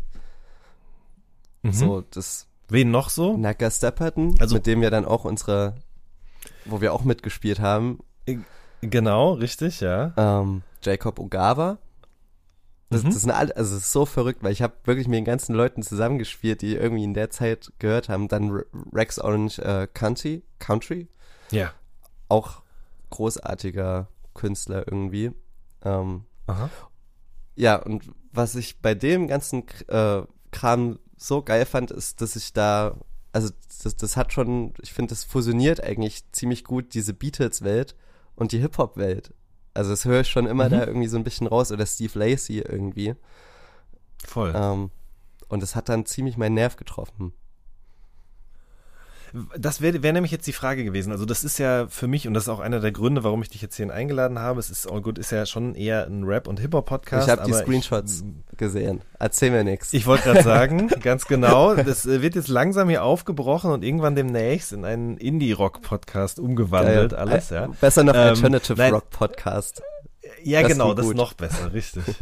Mhm. 1.62 1.74
So, 1.74 2.02
das 2.10 2.48
Wen 2.72 2.90
noch 2.92 3.10
so? 3.10 3.36
Naga 3.38 3.70
Stepperton, 3.70 4.36
also, 4.40 4.56
mit 4.56 4.66
dem 4.66 4.82
wir 4.82 4.90
dann 4.92 5.06
auch 5.06 5.26
unsere, 5.26 5.76
wo 6.66 6.80
wir 6.82 6.94
auch 6.94 7.04
mitgespielt 7.04 7.60
haben. 7.60 8.00
Genau, 8.82 9.34
richtig, 9.34 9.82
ja. 9.82 10.14
Ähm, 10.18 10.64
Jacob 10.82 11.20
Ogawa. 11.20 11.78
Das, 12.90 13.04
Mhm. 13.04 13.08
das 13.10 13.22
sind 13.22 13.32
alle, 13.32 13.56
also 13.56 13.76
es 13.76 13.84
ist 13.84 13.92
so 13.92 14.06
verrückt, 14.06 14.42
weil 14.44 14.52
ich 14.52 14.62
habe 14.62 14.74
wirklich 14.86 15.08
mit 15.08 15.18
den 15.18 15.26
ganzen 15.26 15.54
Leuten 15.56 15.82
zusammengespielt, 15.84 16.62
die 16.62 16.76
irgendwie 16.76 17.04
in 17.04 17.14
der 17.14 17.30
Zeit 17.30 17.72
gehört 17.80 18.10
haben. 18.10 18.28
Dann 18.28 18.50
Re- 18.52 18.66
Rex 18.94 19.20
Orange 19.20 19.60
äh, 19.60 19.88
Country, 19.94 20.44
Country, 20.60 21.08
Ja. 21.52 21.72
auch 22.28 22.64
großartiger 23.12 24.08
Künstler 24.34 24.86
irgendwie. 24.88 25.32
Ähm, 25.84 26.26
Aha. 26.48 26.70
ja, 27.56 27.76
und 27.78 28.10
was 28.34 28.56
ich 28.56 28.80
bei 28.82 28.94
dem 28.96 29.28
ganzen 29.28 29.64
äh, 29.88 30.24
Kram 30.52 31.00
so 31.22 31.42
geil 31.44 31.66
fand, 31.66 31.92
ist, 31.92 32.22
dass 32.22 32.36
ich 32.36 32.52
da, 32.54 32.96
also 33.32 33.50
das, 33.84 33.96
das 33.96 34.18
hat 34.18 34.34
schon, 34.34 34.74
ich 34.82 34.92
finde, 34.94 35.10
das 35.10 35.24
fusioniert 35.24 35.84
eigentlich 35.84 36.24
ziemlich 36.32 36.64
gut 36.64 36.94
diese 36.94 37.14
Beatles-Welt 37.14 37.96
und 38.36 38.52
die 38.52 38.60
Hip-Hop-Welt. 38.60 39.34
Also 39.74 39.92
das 39.92 40.06
höre 40.06 40.22
ich 40.22 40.28
schon 40.30 40.48
immer 40.48 40.66
Mhm. 40.66 40.72
da 40.72 40.86
irgendwie 40.88 41.08
so 41.08 41.18
ein 41.18 41.24
bisschen 41.24 41.48
raus 41.48 41.72
oder 41.72 41.86
Steve 41.86 42.18
Lacey 42.18 42.60
irgendwie. 42.60 43.16
Voll. 44.26 44.52
Ähm, 44.56 44.90
und 45.48 45.64
es 45.64 45.76
hat 45.76 45.90
dann 45.90 46.06
ziemlich 46.06 46.38
meinen 46.38 46.56
Nerv 46.56 46.76
getroffen. 46.76 47.34
Das 49.58 49.82
wäre 49.82 50.04
wär 50.04 50.14
nämlich 50.14 50.32
jetzt 50.32 50.46
die 50.48 50.54
Frage 50.54 50.84
gewesen. 50.84 51.12
Also 51.12 51.26
das 51.26 51.44
ist 51.44 51.58
ja 51.58 51.88
für 51.88 52.08
mich, 52.08 52.28
und 52.28 52.34
das 52.34 52.44
ist 52.44 52.50
auch 52.50 52.60
einer 52.60 52.80
der 52.80 52.92
Gründe, 52.92 53.24
warum 53.24 53.42
ich 53.42 53.50
dich 53.50 53.62
jetzt 53.62 53.76
hierhin 53.76 53.92
eingeladen 53.92 54.40
habe, 54.40 54.60
es 54.60 54.70
ist 54.70 54.92
All 54.92 55.02
Good 55.02 55.18
ist 55.18 55.32
ja 55.32 55.46
schon 55.46 55.76
eher 55.76 56.06
ein 56.06 56.24
Rap- 56.24 56.48
und 56.48 56.60
Hip-Hop-Podcast. 56.60 57.28
ich 57.28 57.32
habe 57.32 57.44
die 57.46 57.54
Screenshots 57.54 58.24
gesehen. 58.58 59.02
Erzähl 59.20 59.52
mir 59.52 59.64
nichts. 59.64 59.94
Ich, 59.94 60.02
ich 60.02 60.08
wollte 60.08 60.24
gerade 60.26 60.44
sagen, 60.44 60.88
ganz 61.02 61.26
genau, 61.26 61.76
das 61.76 62.06
äh, 62.06 62.22
wird 62.22 62.36
jetzt 62.36 62.50
langsam 62.50 62.90
hier 62.90 63.04
aufgebrochen 63.04 63.72
und 63.72 63.84
irgendwann 63.84 64.16
demnächst 64.16 64.74
in 64.74 64.84
einen 64.86 65.18
Indie-Rock-Podcast 65.18 66.40
umgewandelt, 66.40 67.14
alles, 67.14 67.50
ja. 67.52 67.68
Besser 67.80 68.04
noch 68.04 68.14
Ähm, 68.14 68.20
Alternative 68.22 68.78
nein. 68.78 68.94
Rock 68.94 69.10
Podcast. 69.10 69.82
Ja, 70.44 70.62
Das 70.62 70.72
genau, 70.72 70.94
das 70.94 71.06
ist 71.08 71.16
noch 71.16 71.34
besser, 71.34 71.74
richtig. 71.74 72.04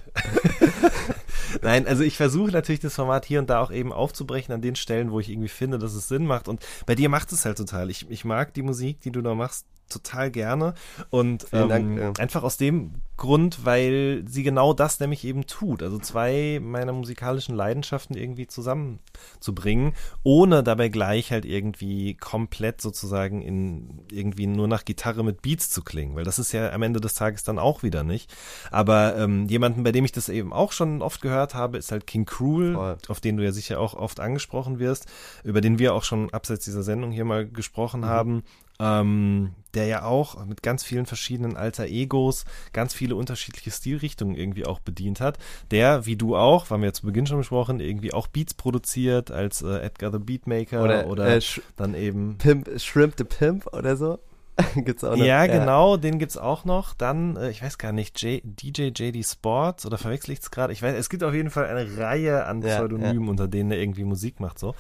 Nein, 1.62 1.88
also 1.88 2.04
ich 2.04 2.18
versuche 2.18 2.52
natürlich 2.52 2.80
das 2.80 2.96
Format 2.96 3.26
hier 3.26 3.40
und 3.40 3.50
da 3.50 3.62
auch 3.62 3.72
eben 3.72 3.92
aufzubrechen 3.92 4.54
an 4.54 4.62
den 4.62 4.76
Stellen, 4.76 5.12
wo 5.12 5.20
ich 5.20 5.30
irgendwie 5.30 5.50
finde, 5.50 5.80
dass 5.80 5.94
es 5.94 6.08
Sinn 6.08 6.26
macht. 6.26 6.48
Und 6.48 6.66
bei 6.86 6.96
dir 6.96 7.10
macht 7.10 7.32
es 7.32 7.46
halt 7.46 7.58
total. 7.58 7.90
Ich, 7.90 8.10
ich 8.10 8.26
mag 8.26 8.54
die 8.54 8.62
Musik, 8.62 9.02
die 9.02 9.12
du 9.12 9.22
da 9.22 9.36
machst, 9.36 9.66
total 9.90 10.32
gerne. 10.32 10.74
Und 11.10 11.44
Vielen 11.44 11.64
ähm, 11.64 11.70
Dank, 11.70 12.00
ja. 12.00 12.14
einfach 12.18 12.44
aus 12.44 12.58
dem 12.58 13.02
Grund, 13.20 13.66
weil 13.66 14.24
sie 14.28 14.44
genau 14.44 14.74
das 14.74 15.00
nämlich 15.00 15.26
eben 15.26 15.46
tut. 15.46 15.84
Also 15.84 16.00
zwei 16.00 16.60
meiner 16.64 16.94
musikalischen 16.94 17.54
Leidenschaften 17.54 18.16
irgendwie 18.16 18.48
zusammenzubringen, 18.48 19.94
ohne 20.24 20.64
dabei 20.64 20.88
gleich 20.88 21.32
halt 21.32 21.46
irgendwie 21.46 22.16
komplett 22.16 22.82
sozusagen 22.82 23.42
in 23.42 24.06
irgendwie 24.10 24.48
nur 24.48 24.70
nach 24.70 24.86
Gitarre 24.86 25.24
mit 25.24 25.42
Beats 25.42 25.70
zu 25.70 25.84
klingen, 25.84 26.16
weil 26.16 26.24
das 26.24 26.40
ist 26.40 26.54
ja 26.54 26.72
am 26.72 26.82
Ende 26.82 27.02
des 27.02 27.14
Tages 27.14 27.44
dann 27.44 27.60
auch 27.60 27.84
wieder 27.84 28.04
nicht. 28.04 28.34
Aber 28.72 29.18
ähm, 29.18 29.48
jemanden, 29.48 29.84
bei 29.84 29.92
dem 29.92 30.06
ich 30.06 30.14
das 30.14 30.30
eben 30.30 30.54
auch 30.54 30.72
schon 30.72 31.02
oft 31.02 31.22
gehört 31.22 31.54
habe, 31.54 31.78
ist 31.78 31.92
halt 31.92 32.08
King 32.08 32.26
Cruel, 32.26 32.76
Voll. 32.76 32.98
auf 33.10 33.20
den 33.20 33.36
du 33.36 33.44
ja 33.44 33.52
sicher 33.52 33.82
auch 33.82 33.96
oft 33.96 34.22
angesprochen 34.22 34.80
wirst, 34.80 35.08
über 35.44 35.60
den 35.60 35.78
wir 35.78 35.94
auch 35.94 36.06
schon 36.06 36.30
abseits 36.34 36.64
dieser 36.64 36.84
Sendung 36.84 37.12
hier 37.12 37.26
mal 37.26 37.46
gesprochen 37.46 38.06
haben. 38.06 38.44
Ähm, 38.80 39.52
der 39.74 39.86
ja 39.86 40.04
auch 40.04 40.44
mit 40.46 40.64
ganz 40.64 40.84
vielen 40.84 41.06
verschiedenen 41.06 41.58
alter 41.58 41.86
Egos 41.86 42.46
ganz 42.74 42.94
viele 42.94 43.16
unterschiedliche 43.16 43.72
Stilrichtungen 43.72 44.36
irgendwie 44.36 44.66
auch 44.66 44.80
bedient 44.80 45.22
hat. 45.22 45.38
Der, 45.72 46.06
wie 46.06 46.16
du 46.16 46.36
auch, 46.36 46.70
haben 46.70 46.82
wir 46.82 46.90
ja 46.90 46.94
zu 46.94 47.06
Beginn 47.06 47.28
schon 47.28 47.38
besprochen, 47.38 47.80
irgendwie 47.80 48.14
auch 48.14 48.28
Beats 48.28 48.54
produziert 48.54 49.32
als 49.32 49.62
äh, 49.62 49.80
Edgar 49.80 50.12
the 50.12 50.20
Beatmaker 50.20 50.84
oder, 50.84 51.08
Oder, 51.08 51.38
äh, 51.38 51.42
dann 51.76 51.94
eben 51.96 52.38
Pimp, 52.38 52.70
Shrimp 52.80 53.16
the 53.18 53.24
Pimp 53.24 53.68
oder 53.74 53.96
so. 53.96 54.20
Gibt's 54.76 55.04
auch 55.04 55.16
noch. 55.16 55.24
ja, 55.24 55.48
genau, 55.48 55.98
den 55.98 56.20
gibt's 56.20 56.38
auch 56.38 56.66
noch. 56.66 56.94
Dann, 56.94 57.38
äh, 57.38 57.50
ich 57.50 57.62
weiß 57.62 57.78
gar 57.78 57.92
nicht, 57.92 58.22
J 58.22 58.42
DJ 58.44 58.90
JD 58.96 59.26
Sports 59.26 59.86
oder 59.86 59.98
verwechsel 59.98 60.34
ich 60.34 60.40
es 60.40 60.52
gerade? 60.52 60.74
Ich 60.74 60.82
weiß, 60.82 60.96
es 60.96 61.10
gibt 61.10 61.24
auf 61.24 61.34
jeden 61.34 61.50
Fall 61.50 61.66
eine 61.66 61.98
Reihe 61.98 62.46
an 62.46 62.62
Ja, 62.62 62.76
Pseudonymen, 62.76 63.30
unter 63.30 63.48
denen 63.48 63.72
er 63.72 63.80
irgendwie 63.80 64.04
Musik 64.04 64.40
macht, 64.40 64.60
so. 64.60 64.76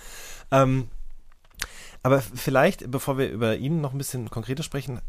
Ähm, 0.51 0.89
aber 2.03 2.21
vielleicht, 2.21 2.89
bevor 2.91 3.17
wir 3.17 3.29
über 3.29 3.57
ihn 3.57 3.81
noch 3.81 3.91
ein 3.93 3.97
bisschen 3.97 4.29
konkreter 4.29 4.63
sprechen, 4.63 5.01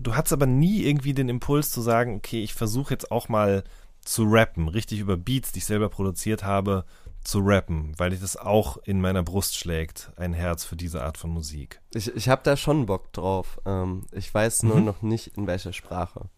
du 0.00 0.14
hattest 0.14 0.32
aber 0.32 0.46
nie 0.46 0.82
irgendwie 0.82 1.14
den 1.14 1.28
Impuls 1.28 1.70
zu 1.70 1.80
sagen, 1.80 2.16
okay, 2.16 2.42
ich 2.42 2.54
versuche 2.54 2.94
jetzt 2.94 3.10
auch 3.10 3.28
mal 3.28 3.64
zu 4.04 4.24
rappen, 4.24 4.68
richtig 4.68 5.00
über 5.00 5.16
Beats, 5.16 5.52
die 5.52 5.58
ich 5.58 5.64
selber 5.64 5.88
produziert 5.88 6.44
habe, 6.44 6.84
zu 7.22 7.38
rappen, 7.40 7.94
weil 7.96 8.12
ich 8.12 8.20
das 8.20 8.36
auch 8.36 8.76
in 8.84 9.00
meiner 9.00 9.22
Brust 9.22 9.56
schlägt, 9.56 10.12
ein 10.16 10.34
Herz 10.34 10.64
für 10.64 10.76
diese 10.76 11.02
Art 11.02 11.16
von 11.16 11.30
Musik. 11.30 11.80
Ich, 11.94 12.14
ich 12.14 12.28
habe 12.28 12.42
da 12.44 12.54
schon 12.56 12.84
Bock 12.84 13.12
drauf. 13.14 13.58
Ähm, 13.64 14.04
ich 14.12 14.32
weiß 14.34 14.64
nur 14.64 14.76
Mhm. 14.80 14.84
noch 14.84 15.00
nicht, 15.00 15.28
in 15.38 15.46
welcher 15.46 15.72
Sprache. 15.72 16.28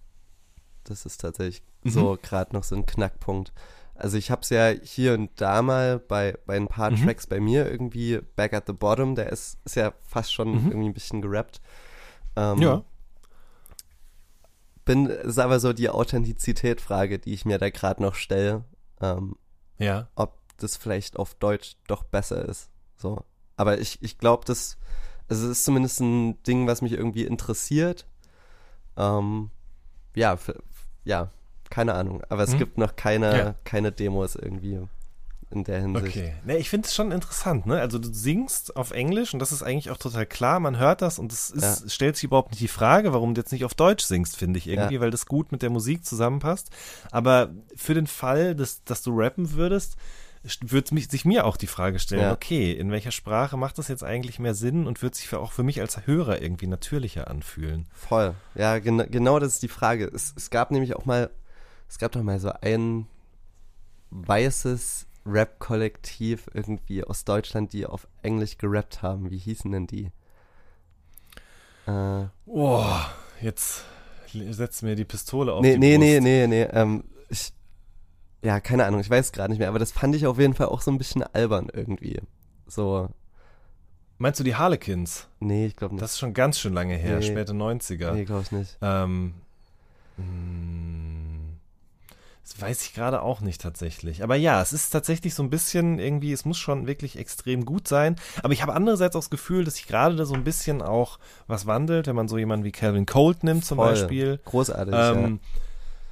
Das 0.85 1.05
ist 1.05 1.21
tatsächlich 1.21 1.63
Mhm. 1.83 1.91
so 1.91 2.19
gerade 2.23 2.55
noch 2.55 2.63
so 2.63 2.77
ein 2.77 2.87
Knackpunkt. 2.87 3.53
Also 3.99 4.17
ich 4.19 4.31
habe 4.31 4.43
es 4.43 4.51
ja 4.51 4.69
hier 4.69 5.15
und 5.15 5.31
da 5.41 5.63
mal 5.63 5.99
bei, 5.99 6.37
bei 6.47 6.57
ein 6.57 6.69
paar 6.69 6.91
Mhm. 6.91 7.05
Tracks 7.05 7.27
bei 7.27 7.41
mir 7.41 7.71
irgendwie 7.71 8.21
Back 8.37 8.53
at 8.53 8.65
the 8.67 8.73
Bottom, 8.73 9.15
der 9.15 9.31
ist, 9.33 9.59
ist 9.65 9.77
ja 9.77 9.93
fast 10.03 10.33
schon 10.33 10.51
Mhm. 10.51 10.67
irgendwie 10.71 10.89
ein 10.89 10.95
bisschen 10.95 11.23
gerappt. 11.23 11.61
Ähm, 12.37 12.59
Ja. 12.59 12.85
Bin, 14.85 15.07
ist 15.07 15.39
aber 15.39 15.59
so 15.59 15.73
die 15.73 15.91
Authentizität-Frage, 15.91 17.19
die 17.19 17.33
ich 17.33 17.45
mir 17.45 17.59
da 17.59 17.71
gerade 17.71 18.01
noch 18.03 18.15
stelle, 18.15 18.63
ähm, 19.01 19.35
Ja. 19.79 20.09
ob 20.15 20.39
das 20.59 20.77
vielleicht 20.77 21.19
auf 21.19 21.35
Deutsch 21.35 21.77
doch 21.89 22.05
besser 22.05 22.45
ist. 22.45 22.71
So. 22.97 23.25
Aber 23.57 23.79
ich, 23.79 24.01
ich 24.03 24.19
glaube, 24.19 24.45
das, 24.47 24.79
also 25.29 25.45
es 25.47 25.59
ist 25.59 25.65
zumindest 25.65 26.01
ein 26.01 26.41
Ding, 26.45 26.67
was 26.69 26.83
mich 26.83 26.93
irgendwie 26.93 27.25
interessiert. 27.25 28.07
Ähm, 28.97 29.51
ja, 30.15 30.39
ja, 31.05 31.31
keine 31.71 31.95
Ahnung. 31.95 32.23
Aber 32.29 32.43
es 32.43 32.53
Mhm. 32.55 32.59
gibt 32.59 32.79
noch 32.79 32.97
keine, 32.97 33.37
Ja. 33.39 33.55
keine 33.65 33.93
Demos 33.93 34.37
irgendwie 34.37 34.81
in 35.51 35.63
der 35.63 35.81
Hinsicht. 35.81 36.09
Okay. 36.17 36.35
Ne, 36.45 36.57
ich 36.59 36.69
finde 36.69 36.87
es 36.89 36.95
schon 36.95 37.13
interessant, 37.13 37.67
ne? 37.67 37.81
Also 37.81 37.99
du 38.01 38.13
singst 38.13 38.77
auf 38.77 38.91
Englisch 38.91 39.33
und 39.33 39.39
das 39.39 39.53
ist 39.53 39.63
eigentlich 39.63 39.91
auch 39.93 39.97
total 39.97 40.27
klar, 40.27 40.59
man 40.59 40.77
hört 40.77 41.03
das 41.03 41.21
und 41.21 41.33
es 41.33 41.51
ist, 41.51 41.83
Ja. 41.85 41.89
stellt 41.89 42.17
sich 42.17 42.25
überhaupt 42.25 42.51
nicht 42.51 42.61
die 42.61 42.67
Frage, 42.69 43.13
warum 43.13 43.33
du 43.35 43.41
jetzt 43.41 43.53
nicht 43.53 43.65
auf 43.65 43.75
Deutsch 43.75 44.05
singst, 44.05 44.37
finde 44.37 44.59
ich 44.59 44.67
irgendwie, 44.67 44.97
Ja. 44.97 45.01
weil 45.01 45.13
das 45.13 45.27
gut 45.27 45.53
mit 45.53 45.63
der 45.63 45.71
Musik 45.71 46.05
zusammenpasst. 46.05 46.71
Aber 47.13 47.51
für 47.77 47.95
den 47.95 48.09
Fall, 48.09 48.57
dass, 48.57 48.83
dass 48.83 49.03
du 49.03 49.17
rappen 49.17 49.53
würdest, 49.53 49.97
würde 50.63 51.01
sich 51.01 51.25
mir 51.25 51.45
auch 51.45 51.57
die 51.57 51.67
Frage 51.69 51.99
stellen, 52.01 52.23
Ja. 52.23 52.33
okay, 52.33 52.73
in 52.73 52.91
welcher 52.91 53.11
Sprache 53.13 53.57
macht 53.57 53.79
das 53.79 53.87
jetzt 53.89 54.03
eigentlich 54.05 54.39
mehr 54.41 54.55
Sinn 54.55 54.87
und 54.87 55.01
wird 55.03 55.15
sich 55.15 55.29
für, 55.29 55.39
auch 55.41 55.53
für 55.53 55.63
mich 55.63 55.81
als 55.81 56.07
Hörer 56.07 56.41
irgendwie 56.43 56.67
natürlicher 56.67 57.29
anfühlen? 57.31 57.87
Voll. 57.95 58.35
Ja, 58.57 58.79
gen 58.81 58.99
genau 59.11 59.39
das 59.39 59.55
ist 59.55 59.63
die 59.63 59.69
Frage. 59.69 60.07
Es, 60.13 60.35
es 60.37 60.51
gab 60.51 60.71
nämlich 60.73 60.95
auch 60.97 61.05
mal, 61.05 61.31
es 61.89 61.99
gab 61.99 62.13
doch 62.13 62.23
mal 62.23 62.39
so 62.41 62.51
ein 62.61 63.07
weißes 64.11 65.07
Rap-Kollektiv 65.27 66.49
irgendwie 66.55 67.03
aus 67.05 67.25
Deutschland, 67.25 67.73
die 67.73 67.87
auf 67.87 68.07
Englisch 68.23 68.59
gerappt 68.59 69.03
haben. 69.03 69.31
Wie 69.31 69.39
hießen 69.39 69.71
denn 69.73 69.87
die? 69.87 70.11
Äh, 71.87 72.27
Boah, 72.47 73.11
jetzt 73.41 73.85
setzt 74.51 74.83
mir 74.83 74.95
die 74.97 75.05
Pistole 75.05 75.53
auf 75.53 75.63
nee, 75.63 75.73
die 75.75 75.79
nee, 75.79 75.97
Brust. 75.97 76.09
nee, 76.09 76.21
nee, 76.21 76.47
nee, 76.47 76.63
ähm, 76.73 77.05
ich, 77.29 77.53
ja, 78.43 78.61
keine 78.61 78.85
Ahnung, 78.87 79.01
ich 79.01 79.11
weiß 79.11 79.33
gerade 79.33 79.51
nicht 79.51 79.59
mehr, 79.59 79.69
aber 79.69 79.79
das 79.79 79.93
fand 79.93 80.15
ich 80.15 80.27
auf 80.27 80.39
jeden 80.39 80.55
Fall 80.55 80.67
auch 80.67 80.81
so 80.81 80.91
ein 80.91 80.99
bisschen 80.99 81.23
albern 81.23 81.69
irgendwie. 81.73 82.21
So, 82.67 83.09
Meinst 84.19 84.41
du 84.41 84.45
die 84.45 84.55
Harlequins? 84.57 85.29
nee, 85.41 85.67
ich 85.67 85.77
glaube 85.77 85.95
nicht. 85.95 86.03
Das 86.03 86.13
ist 86.13 86.19
schon 86.19 86.33
ganz 86.35 86.59
schön 86.59 86.73
lange 86.73 86.97
her, 86.97 87.19
Nee. 87.19 87.27
späte 87.27 87.53
90er. 87.53 88.13
nee, 88.13 88.25
glaube 88.25 88.43
ich 88.43 88.53
nicht. 88.53 88.79
Ähm, 88.81 89.35
mh, 90.17 90.25
das 92.47 92.61
weiß 92.61 92.83
ich 92.83 92.95
gerade 92.95 93.23
auch 93.23 93.41
nicht 93.41 93.61
tatsächlich. 93.61 94.23
Aber 94.23 94.37
ja, 94.37 94.63
es 94.63 94.73
ist 94.73 94.91
tatsächlich 94.91 95.35
so 95.35 95.43
ein 95.43 95.51
bisschen 95.51 95.99
irgendwie, 95.99 96.33
es 96.33 96.45
muss 96.45 96.59
schon 96.59 96.87
wirklich 96.87 97.19
extrem 97.19 97.65
gut 97.65 97.89
sein. 97.89 98.15
Aber 98.41 98.53
ich 98.53 98.63
habe 98.63 98.73
andererseits 98.73 99.17
auch 99.17 99.21
das 99.21 99.31
Gefühl, 99.31 99.65
dass 99.65 99.75
sich 99.75 99.89
gerade 99.89 100.15
da 100.15 100.25
so 100.25 100.35
ein 100.35 100.45
bisschen 100.45 100.81
auch 100.81 101.19
was 101.49 101.67
wandelt, 101.67 102.07
wenn 102.07 102.15
man 102.15 102.29
so 102.29 102.39
jemanden 102.39 102.65
wie 102.65 102.71
Calvin 102.71 103.05
Colt 103.05 103.43
nimmt 103.43 103.65
zum 103.65 103.79
Voll. 103.79 103.91
Beispiel. 103.91 104.41
Großartig, 104.45 104.95
Ähm, 104.97 105.41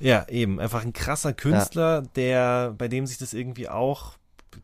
ja. 0.01 0.27
eben, 0.29 0.59
einfach 0.59 0.83
ein 0.83 0.93
krasser 0.93 1.35
Künstler, 1.35 2.03
der, 2.17 2.75
bei 2.77 2.89
dem 2.89 3.07
sich 3.07 3.19
das 3.19 3.33
irgendwie 3.33 3.69
auch 3.69 4.15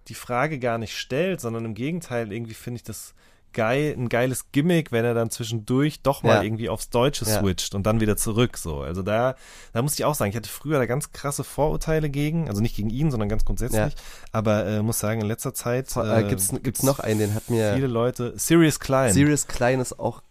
die 0.08 0.14
Frage 0.14 0.58
gar 0.58 0.76
nicht 0.78 0.96
stellt, 0.96 1.40
sondern 1.40 1.64
im 1.64 1.74
Gegenteil, 1.74 2.32
irgendwie 2.32 2.54
finde 2.54 2.78
ich 2.78 2.84
das 2.84 3.14
geil, 3.52 3.94
ein 3.96 4.08
geiles 4.08 4.50
Gimmick, 4.52 4.92
wenn 4.92 5.04
er 5.04 5.14
dann 5.14 5.30
zwischendurch 5.30 6.02
doch 6.02 6.22
mal 6.22 6.36
Ja. 6.36 6.42
irgendwie 6.42 6.68
aufs 6.68 6.90
Deutsche 6.90 7.24
Ja. 7.24 7.40
switcht 7.40 7.74
und 7.74 7.84
dann 7.86 8.00
wieder 8.00 8.16
zurück, 8.16 8.56
so. 8.56 8.80
Also 8.80 9.02
da, 9.02 9.34
da 9.72 9.82
muss 9.82 9.94
ich 9.98 10.04
auch 10.04 10.14
sagen, 10.14 10.30
ich 10.30 10.36
hatte 10.36 10.48
früher 10.48 10.78
da 10.78 10.86
ganz 10.86 11.12
krasse 11.12 11.44
Vorurteile 11.44 12.10
gegen, 12.10 12.48
also 12.48 12.60
nicht 12.60 12.76
gegen 12.76 12.90
ihn, 12.90 13.10
sondern 13.10 13.28
ganz 13.28 13.44
grundsätzlich, 13.44 13.94
aber 14.32 14.66
äh, 14.66 14.82
muss 14.82 14.98
sagen, 14.98 15.20
in 15.20 15.26
letzter 15.26 15.54
Zeit 15.54 15.94
Ja. 15.94 16.18
Äh, 16.20 16.28
gibt's, 16.28 16.52
gibt's 16.62 16.82
noch 16.82 16.98
einen, 17.00 17.20
den 17.20 17.34
hat 17.34 17.50
mir 17.50 17.74
viele 17.74 17.86
Leute, 17.86 18.32
Sirius 18.38 18.80
Klein. 18.80 19.12
Sirius 19.12 19.46
Klein 19.46 19.80
ist 19.80 19.98
auch, 19.98 20.22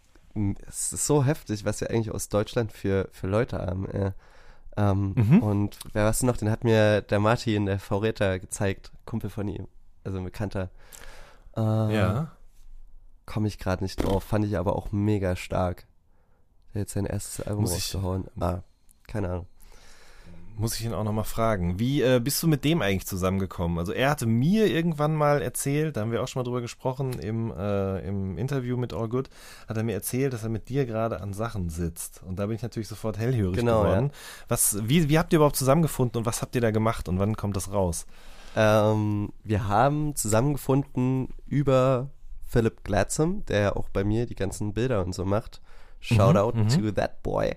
es 0.67 0.93
ist 0.93 1.05
so 1.05 1.23
heftig, 1.25 1.65
was 1.65 1.81
wir 1.81 1.89
eigentlich 1.89 2.11
aus 2.11 2.29
Deutschland 2.29 2.71
für, 2.71 3.09
für 3.11 3.27
Leute 3.27 3.57
haben. 3.57 3.89
Äh. 3.89 4.11
Ähm, 4.77 5.13
Mhm. 5.15 5.39
Und 5.43 5.77
wer 5.93 6.05
was 6.05 6.23
noch, 6.23 6.37
den 6.37 6.49
hat 6.49 6.63
mir 6.63 7.01
der 7.01 7.19
Martin, 7.19 7.65
der 7.65 7.79
V-Räter, 7.79 8.39
gezeigt, 8.39 8.91
Kumpel 9.05 9.29
von 9.29 9.47
ihm, 9.49 9.67
also 10.05 10.19
ein 10.19 10.23
Bekannter. 10.23 10.69
Äh, 11.57 11.61
ja. 11.61 12.31
Komme 13.31 13.47
ich 13.47 13.59
gerade 13.59 13.83
nicht 13.83 14.03
drauf, 14.03 14.23
fand 14.23 14.43
ich 14.45 14.57
aber 14.57 14.75
auch 14.75 14.91
mega 14.91 15.35
stark. 15.35 15.85
Der 16.73 16.81
hat 16.81 16.87
jetzt 16.87 16.93
sein 16.93 17.05
erstes 17.05 17.45
Album 17.45 17.61
Muss 17.63 17.77
ich- 17.77 17.93
rausgehauen. 17.93 18.25
Ah, 18.39 18.61
keine 19.07 19.29
Ahnung. 19.29 19.45
muss 20.57 20.77
ich 20.77 20.83
ihn 20.85 20.93
auch 20.93 21.03
nochmal 21.05 21.23
fragen. 21.23 21.79
Wie 21.79 22.01
äh, 22.01 22.19
bist 22.19 22.43
du 22.43 22.47
mit 22.49 22.65
dem 22.65 22.81
eigentlich 22.81 23.07
zusammengekommen? 23.07 23.77
Also 23.79 23.93
er 23.93 24.09
hatte 24.09 24.25
mir 24.25 24.65
irgendwann 24.67 25.15
mal 25.15 25.41
erzählt, 25.41 25.95
da 25.95 26.01
haben 26.01 26.11
wir 26.11 26.21
auch 26.21 26.27
schon 26.27 26.41
mal 26.41 26.43
drüber 26.43 26.59
gesprochen 26.59 27.13
im, 27.13 27.49
äh, 27.57 27.99
im 28.05 28.37
Interview 28.37 28.75
mit 28.75 28.91
All 28.93 29.07
Good, 29.07 29.29
hat 29.69 29.77
er 29.77 29.83
mir 29.83 29.93
erzählt, 29.93 30.33
dass 30.33 30.43
er 30.43 30.49
mit 30.49 30.67
dir 30.67 30.85
gerade 30.85 31.21
an 31.21 31.31
Sachen 31.33 31.69
sitzt. 31.69 32.21
Und 32.23 32.39
da 32.39 32.47
bin 32.47 32.55
ich 32.57 32.61
natürlich 32.61 32.89
sofort 32.89 33.17
hellhörig 33.17 33.55
Genau, 33.57 33.83
geworden. 33.83 34.07
ja. 34.07 34.45
Was, 34.49 34.77
wie, 34.89 35.07
wie 35.07 35.17
habt 35.17 35.31
ihr 35.31 35.37
überhaupt 35.37 35.55
zusammengefunden 35.55 36.17
und 36.19 36.25
was 36.25 36.41
habt 36.41 36.55
ihr 36.55 36.61
da 36.61 36.71
gemacht 36.71 37.07
und 37.07 37.19
wann 37.19 37.37
kommt 37.37 37.55
das 37.55 37.71
raus? 37.71 38.05
Ähm, 38.57 39.31
wir 39.45 39.67
haben 39.69 40.13
zusammengefunden 40.17 41.29
über 41.47 42.09
Philip 42.49 42.83
Gladsam, 42.83 43.45
der 43.45 43.59
ja 43.61 43.75
auch 43.75 43.89
bei 43.89 44.03
mir 44.03 44.25
die 44.25 44.35
ganzen 44.35 44.73
Bilder 44.73 45.03
und 45.05 45.13
so 45.13 45.23
macht. 45.23 45.61
Shoutout 45.99 46.57
mhm. 46.57 46.69
to 46.69 46.91
that 46.91 47.21
boy. 47.21 47.55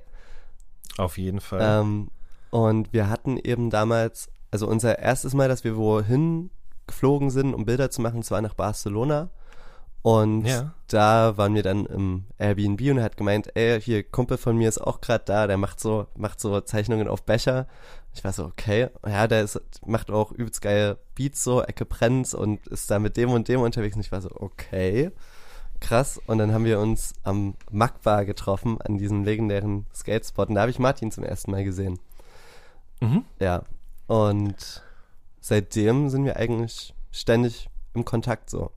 Auf 0.99 1.17
jeden 1.17 1.41
Fall. 1.41 1.61
Ähm, 1.63 2.11
und 2.51 2.93
wir 2.93 3.09
hatten 3.09 3.39
eben 3.39 3.71
damals, 3.71 4.31
also 4.51 4.69
unser 4.69 4.99
erstes 4.99 5.33
Mal, 5.33 5.49
dass 5.49 5.65
wir 5.65 5.77
wohin 5.77 6.51
geflogen 6.87 7.31
sind, 7.31 7.55
um 7.55 7.65
Bilder 7.65 7.91
zu 7.91 8.03
machen, 8.03 8.21
das 8.21 8.31
war 8.31 8.43
nach 8.43 8.55
Barcelona. 8.55 9.31
Und 10.03 10.47
Ja. 10.47 10.75
da 10.89 11.37
waren 11.37 11.55
wir 11.55 11.63
dann 11.63 11.87
im 11.87 12.25
Airbnb 12.39 12.81
und 12.91 12.99
er 12.99 13.05
hat 13.05 13.17
gemeint, 13.17 13.55
ey, 13.57 13.81
hier, 13.81 14.03
Kumpel 14.03 14.37
von 14.37 14.57
mir 14.57 14.69
ist 14.69 14.79
auch 14.81 15.01
gerade 15.01 15.25
da, 15.25 15.47
der 15.47 15.57
macht 15.57 15.79
so, 15.79 16.07
macht 16.17 16.41
so 16.41 16.61
Zeichnungen 16.61 17.07
auf 17.09 17.23
Becher. 17.23 17.67
Ich 18.15 18.25
war 18.25 18.33
so, 18.33 18.45
okay, 18.45 18.89
ja, 19.07 19.27
der 19.29 19.43
ist, 19.43 19.61
macht 19.87 20.11
auch 20.11 20.33
übelst 20.33 20.61
geile 20.61 20.99
Beats 21.15 21.43
so, 21.45 21.63
Ecke 21.63 21.87
brennt 21.87 22.35
und 22.35 22.67
ist 22.67 22.91
da 22.91 22.99
mit 22.99 23.17
dem 23.17 23.31
und 23.31 23.49
dem 23.49 23.61
unterwegs. 23.61 23.95
Und 23.95 24.03
ich 24.03 24.13
war 24.13 24.21
so, 24.21 24.31
okay, 24.35 25.13
krass. 25.81 26.21
Und 26.27 26.39
dann 26.39 26.53
haben 26.53 26.65
wir 26.65 26.81
uns 26.81 27.15
am 27.23 27.55
Magbar 27.71 28.25
getroffen, 28.25 28.81
an 28.83 28.99
diesem 28.99 29.25
legendären 29.25 29.87
Skatespot. 29.95 30.49
Und 30.49 30.57
da 30.57 30.63
habe 30.63 30.71
ich 30.71 30.79
Martin 30.81 31.11
zum 31.13 31.25
ersten 31.25 31.53
Mal 31.53 31.65
gesehen. 31.65 31.99
mhm. 33.01 33.25
Ja. 33.39 33.63
Und 34.09 34.83
seitdem 35.41 36.09
sind 36.11 36.25
wir 36.25 36.37
eigentlich 36.37 36.93
ständig 37.13 37.71
im 37.95 38.05
Kontakt 38.05 38.51
so. 38.51 38.73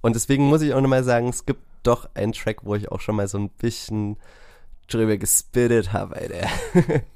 Und 0.00 0.16
deswegen 0.16 0.44
muss 0.44 0.62
ich 0.62 0.74
auch 0.74 0.80
nochmal 0.80 1.04
sagen, 1.04 1.28
es 1.28 1.46
gibt 1.46 1.62
doch 1.82 2.08
einen 2.14 2.32
Track, 2.32 2.58
wo 2.64 2.74
ich 2.74 2.90
auch 2.90 3.00
schon 3.00 3.16
mal 3.16 3.28
so 3.28 3.38
ein 3.38 3.48
bisschen 3.48 4.16
drüber 4.88 5.16
gespittet 5.16 5.92
habe, 5.92 6.16
Alter. 6.16 6.48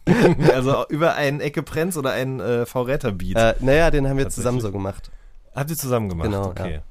also 0.55 0.87
über 0.89 1.15
einen 1.15 1.41
Ecke 1.41 1.63
Prenz 1.63 1.97
oder 1.97 2.13
einen 2.13 2.41
äh, 2.41 2.67
V-Räter-Beat. 2.67 3.37
äh, 3.37 3.55
naja, 3.61 3.91
den 3.91 4.09
haben 4.09 4.19
wir 4.19 4.29
zusammen 4.29 4.61
so 4.61 4.71
gemacht. 4.71 5.11
Habt 5.55 5.71
ihr 5.71 5.77
zusammen 5.77 6.09
gemacht? 6.09 6.31
Genau, 6.31 6.47
okay. 6.49 6.75
ja. 6.75 6.83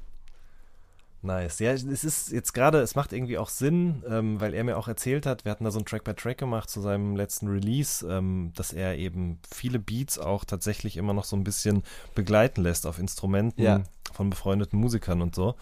Nice. 1.24 1.60
Ja, 1.60 1.72
es 1.72 1.84
ist 2.04 2.32
jetzt 2.32 2.54
gerade, 2.54 2.80
es 2.82 2.96
macht 2.96 3.14
irgendwie 3.14 3.38
auch 3.38 3.50
Sinn, 3.50 4.04
ähm, 4.10 4.40
weil 4.42 4.54
er 4.54 4.64
mir 4.66 4.78
auch 4.78 4.88
erzählt 4.90 5.26
hat, 5.26 5.46
wir 5.46 5.52
hatten 5.52 5.64
da 5.64 5.72
so 5.72 5.80
ein 5.80 5.86
Track-by-Track 5.86 6.38
gemacht 6.38 6.70
zu 6.70 6.82
seinem 6.82 7.16
letzten 7.16 7.48
Release, 7.48 8.06
ähm, 8.08 8.52
dass 8.56 8.74
er 8.74 8.98
eben 8.98 9.40
viele 9.50 9.80
Beats 9.80 10.20
auch 10.20 10.44
tatsächlich 10.44 10.98
immer 10.98 11.14
noch 11.14 11.24
so 11.24 11.36
ein 11.38 11.44
bisschen 11.46 11.84
begleiten 12.14 12.62
lässt 12.62 12.86
auf 12.86 13.00
Instrumenten 13.00 13.62
Ja. 13.64 13.84
von 14.12 14.30
befreundeten 14.30 14.78
Musikern 14.80 15.22
und 15.22 15.34
so. 15.34 15.56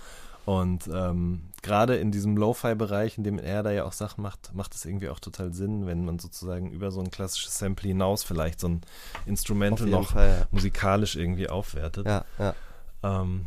Und 0.44 0.90
ähm, 0.92 1.44
gerade 1.62 1.98
in 1.98 2.12
diesem 2.12 2.36
Lo-Fi-Bereich, 2.36 3.20
in 3.20 3.24
dem 3.24 3.38
er 3.38 3.62
da 3.62 3.70
ja 3.70 3.86
auch 3.86 3.94
Sachen 3.94 4.24
macht, 4.24 4.56
macht 4.56 4.74
es 4.74 4.86
irgendwie 4.86 5.10
auch 5.10 5.20
total 5.20 5.54
Sinn, 5.54 5.86
wenn 5.86 6.04
man 6.04 6.18
sozusagen 6.18 6.72
über 6.72 6.90
so 6.90 7.00
ein 7.00 7.12
klassisches 7.12 7.60
Sample 7.60 7.88
hinaus 7.90 8.24
vielleicht 8.24 8.60
so 8.60 8.68
ein 8.70 8.82
Instrumental 9.28 9.88
noch 9.88 10.14
Fall, 10.14 10.48
musikalisch 10.50 11.16
irgendwie 11.16 11.48
aufwertet. 11.48 12.08
ja. 12.08 12.26
Ja, 12.40 12.56
ja. 13.04 13.22
Ähm, 13.22 13.46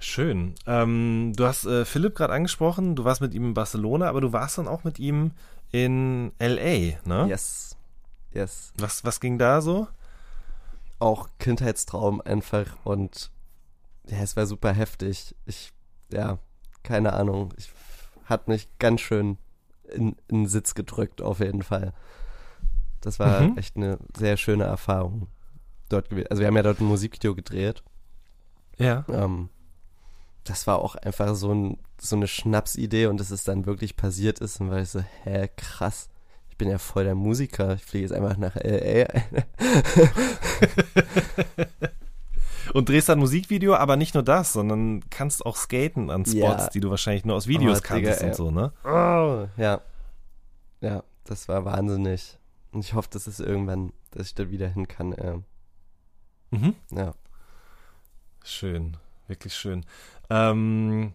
schön. 0.00 0.54
Ähm, 0.66 1.32
du 1.36 1.44
hast 1.44 1.64
äh, 1.66 1.84
Philipp 1.84 2.14
gerade 2.16 2.32
angesprochen, 2.32 2.96
du 2.96 3.04
warst 3.04 3.20
mit 3.20 3.34
ihm 3.34 3.44
in 3.44 3.54
Barcelona, 3.54 4.08
aber 4.08 4.20
du 4.20 4.32
warst 4.32 4.58
dann 4.58 4.68
auch 4.68 4.84
mit 4.84 4.98
ihm 4.98 5.32
in 5.72 6.32
LA, 6.40 6.98
ne? 7.04 7.26
Yes. 7.28 7.76
Yes. 8.32 8.72
Was, 8.78 9.04
was 9.04 9.20
ging 9.20 9.38
da 9.38 9.60
so? 9.60 9.86
Auch 10.98 11.28
Kindheitstraum 11.38 12.20
einfach 12.20 12.66
und 12.84 13.30
ja, 14.08 14.18
es 14.18 14.36
war 14.36 14.46
super 14.46 14.72
heftig. 14.72 15.34
Ich, 15.46 15.72
ja, 16.12 16.38
keine 16.82 17.12
Ahnung. 17.12 17.52
Ich 17.56 17.70
hat 18.24 18.48
mich 18.48 18.68
ganz 18.78 19.00
schön 19.00 19.38
in, 19.92 20.16
in 20.28 20.42
den 20.42 20.46
Sitz 20.46 20.74
gedrückt, 20.74 21.20
auf 21.22 21.40
jeden 21.40 21.62
Fall. 21.62 21.92
Das 23.00 23.18
war 23.18 23.40
Mhm. 23.42 23.56
echt 23.58 23.76
eine 23.76 23.98
sehr 24.16 24.36
schöne 24.36 24.64
Erfahrung 24.64 25.26
dort 25.88 26.10
gewesen. 26.10 26.28
Also 26.30 26.40
wir 26.40 26.46
haben 26.46 26.56
ja 26.56 26.62
dort 26.62 26.80
ein 26.80 26.84
Musikvideo 26.86 27.34
gedreht. 27.34 27.82
Ja. 28.78 29.04
Ähm, 29.08 29.48
das 30.44 30.66
war 30.66 30.78
auch 30.78 30.94
einfach 30.96 31.34
so, 31.34 31.52
ein, 31.52 31.78
so 32.00 32.16
eine 32.16 32.26
Schnapsidee 32.26 33.06
und 33.06 33.18
dass 33.20 33.30
es 33.30 33.44
dann 33.44 33.66
wirklich 33.66 33.96
passiert 33.96 34.38
ist. 34.40 34.60
Und 34.60 34.70
war 34.70 34.80
ich 34.80 34.88
so, 34.90 35.02
hä, 35.24 35.48
krass. 35.56 36.08
Ich 36.48 36.56
bin 36.56 36.68
ja 36.68 36.78
voll 36.78 37.04
der 37.04 37.14
Musiker. 37.14 37.74
Ich 37.74 37.84
fliege 37.84 38.06
jetzt 38.06 38.12
einfach 38.12 38.36
nach 38.36 38.56
L.A. 38.56 39.08
Und 42.74 42.88
drehst 42.88 43.08
dann 43.08 43.18
ein 43.18 43.22
Musikvideo, 43.22 43.74
aber 43.74 43.96
nicht 43.96 44.14
nur 44.14 44.22
das, 44.22 44.52
sondern 44.52 45.02
kannst 45.10 45.44
auch 45.44 45.56
skaten 45.56 46.08
an 46.10 46.24
Spots, 46.24 46.34
Ja. 46.64 46.68
die 46.68 46.78
du 46.80 46.88
wahrscheinlich 46.90 47.24
nur 47.24 47.34
aus 47.34 47.48
Videos 47.48 47.78
Oh, 47.80 47.82
kanntest 47.82 48.22
und 48.22 48.34
so, 48.36 48.50
ne? 48.52 48.72
Oh, 48.84 49.48
ja. 49.60 49.80
Ja, 50.80 51.02
das 51.24 51.48
war 51.48 51.64
wahnsinnig. 51.64 52.38
Und 52.70 52.84
ich 52.84 52.94
hoffe, 52.94 53.08
dass 53.10 53.26
es 53.26 53.40
irgendwann, 53.40 53.92
dass 54.12 54.28
ich 54.28 54.34
da 54.36 54.50
wieder 54.50 54.68
hin 54.68 54.86
kann. 54.86 55.12
Äh, 55.12 55.38
Mhm. 56.52 56.74
ja. 56.90 57.14
Schön, 58.44 58.96
wirklich 59.28 59.54
schön. 59.54 59.84
Ähm, 60.30 61.12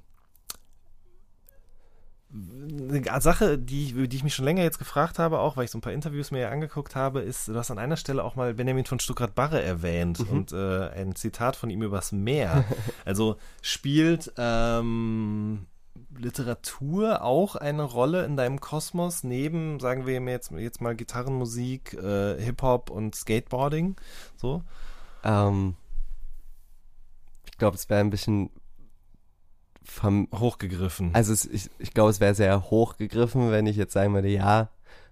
eine 2.34 3.22
Sache, 3.22 3.58
die, 3.58 4.08
die 4.10 4.16
ich 4.18 4.24
mich 4.24 4.36
schon 4.36 4.44
länger 4.46 4.64
jetzt 4.64 4.78
gefragt 4.80 5.20
habe, 5.20 5.40
auch 5.40 5.56
weil 5.56 5.66
ich 5.66 5.72
so 5.72 5.78
ein 5.78 5.82
paar 5.82 5.94
Interviews 5.94 6.32
mir 6.32 6.40
ja 6.42 6.50
angeguckt 6.50 6.96
habe, 6.96 7.22
ist, 7.22 7.48
du 7.48 7.56
hast 7.56 7.72
an 7.72 7.80
einer 7.80 7.96
Stelle 7.98 8.24
auch 8.24 8.36
mal 8.36 8.54
Benjamin 8.54 8.86
von 8.86 9.00
Stuttgart-Barre 9.00 9.62
erwähnt 9.62 10.20
Mhm. 10.20 10.28
und 10.30 10.52
äh, 10.52 10.90
ein 10.90 11.16
Zitat 11.16 11.56
von 11.56 11.70
ihm 11.70 11.82
übers 11.82 12.12
Meer. 12.12 12.66
also 13.06 13.38
spielt 13.62 14.34
ähm, 14.38 15.68
Literatur 16.18 17.22
auch 17.24 17.56
eine 17.56 17.84
Rolle 17.84 18.26
in 18.26 18.36
deinem 18.36 18.60
Kosmos, 18.60 19.24
neben, 19.24 19.80
sagen 19.80 20.06
wir 20.06 20.20
jetzt, 20.20 20.52
jetzt 20.52 20.82
mal 20.82 20.96
Gitarrenmusik, 20.96 21.94
äh, 21.94 22.42
Hip-Hop 22.42 22.90
und 22.90 23.16
Skateboarding? 23.16 23.96
So? 24.36 24.62
Ähm, 25.24 25.76
ich 27.46 27.58
glaube, 27.58 27.76
es 27.78 27.90
wäre 27.90 28.02
ein 28.02 28.10
bisschen 28.10 28.50
Hochgegriffen. 30.34 31.14
Also 31.14 31.34
es, 31.34 31.46
ich, 31.46 31.70
ich 31.80 31.94
glaube, 31.94 32.10
es 32.10 32.20
wäre 32.20 32.36
sehr 32.36 32.70
hochgegriffen, 32.70 33.52
wenn 33.52 33.68
ich 33.68 33.76
jetzt 33.76 33.94
sagen 33.94 34.14
würde, 34.14 34.30
ja, 34.30 34.70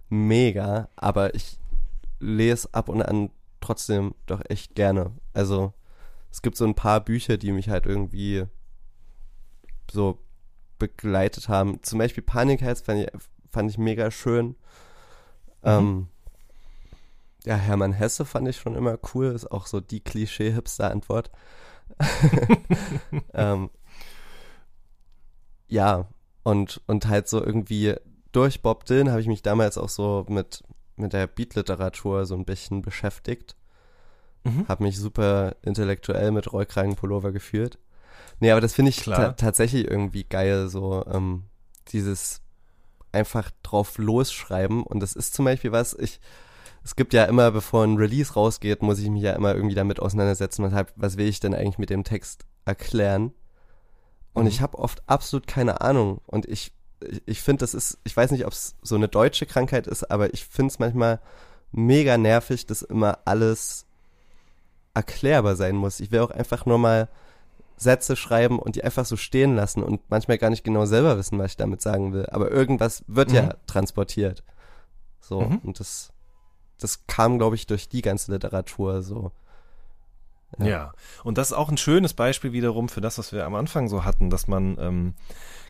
mega, 0.08 0.88
aber 0.96 1.34
ich 1.34 1.58
lese 2.20 2.68
ab 2.72 2.88
und 2.88 3.02
an 3.02 3.30
trotzdem 3.60 4.14
doch 4.26 4.42
echt 4.48 4.74
gerne. 4.74 5.12
Also 5.32 5.72
es 6.30 6.42
gibt 6.42 6.56
so 6.56 6.64
ein 6.64 6.74
paar 6.74 7.00
Bücher, 7.00 7.36
die 7.36 7.52
mich 7.52 7.68
halt 7.68 7.86
irgendwie 7.86 8.44
so 9.90 10.18
begleitet 10.78 11.48
haben. 11.48 11.82
Zum 11.82 11.98
Beispiel 11.98 12.22
Panikherz 12.22 12.80
fand 12.80 13.00
ich, 13.00 13.08
fand 13.50 13.70
ich 13.70 13.78
mega 13.78 14.10
schön. 14.10 14.56
Ähm, 15.62 16.08
ja, 17.44 17.56
Hermann 17.56 17.92
Hesse 17.92 18.24
fand 18.24 18.48
ich 18.48 18.56
schon 18.56 18.74
immer 18.74 18.98
cool, 19.14 19.26
ist 19.26 19.50
auch 19.50 19.66
so 19.66 19.80
die 19.80 20.00
Klischee-Hipster-Antwort. 20.00 21.30
ähm, 23.34 23.70
ja, 25.68 26.08
und, 26.42 26.80
und 26.86 27.08
halt 27.08 27.28
so 27.28 27.42
irgendwie 27.42 27.94
durch 28.32 28.62
Bob 28.62 28.84
Dylan 28.84 29.10
habe 29.10 29.20
ich 29.20 29.28
mich 29.28 29.42
damals 29.42 29.78
auch 29.78 29.88
so 29.88 30.26
mit, 30.28 30.62
mit 30.96 31.12
der 31.12 31.26
Beatliteratur 31.26 32.26
so 32.26 32.34
ein 32.34 32.44
bisschen 32.44 32.82
beschäftigt. 32.82 33.56
Mhm. 34.44 34.68
Habe 34.68 34.84
mich 34.84 34.98
super 34.98 35.56
intellektuell 35.62 36.30
mit 36.32 36.52
Rollkragenpullover 36.52 37.32
gefühlt. 37.32 37.78
Nee, 38.40 38.50
aber 38.50 38.60
das 38.60 38.74
finde 38.74 38.90
ich 38.90 39.02
ta 39.02 39.32
tatsächlich 39.32 39.88
irgendwie 39.88 40.24
geil, 40.24 40.68
so 40.68 41.04
ähm, 41.06 41.44
dieses 41.88 42.42
einfach 43.12 43.50
drauf 43.62 43.96
losschreiben. 43.98 44.82
Und 44.82 45.00
das 45.00 45.14
ist 45.14 45.34
zum 45.34 45.44
Beispiel 45.44 45.72
was, 45.72 45.94
ich, 45.94 46.20
es 46.82 46.96
gibt 46.96 47.14
ja 47.14 47.24
immer, 47.24 47.50
bevor 47.52 47.84
ein 47.84 47.96
Release 47.96 48.34
rausgeht, 48.34 48.82
muss 48.82 48.98
ich 48.98 49.08
mich 49.08 49.22
ja 49.22 49.32
immer 49.32 49.54
irgendwie 49.54 49.76
damit 49.76 50.00
auseinandersetzen, 50.00 50.64
weshalb, 50.64 50.92
was 50.96 51.16
will 51.16 51.28
ich 51.28 51.40
denn 51.40 51.54
eigentlich 51.54 51.78
mit 51.78 51.90
dem 51.90 52.04
Text 52.04 52.44
erklären. 52.64 53.32
Und 54.34 54.42
Mhm. 54.44 54.48
ich 54.48 54.60
habe 54.60 54.78
oft 54.78 55.02
absolut 55.08 55.46
keine 55.46 55.80
Ahnung. 55.80 56.20
Und 56.26 56.46
ich, 56.46 56.72
ich, 57.00 57.22
ich 57.26 57.40
finde, 57.40 57.60
das 57.60 57.72
ist, 57.74 57.98
ich 58.04 58.16
weiß 58.16 58.30
nicht, 58.32 58.46
ob 58.46 58.52
es 58.52 58.76
so 58.82 58.94
eine 58.96 59.08
deutsche 59.08 59.46
Krankheit 59.46 59.86
ist, 59.86 60.10
aber 60.10 60.34
ich 60.34 60.44
finde 60.44 60.70
es 60.72 60.78
manchmal 60.78 61.20
mega 61.72 62.18
nervig, 62.18 62.66
dass 62.66 62.82
immer 62.82 63.18
alles 63.24 63.86
erklärbar 64.94 65.56
sein 65.56 65.76
muss. 65.76 66.00
Ich 66.00 66.10
will 66.12 66.20
auch 66.20 66.30
einfach 66.30 66.66
nur 66.66 66.78
mal 66.78 67.08
Sätze 67.76 68.14
schreiben 68.14 68.58
und 68.60 68.76
die 68.76 68.84
einfach 68.84 69.04
so 69.04 69.16
stehen 69.16 69.56
lassen 69.56 69.82
und 69.82 70.00
manchmal 70.08 70.38
gar 70.38 70.50
nicht 70.50 70.62
genau 70.62 70.86
selber 70.86 71.18
wissen, 71.18 71.38
was 71.38 71.52
ich 71.52 71.56
damit 71.56 71.82
sagen 71.82 72.12
will. 72.12 72.26
Aber 72.30 72.50
irgendwas 72.50 73.02
wird 73.08 73.30
Mhm. 73.30 73.34
ja 73.34 73.54
transportiert. 73.66 74.44
So, 75.20 75.40
Mhm. 75.40 75.58
und 75.58 75.80
das, 75.80 76.12
das 76.78 77.06
kam, 77.06 77.38
glaube 77.38 77.56
ich, 77.56 77.66
durch 77.66 77.88
die 77.88 78.02
ganze 78.02 78.30
Literatur 78.32 79.02
so. 79.02 79.32
Ja. 80.58 80.92
und 81.24 81.38
das 81.38 81.48
ist 81.50 81.56
auch 81.56 81.68
ein 81.70 81.76
schönes 81.76 82.14
Beispiel 82.14 82.52
wiederum 82.52 82.88
für 82.88 83.00
das, 83.00 83.18
was 83.18 83.32
wir 83.32 83.44
am 83.46 83.54
Anfang 83.54 83.88
so 83.88 84.04
hatten, 84.04 84.30
dass 84.30 84.46
man 84.48 84.76
ähm, 84.80 85.14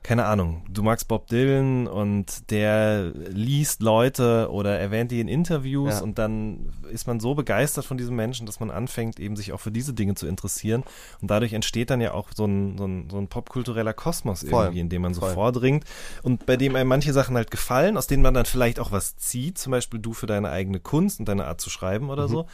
keine 0.03 0.27
Ahnung, 0.27 0.67
du 0.69 0.83
magst 0.83 1.09
Bob 1.09 1.29
Dylan 1.29 1.87
und 1.87 2.51
der 2.51 3.11
liest 3.31 3.81
Leute 3.81 4.49
oder 4.51 4.79
erwähnt 4.79 5.11
die 5.11 5.19
in 5.21 5.29
Interviews 5.29 5.95
Ja. 5.95 6.03
und 6.03 6.19
dann 6.19 6.75
ist 6.93 7.07
man 7.07 7.21
so 7.21 7.35
begeistert 7.35 7.87
von 7.87 7.97
diesem 7.97 8.15
Menschen, 8.15 8.45
dass 8.45 8.61
man 8.61 8.71
anfängt, 8.71 9.19
eben 9.19 9.35
sich 9.35 9.55
auch 9.55 9.61
für 9.61 9.73
diese 9.73 9.95
Dinge 9.95 10.15
zu 10.15 10.27
interessieren. 10.27 10.85
Und 11.23 11.31
dadurch 11.31 11.55
entsteht 11.55 11.89
dann 11.89 12.03
ja 12.03 12.13
auch 12.13 12.29
so 12.37 12.45
ein, 12.45 12.77
so 12.77 12.85
ein, 12.87 13.09
so 13.11 13.17
ein 13.17 13.29
popkultureller 13.29 13.95
Kosmos 13.95 14.41
Voll. 14.47 14.65
irgendwie, 14.67 14.81
in 14.81 14.91
dem 14.91 15.01
man 15.01 15.15
so 15.15 15.23
Voll. 15.23 15.33
vordringt 15.33 15.85
und 16.23 16.45
bei 16.45 16.59
dem 16.59 16.77
einem 16.77 16.89
manche 16.91 17.15
Sachen 17.15 17.35
halt 17.37 17.51
gefallen, 17.51 17.97
aus 17.97 18.07
denen 18.07 18.23
man 18.23 18.35
dann 18.35 18.45
vielleicht 18.45 18.81
auch 18.81 18.93
was 18.93 19.17
zieht, 19.17 19.57
zum 19.57 19.71
Beispiel 19.71 20.01
du 20.01 20.13
für 20.13 20.27
deine 20.27 20.51
eigene 20.51 20.81
Kunst 20.81 21.19
und 21.19 21.31
deine 21.31 21.47
Art 21.47 21.63
zu 21.63 21.71
schreiben 21.71 22.05
Mhm. 22.05 22.11
oder 22.11 22.29
so. 22.29 22.45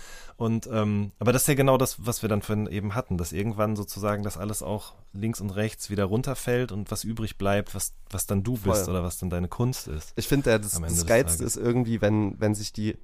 Und 0.40 0.70
ähm, 0.72 1.12
aber 1.18 1.34
das 1.34 1.42
ist 1.42 1.48
ja 1.48 1.54
genau 1.54 1.76
das, 1.76 2.06
was 2.06 2.22
wir 2.22 2.30
dann 2.30 2.40
vorhin 2.40 2.66
eben 2.66 2.94
hatten, 2.94 3.18
dass 3.18 3.32
irgendwann 3.32 3.76
sozusagen 3.76 4.22
das 4.22 4.38
alles 4.38 4.62
auch 4.62 4.94
links 5.12 5.38
und 5.42 5.50
rechts 5.50 5.90
wieder 5.90 6.06
runterfällt 6.06 6.72
und 6.72 6.90
was 6.90 7.04
übrig 7.04 7.36
bleibt, 7.36 7.74
was, 7.74 7.92
was 8.08 8.26
dann 8.26 8.42
du 8.42 8.54
bist 8.54 8.84
Voll. 8.84 8.94
oder 8.94 9.02
was 9.02 9.18
dann 9.18 9.28
deine 9.28 9.48
Kunst 9.48 9.86
ist. 9.86 10.14
Ich 10.16 10.28
finde, 10.28 10.58
das, 10.58 10.80
das 10.80 11.04
Geilste 11.04 11.44
ist 11.44 11.58
irgendwie, 11.58 12.00
wenn, 12.00 12.40
wenn 12.40 12.54
sich 12.54 12.72
die, 12.72 12.96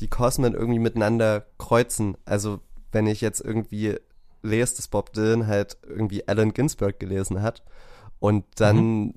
die 0.00 0.08
Kosmen 0.08 0.52
irgendwie 0.52 0.80
miteinander 0.80 1.46
kreuzen. 1.58 2.16
Also, 2.24 2.58
wenn 2.90 3.06
ich 3.06 3.20
jetzt 3.20 3.40
irgendwie 3.40 4.00
lese, 4.42 4.74
dass 4.74 4.88
Bob 4.88 5.12
Dylan 5.12 5.46
halt 5.46 5.76
irgendwie 5.86 6.26
Allen 6.26 6.52
Ginsberg 6.54 6.98
gelesen 6.98 7.40
hat 7.40 7.62
und 8.18 8.44
dann 8.56 9.14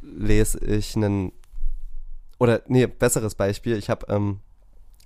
lese 0.00 0.64
ich 0.64 0.94
einen, 0.94 1.32
oder 2.38 2.62
nee, 2.68 2.86
besseres 2.86 3.34
Beispiel, 3.34 3.76
ich 3.76 3.90
habe 3.90 4.06
ähm, 4.08 4.38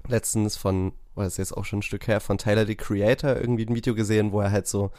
letztens 0.06 0.58
von, 0.58 0.92
oder 1.14 1.26
ist 1.26 1.36
jetzt 1.38 1.56
auch 1.56 1.64
schon 1.64 1.80
ein 1.80 1.82
Stück 1.82 2.06
her, 2.08 2.20
von 2.20 2.38
Tyler, 2.38 2.66
the 2.66 2.74
Creator, 2.76 3.36
irgendwie 3.36 3.66
ein 3.66 3.74
Video 3.74 3.94
gesehen, 3.94 4.32
wo 4.32 4.40
er 4.40 4.50
halt 4.50 4.66
so 4.66 4.90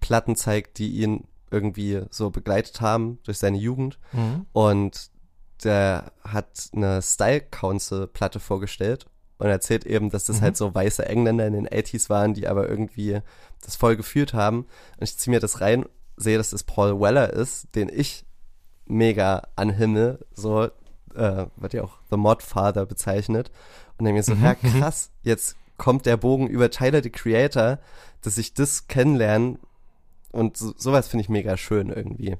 Platten 0.00 0.36
zeigt, 0.36 0.78
die 0.78 1.00
ihn 1.02 1.26
irgendwie 1.50 2.02
so 2.10 2.30
begleitet 2.30 2.80
haben 2.80 3.18
durch 3.24 3.38
seine 3.38 3.58
Jugend. 3.58 3.98
Und 4.52 5.10
der 5.64 6.12
hat 6.24 6.70
eine 6.74 7.00
Style 7.02 7.40
Council 7.42 8.06
Platte 8.06 8.40
vorgestellt 8.40 9.06
und 9.38 9.48
erzählt 9.48 9.86
eben, 9.86 10.10
dass 10.10 10.24
das 10.24 10.38
Mhm. 10.38 10.42
halt 10.42 10.56
so 10.56 10.74
weiße 10.74 11.06
Engländer 11.06 11.46
in 11.46 11.52
den 11.52 11.68
80s 11.68 12.08
waren, 12.10 12.34
die 12.34 12.48
aber 12.48 12.68
irgendwie 12.68 13.20
das 13.62 13.76
voll 13.76 13.96
geführt 13.96 14.34
haben. 14.34 14.60
Und 14.98 15.02
ich 15.02 15.16
ziehe 15.16 15.32
mir 15.32 15.40
das 15.40 15.60
rein, 15.60 15.84
sehe, 16.16 16.36
dass 16.38 16.50
das 16.50 16.64
Paul 16.64 17.00
Weller 17.00 17.32
ist, 17.32 17.74
den 17.74 17.88
ich 17.88 18.24
mega 18.86 19.42
anhimmel, 19.56 20.24
so, 20.34 20.64
äh, 21.14 21.46
wird 21.56 21.72
ja 21.74 21.84
auch 21.84 21.98
The 22.10 22.16
Mod 22.16 22.42
Father 22.42 22.86
bezeichnet. 22.86 23.50
Und 23.98 24.04
denke 24.06 24.18
mir 24.18 24.22
so, 24.22 24.34
ja 24.34 24.54
krass, 24.80 25.10
jetzt 25.22 25.56
kommt 25.76 26.06
der 26.06 26.16
Bogen 26.16 26.46
über 26.48 26.70
Tyler, 26.70 27.02
the 27.02 27.10
Creator, 27.10 27.78
dass 28.22 28.38
ich 28.38 28.54
das 28.54 28.86
kennenlernen 28.86 29.58
und 30.30 30.56
so, 30.56 30.72
sowas 30.76 31.08
finde 31.08 31.22
ich 31.22 31.28
mega 31.28 31.56
schön 31.56 31.88
irgendwie. 31.90 32.36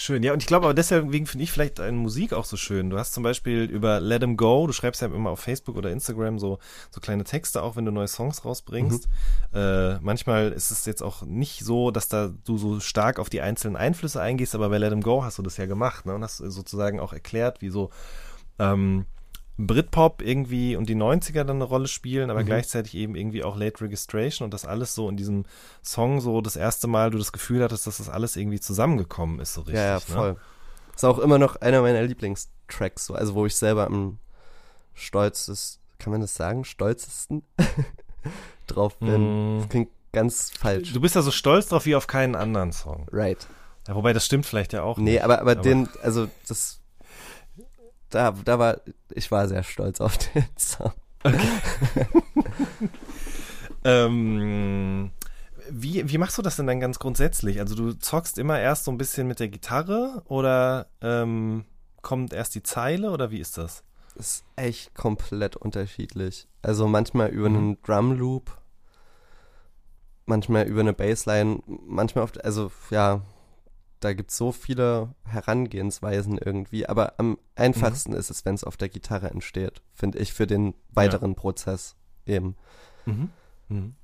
Schön, 0.00 0.22
ja, 0.22 0.32
und 0.32 0.40
ich 0.40 0.46
glaube 0.46 0.66
aber 0.66 0.74
deswegen 0.74 1.26
finde 1.26 1.42
ich 1.42 1.50
vielleicht 1.50 1.80
deine 1.80 1.96
Musik 1.96 2.32
auch 2.32 2.44
so 2.44 2.56
schön. 2.56 2.88
Du 2.90 2.98
hast 2.98 3.14
zum 3.14 3.24
Beispiel 3.24 3.64
über 3.64 3.98
Let 3.98 4.22
'em 4.22 4.36
Go, 4.36 4.68
du 4.68 4.72
schreibst 4.72 5.02
ja 5.02 5.08
immer 5.08 5.30
auf 5.30 5.40
Facebook 5.40 5.76
oder 5.76 5.90
Instagram 5.90 6.38
so, 6.38 6.60
so 6.90 7.00
kleine 7.00 7.24
Texte, 7.24 7.62
auch 7.62 7.74
wenn 7.74 7.84
du 7.84 7.90
neue 7.90 8.06
Songs 8.06 8.44
rausbringst. 8.44 9.08
Äh, 9.52 9.98
manchmal 9.98 10.52
ist 10.52 10.70
es 10.70 10.84
jetzt 10.86 11.02
auch 11.02 11.22
nicht 11.22 11.64
so, 11.64 11.90
dass 11.90 12.06
da 12.06 12.30
du 12.44 12.58
so 12.58 12.78
stark 12.78 13.18
auf 13.18 13.28
die 13.28 13.40
einzelnen 13.40 13.74
Einflüsse 13.74 14.20
eingehst, 14.20 14.54
aber 14.54 14.68
bei 14.68 14.78
Let 14.78 14.92
'em 14.92 15.00
Go 15.02 15.24
hast 15.24 15.38
du 15.38 15.42
das 15.42 15.56
ja 15.56 15.66
gemacht, 15.66 16.06
ne? 16.06 16.14
Und 16.14 16.22
hast 16.22 16.36
sozusagen 16.36 17.00
auch 17.00 17.12
erklärt, 17.12 17.60
wie 17.60 17.70
so 17.70 17.90
ähm, 18.60 19.04
Britpop 19.58 20.22
irgendwie 20.22 20.76
und 20.76 20.88
die 20.88 20.94
90er 20.94 21.42
dann 21.42 21.56
eine 21.56 21.64
Rolle 21.64 21.88
spielen, 21.88 22.30
aber 22.30 22.44
gleichzeitig 22.44 22.94
eben 22.94 23.16
irgendwie 23.16 23.42
auch 23.42 23.56
Late 23.56 23.80
Registration 23.84 24.44
und 24.44 24.54
das 24.54 24.64
alles 24.64 24.94
so 24.94 25.08
in 25.08 25.16
diesem 25.16 25.44
Song 25.82 26.20
so 26.20 26.40
das 26.40 26.54
erste 26.54 26.86
Mal 26.86 27.10
du 27.10 27.18
das 27.18 27.32
Gefühl 27.32 27.62
hattest, 27.62 27.86
dass 27.86 27.98
das 27.98 28.08
alles 28.08 28.36
irgendwie 28.36 28.60
zusammengekommen 28.60 29.40
ist 29.40 29.54
so 29.54 29.62
richtig. 29.62 29.76
ja, 29.76 29.86
ja, 29.86 29.94
Ne? 29.94 30.00
voll. 30.00 30.36
Ist 30.94 31.04
auch 31.04 31.18
immer 31.18 31.38
noch 31.38 31.56
einer 31.56 31.82
meiner 31.82 32.02
Lieblingstracks, 32.02 33.06
so, 33.06 33.14
also 33.14 33.34
wo 33.34 33.46
ich 33.46 33.56
selber 33.56 33.86
am 33.86 34.18
stolzest, 34.94 35.80
kann 35.98 36.12
man 36.12 36.20
das 36.20 36.34
sagen, 36.34 36.64
stolzesten 36.64 37.42
drauf 38.68 38.96
bin. 38.98 39.56
Mm. 39.56 39.58
Das 39.60 39.68
klingt 39.68 39.90
ganz 40.12 40.50
falsch. 40.50 40.92
Du 40.92 41.00
bist 41.00 41.14
ja 41.14 41.22
so 41.22 41.30
stolz 41.30 41.68
drauf 41.68 41.84
wie 41.84 41.96
auf 41.96 42.06
keinen 42.06 42.34
anderen 42.34 42.72
Song. 42.72 43.06
Right. 43.12 43.46
Ja, 43.88 43.94
wobei 43.94 44.12
das 44.12 44.24
stimmt 44.26 44.46
vielleicht 44.46 44.72
ja 44.72 44.82
auch. 44.82 44.98
Nee, 44.98 45.12
nicht. 45.12 45.24
aber, 45.24 45.40
aber, 45.40 45.54
den, 45.54 45.88
also 46.02 46.28
das, 46.46 46.77
da, 48.10 48.32
da 48.44 48.58
war, 48.58 48.80
ich 49.10 49.30
war 49.30 49.46
sehr 49.48 49.62
stolz 49.62 50.00
auf 50.00 50.16
den 50.18 50.44
Song. 50.56 50.92
Ähm, 53.84 55.10
wie, 55.70 56.10
wie 56.10 56.18
machst 56.18 56.36
du 56.38 56.42
das 56.42 56.56
denn 56.56 56.66
dann 56.66 56.80
ganz 56.80 56.98
grundsätzlich? 56.98 57.60
Also 57.60 57.74
du 57.74 57.92
zockst 57.92 58.38
immer 58.38 58.58
erst 58.58 58.84
so 58.84 58.90
ein 58.90 58.98
bisschen 58.98 59.26
mit 59.28 59.40
der 59.40 59.48
Gitarre 59.48 60.22
oder 60.26 60.86
ähm, 61.00 61.64
kommt 62.02 62.32
erst 62.32 62.54
die 62.54 62.62
Zeile 62.62 63.10
oder 63.10 63.30
wie 63.30 63.38
ist 63.38 63.58
das? 63.58 63.84
Ist 64.14 64.44
echt 64.56 64.94
komplett 64.94 65.56
unterschiedlich. 65.56 66.48
Also 66.62 66.88
manchmal 66.88 67.28
über 67.28 67.48
Mhm. 67.48 67.56
einen 67.56 67.82
Drum 67.82 68.12
Loop, 68.18 68.58
manchmal 70.26 70.66
über 70.66 70.80
eine 70.80 70.92
Bassline, 70.92 71.60
manchmal 71.66 72.24
auf, 72.24 72.32
also 72.42 72.72
ja, 72.90 73.22
da 74.00 74.12
gibt's 74.12 74.36
so 74.36 74.52
viele 74.52 75.14
Herangehensweisen 75.24 76.38
irgendwie, 76.38 76.86
aber 76.86 77.14
am 77.18 77.38
einfachsten 77.56 78.12
ist 78.12 78.30
es, 78.30 78.44
wenn 78.44 78.54
es 78.54 78.64
auf 78.64 78.76
der 78.76 78.88
Gitarre 78.88 79.30
entsteht, 79.30 79.82
finde 79.94 80.18
ich, 80.18 80.32
für 80.32 80.46
den 80.46 80.74
weiteren 80.90 81.34
Prozess 81.34 81.96
eben. 82.26 82.56
Mhm. 83.06 83.30
Mhm. 83.68 83.94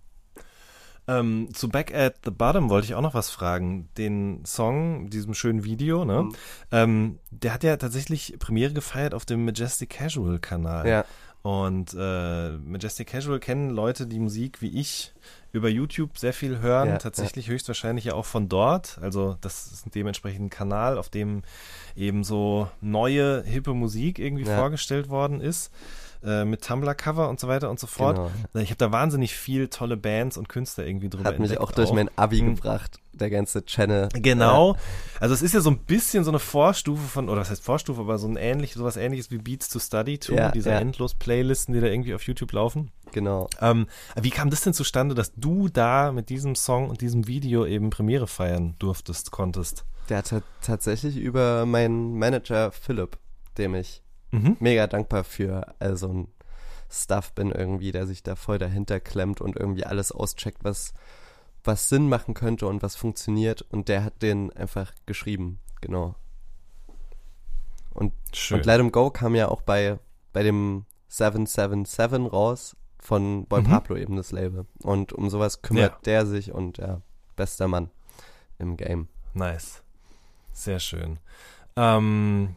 Ähm, 1.06 1.48
zu 1.52 1.68
Back 1.68 1.94
at 1.94 2.20
the 2.24 2.30
Bottom 2.30 2.70
wollte 2.70 2.86
ich 2.86 2.94
auch 2.94 3.02
noch 3.02 3.14
was 3.14 3.30
fragen. 3.30 3.90
Den 3.98 4.42
Song, 4.46 5.10
diesem 5.10 5.34
schönen 5.34 5.62
Video, 5.62 6.04
ne? 6.04 6.22
Mhm. 6.22 6.34
Ähm, 6.70 7.18
der 7.30 7.52
hat 7.52 7.62
ja 7.62 7.76
tatsächlich 7.76 8.36
Premiere 8.38 8.72
gefeiert 8.72 9.12
auf 9.12 9.26
dem 9.26 9.44
Majestic 9.44 9.90
Casual 9.90 10.38
Kanal. 10.38 10.88
Ja, 10.88 11.04
Und 11.42 11.92
äh, 11.92 12.52
Majestic 12.56 13.08
Casual 13.08 13.38
kennen 13.38 13.68
Leute, 13.68 14.06
die 14.06 14.18
Musik 14.18 14.62
wie 14.62 14.80
ich 14.80 15.12
über 15.54 15.68
YouTube 15.68 16.18
sehr 16.18 16.32
viel 16.32 16.58
hören, 16.58 16.88
Ja, 16.88 16.98
tatsächlich 16.98 17.48
höchstwahrscheinlich 17.48 18.06
ja 18.06 18.14
auch 18.14 18.24
von 18.24 18.48
dort. 18.48 18.98
Also 19.00 19.36
das 19.40 19.70
ist 19.70 19.94
dementsprechend 19.94 20.46
ein 20.46 20.50
Kanal, 20.50 20.98
auf 20.98 21.08
dem 21.08 21.42
eben 21.94 22.24
so 22.24 22.68
neue, 22.80 23.42
hippe 23.44 23.72
Musik 23.72 24.18
irgendwie 24.18 24.44
Ja. 24.44 24.56
vorgestellt 24.56 25.08
worden 25.08 25.40
ist. 25.40 25.70
Äh, 26.24 26.44
mit 26.44 26.64
Tumblr-Cover 26.64 27.28
und 27.28 27.38
so 27.38 27.48
weiter 27.48 27.68
und 27.68 27.78
so 27.78 27.86
fort. 27.86 28.16
genau. 28.16 28.62
Ich 28.62 28.70
habe 28.70 28.78
da 28.78 28.90
wahnsinnig 28.92 29.34
viel 29.34 29.68
tolle 29.68 29.96
Bands 29.96 30.36
und 30.38 30.48
Künstler 30.48 30.86
irgendwie 30.86 31.08
drüber 31.10 31.24
Hat 31.28 31.38
mich 31.38 31.58
auch 31.58 31.70
durch 31.72 31.92
mein 31.92 32.08
Abi 32.16 32.40
Mhm. 32.42 32.54
gebracht, 32.56 32.98
der 33.12 33.28
ganze 33.30 33.64
Channel. 33.66 34.08
Genau. 34.14 34.76
Also 35.20 35.34
es 35.34 35.42
ist 35.42 35.52
ja 35.52 35.60
so 35.60 35.70
ein 35.70 35.78
bisschen 35.78 36.24
so 36.24 36.30
eine 36.30 36.38
Vorstufe 36.38 37.02
von, 37.06 37.28
oder 37.28 37.42
was 37.42 37.50
heißt 37.50 37.62
Vorstufe, 37.62 38.00
aber 38.00 38.18
so 38.18 38.26
ein 38.26 38.36
ähnlich, 38.36 38.72
sowas 38.74 38.96
ähnliches 38.96 39.30
wie 39.30 39.38
Beats 39.38 39.68
to 39.68 39.78
Study 39.78 40.18
to, 40.18 40.34
Ja, 40.34 40.50
diese 40.50 40.70
ja. 40.70 40.78
endlos 40.78 41.14
Playlisten, 41.14 41.74
die 41.74 41.80
da 41.80 41.88
irgendwie 41.88 42.14
auf 42.14 42.22
YouTube 42.22 42.52
laufen. 42.52 42.90
Genau. 43.12 43.48
Ähm, 43.60 43.86
wie 44.20 44.30
kam 44.30 44.48
das 44.50 44.62
denn 44.62 44.72
zustande, 44.74 45.14
dass 45.14 45.32
du 45.34 45.68
da 45.68 46.10
mit 46.10 46.30
diesem 46.30 46.54
Song 46.54 46.88
und 46.88 47.00
diesem 47.02 47.26
Video 47.26 47.66
eben 47.66 47.90
Premiere 47.90 48.26
feiern 48.26 48.74
durftest, 48.78 49.30
konntest? 49.30 49.84
Der 50.08 50.18
hat 50.18 50.42
tatsächlich 50.62 51.16
über 51.16 51.66
meinen 51.66 52.18
Manager 52.18 52.70
Philipp, 52.72 53.18
dem 53.58 53.74
ich 53.74 54.02
Mhm. 54.34 54.56
mega 54.60 54.86
dankbar 54.86 55.24
für 55.24 55.74
all 55.78 55.96
so 55.96 56.08
ein 56.08 56.28
Stuff 56.90 57.32
bin 57.32 57.50
irgendwie, 57.50 57.92
der 57.92 58.06
sich 58.06 58.22
da 58.22 58.36
voll 58.36 58.58
dahinter 58.58 59.00
klemmt 59.00 59.40
und 59.40 59.56
irgendwie 59.56 59.84
alles 59.84 60.12
auscheckt, 60.12 60.62
was, 60.64 60.92
was 61.64 61.88
Sinn 61.88 62.08
machen 62.08 62.34
könnte 62.34 62.66
und 62.66 62.82
was 62.82 62.94
funktioniert. 62.96 63.62
Und 63.62 63.88
der 63.88 64.04
hat 64.04 64.22
den 64.22 64.52
einfach 64.52 64.92
geschrieben, 65.06 65.58
genau. 65.80 66.14
Und, 67.92 68.12
Schön. 68.32 68.58
und 68.58 68.66
Let 68.66 68.80
'em 68.80 68.92
Go 68.92 69.10
kam 69.10 69.34
ja 69.34 69.48
auch 69.48 69.62
bei, 69.62 69.98
bei 70.32 70.42
dem 70.42 70.84
777 71.08 72.32
raus 72.32 72.76
von 72.98 73.46
Boy 73.46 73.62
Mhm. 73.62 73.66
Pablo 73.66 73.96
eben 73.96 74.16
das 74.16 74.32
Label. 74.32 74.66
Und 74.82 75.12
um 75.12 75.30
sowas 75.30 75.62
kümmert 75.62 75.92
Ja. 75.92 75.98
der 76.04 76.26
sich 76.26 76.52
und 76.52 76.78
ja, 76.78 77.00
bester 77.36 77.68
Mann 77.68 77.90
im 78.58 78.76
Game. 78.76 79.08
Nice. 79.34 79.82
Sehr 80.52 80.78
schön. 80.80 81.18
Ähm, 81.76 82.56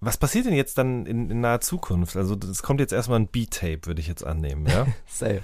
was 0.00 0.16
passiert 0.16 0.46
denn 0.46 0.54
jetzt 0.54 0.78
dann 0.78 1.06
in, 1.06 1.30
in 1.30 1.40
naher 1.40 1.60
Zukunft? 1.60 2.16
Also 2.16 2.36
es 2.50 2.62
kommt 2.62 2.80
jetzt 2.80 2.92
erstmal 2.92 3.20
ein 3.20 3.28
Beat-Tape, 3.28 3.80
würde 3.86 4.00
ich 4.00 4.08
jetzt 4.08 4.24
annehmen, 4.24 4.66
ja? 4.66 4.86
Safe. 5.06 5.42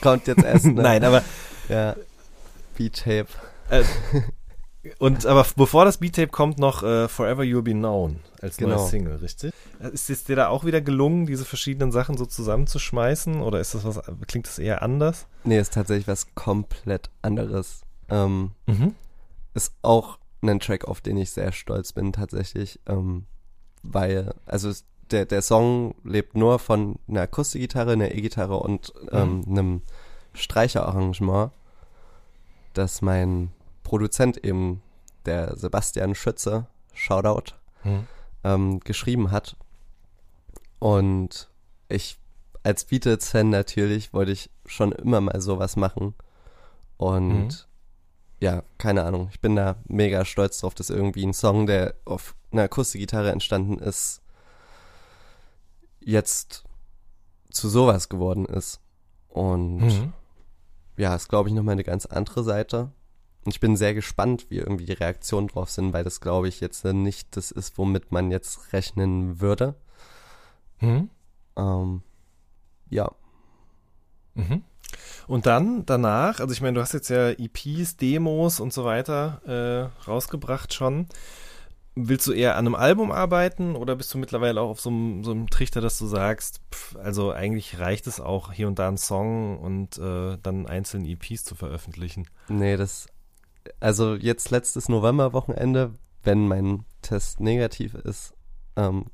Kommt 0.00 0.26
jetzt 0.28 0.42
erst, 0.44 0.66
ne? 0.66 0.72
Nein, 0.82 1.04
aber 1.04 1.22
Ja. 1.68 1.96
B-Tape. 2.76 3.26
Äh, 3.70 3.84
und 4.98 5.26
aber 5.26 5.46
bevor 5.56 5.84
das 5.84 5.98
Beat-Tape 5.98 6.28
kommt, 6.28 6.58
noch 6.58 6.82
äh, 6.82 7.06
Forever 7.08 7.42
You'll 7.42 7.62
Be 7.62 7.72
Known 7.72 8.20
als 8.40 8.56
Genau. 8.56 8.76
neues 8.76 8.90
Single, 8.90 9.16
richtig? 9.16 9.52
Ist 9.92 10.10
es 10.10 10.24
dir 10.24 10.36
da 10.36 10.48
auch 10.48 10.64
wieder 10.64 10.80
gelungen, 10.80 11.26
diese 11.26 11.44
verschiedenen 11.44 11.92
Sachen 11.92 12.16
so 12.16 12.26
zusammenzuschmeißen? 12.26 13.42
Oder 13.42 13.60
ist 13.60 13.74
das 13.74 13.84
was, 13.84 14.00
klingt 14.26 14.46
das 14.46 14.58
eher 14.58 14.82
anders? 14.82 15.26
Nee, 15.44 15.58
ist 15.60 15.72
tatsächlich 15.74 16.08
was 16.08 16.34
komplett 16.34 17.10
anderes. 17.20 17.82
Ähm, 18.08 18.52
Mhm. 18.66 18.94
ist 19.54 19.74
auch 19.82 20.18
ein 20.42 20.58
Track, 20.58 20.86
auf 20.86 21.00
den 21.00 21.16
ich 21.16 21.30
sehr 21.30 21.52
stolz 21.52 21.92
bin, 21.92 22.12
tatsächlich. 22.12 22.80
Ähm, 22.86 23.26
weil, 23.82 24.34
also 24.46 24.68
es, 24.68 24.84
der, 25.10 25.26
der 25.26 25.42
Song 25.42 25.94
lebt 26.04 26.36
nur 26.36 26.58
von 26.58 26.96
einer 27.08 27.22
Akustikgitarre, 27.22 27.92
einer 27.92 28.12
E-Gitarre 28.14 28.56
und 28.58 28.92
ähm, 29.10 29.44
einem 29.48 29.82
Streicherarrangement, 30.34 31.52
das 32.74 33.02
mein 33.02 33.50
Produzent 33.82 34.38
eben 34.44 34.82
der 35.26 35.56
Sebastian 35.56 36.14
Schütze, 36.14 36.66
Shoutout, 36.94 37.54
Hm. 37.82 38.06
ähm, 38.44 38.80
geschrieben 38.80 39.30
hat. 39.32 39.56
Und 40.78 41.48
ich 41.88 42.18
als 42.62 42.84
Beatles-Fan 42.84 43.50
natürlich 43.50 44.12
wollte 44.12 44.30
ich 44.32 44.50
schon 44.66 44.92
immer 44.92 45.20
mal 45.20 45.40
sowas 45.40 45.76
machen. 45.76 46.14
Und 46.96 47.28
Mhm. 47.44 47.48
Ja, 48.42 48.64
keine 48.76 49.04
Ahnung. 49.04 49.28
Ich 49.30 49.40
bin 49.40 49.54
da 49.54 49.76
mega 49.86 50.24
stolz 50.24 50.58
drauf, 50.58 50.74
dass 50.74 50.90
irgendwie 50.90 51.24
ein 51.24 51.32
Song, 51.32 51.66
der 51.66 51.94
auf 52.04 52.34
einer 52.50 52.62
Akustikgitarre 52.64 53.30
entstanden 53.30 53.78
ist, 53.78 54.20
jetzt 56.00 56.64
zu 57.50 57.68
sowas 57.68 58.08
geworden 58.08 58.44
ist. 58.46 58.80
Und 59.28 59.78
Mhm. 59.78 60.12
ja, 60.96 61.14
ist 61.14 61.28
glaube 61.28 61.48
ich 61.48 61.54
nochmal 61.54 61.74
eine 61.74 61.84
ganz 61.84 62.06
andere 62.06 62.42
Seite. 62.42 62.90
Und 63.44 63.52
ich 63.54 63.60
bin 63.60 63.76
sehr 63.76 63.94
gespannt, 63.94 64.46
wie 64.50 64.58
irgendwie 64.58 64.86
die 64.86 64.92
Reaktionen 64.92 65.48
drauf 65.48 65.70
sind, 65.70 65.92
weil 65.92 66.04
das 66.04 66.20
glaube 66.20 66.48
ich 66.48 66.60
jetzt 66.60 66.84
nicht 66.84 67.36
das 67.36 67.50
ist, 67.50 67.78
womit 67.78 68.10
man 68.12 68.30
jetzt 68.30 68.72
rechnen 68.72 69.40
würde. 69.40 69.74
Mhm. 70.80 71.10
Ähm, 71.56 72.02
ja, 72.90 73.10
Mhm. 74.34 74.64
Und 75.26 75.46
dann 75.46 75.86
danach, 75.86 76.40
also 76.40 76.52
ich 76.52 76.60
meine, 76.60 76.74
du 76.74 76.80
hast 76.80 76.92
jetzt 76.92 77.08
ja 77.08 77.30
EPs, 77.30 77.96
Demos 77.96 78.60
und 78.60 78.72
so 78.72 78.84
weiter 78.84 79.40
äh, 79.46 80.08
rausgebracht 80.08 80.74
schon. 80.74 81.06
Willst 81.94 82.26
du 82.26 82.32
eher 82.32 82.56
an 82.56 82.66
einem 82.66 82.74
Album 82.74 83.12
arbeiten 83.12 83.76
oder 83.76 83.96
bist 83.96 84.14
du 84.14 84.18
mittlerweile 84.18 84.60
auch 84.62 84.70
auf 84.70 84.80
so 84.80 84.88
einem, 84.88 85.24
so 85.24 85.30
einem 85.30 85.50
Trichter, 85.50 85.82
dass 85.82 85.98
du 85.98 86.06
sagst, 86.06 86.62
pff, 86.72 86.96
also 86.96 87.32
eigentlich 87.32 87.78
reicht 87.78 88.06
es 88.06 88.18
auch, 88.18 88.50
hier 88.52 88.66
und 88.66 88.78
da 88.78 88.88
einen 88.88 88.96
Song 88.96 89.58
und 89.58 89.98
äh, 89.98 90.38
dann 90.42 90.66
einzelne 90.66 91.08
EPs 91.08 91.44
zu 91.44 91.54
veröffentlichen? 91.54 92.26
nee, 92.48 92.76
das, 92.76 93.08
also 93.78 94.14
jetzt 94.14 94.50
letztes 94.50 94.88
Novemberwochenende, 94.88 95.94
wenn 96.22 96.48
mein 96.48 96.84
Test 97.02 97.40
negativ 97.40 97.94
ist, 97.94 98.32
ähm, 98.76 99.06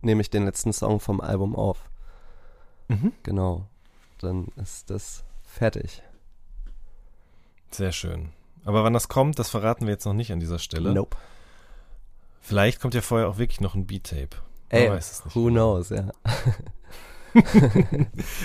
nehme 0.00 0.20
ich 0.20 0.30
den 0.30 0.44
letzten 0.44 0.72
Song 0.72 1.00
vom 1.00 1.20
Album 1.20 1.56
auf. 1.56 1.90
Mhm. 2.88 3.12
Genau, 3.22 3.68
dann 4.18 4.48
ist 4.56 4.90
das 4.90 5.24
fertig. 5.42 6.02
Sehr 7.70 7.92
schön. 7.92 8.30
Aber 8.64 8.82
wann 8.84 8.92
das 8.92 9.08
kommt, 9.08 9.38
das 9.38 9.48
verraten 9.48 9.86
wir 9.86 9.92
jetzt 9.92 10.06
noch 10.06 10.12
nicht 10.14 10.32
an 10.32 10.40
dieser 10.40 10.58
Stelle. 10.58 10.92
Nope. 10.92 11.16
Vielleicht 12.40 12.80
kommt 12.80 12.94
ja 12.94 13.00
vorher 13.00 13.28
auch 13.28 13.38
wirklich 13.38 13.60
noch 13.60 13.74
ein 13.74 13.86
Beat-Tape. 13.86 14.36
Ey, 14.68 14.88
Man 14.88 14.96
weiß 14.98 15.10
es 15.12 15.24
nicht. 15.24 15.36
who 15.36 15.48
knows, 15.48 15.90
ja. 15.90 16.10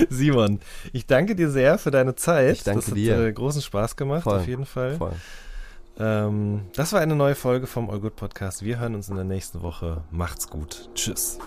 Simon, 0.10 0.60
ich 0.92 1.06
danke 1.08 1.36
dir 1.36 1.50
sehr 1.50 1.78
für 1.78 1.92
deine 1.92 2.16
Zeit. 2.16 2.54
Ich 2.58 2.64
danke 2.64 2.82
das 2.82 2.90
hat 2.90 2.98
dir. 2.98 3.18
Äh, 3.28 3.34
großen 3.34 3.62
Spaß 3.62 3.96
gemacht, 3.96 4.24
Voll, 4.24 4.40
auf 4.40 4.48
jeden 4.48 4.66
Fall. 4.66 5.00
Ähm, 5.98 6.68
das 6.76 6.94
war 6.94 7.00
eine 7.00 7.16
neue 7.16 7.36
Folge 7.36 7.68
vom 7.68 7.90
All 7.90 8.00
Good 8.00 8.16
Podcast. 8.16 8.64
Wir 8.64 8.80
hören 8.80 8.96
uns 8.96 9.10
in 9.10 9.16
der 9.16 9.26
nächsten 9.26 9.62
Woche. 9.62 10.04
Macht's 10.12 10.50
gut. 10.50 10.90
Tschüss. 10.94 11.38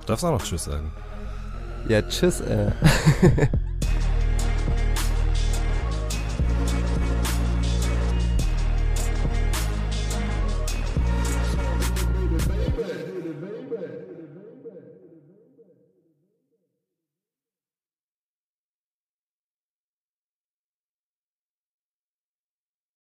Du 0.00 0.06
darfst 0.06 0.24
auch 0.24 0.32
noch 0.32 0.42
Tschüss 0.42 0.64
sagen. 0.64 0.92
Ja, 1.88 2.02
tschüss, 2.02 2.40
äh. 2.40 2.70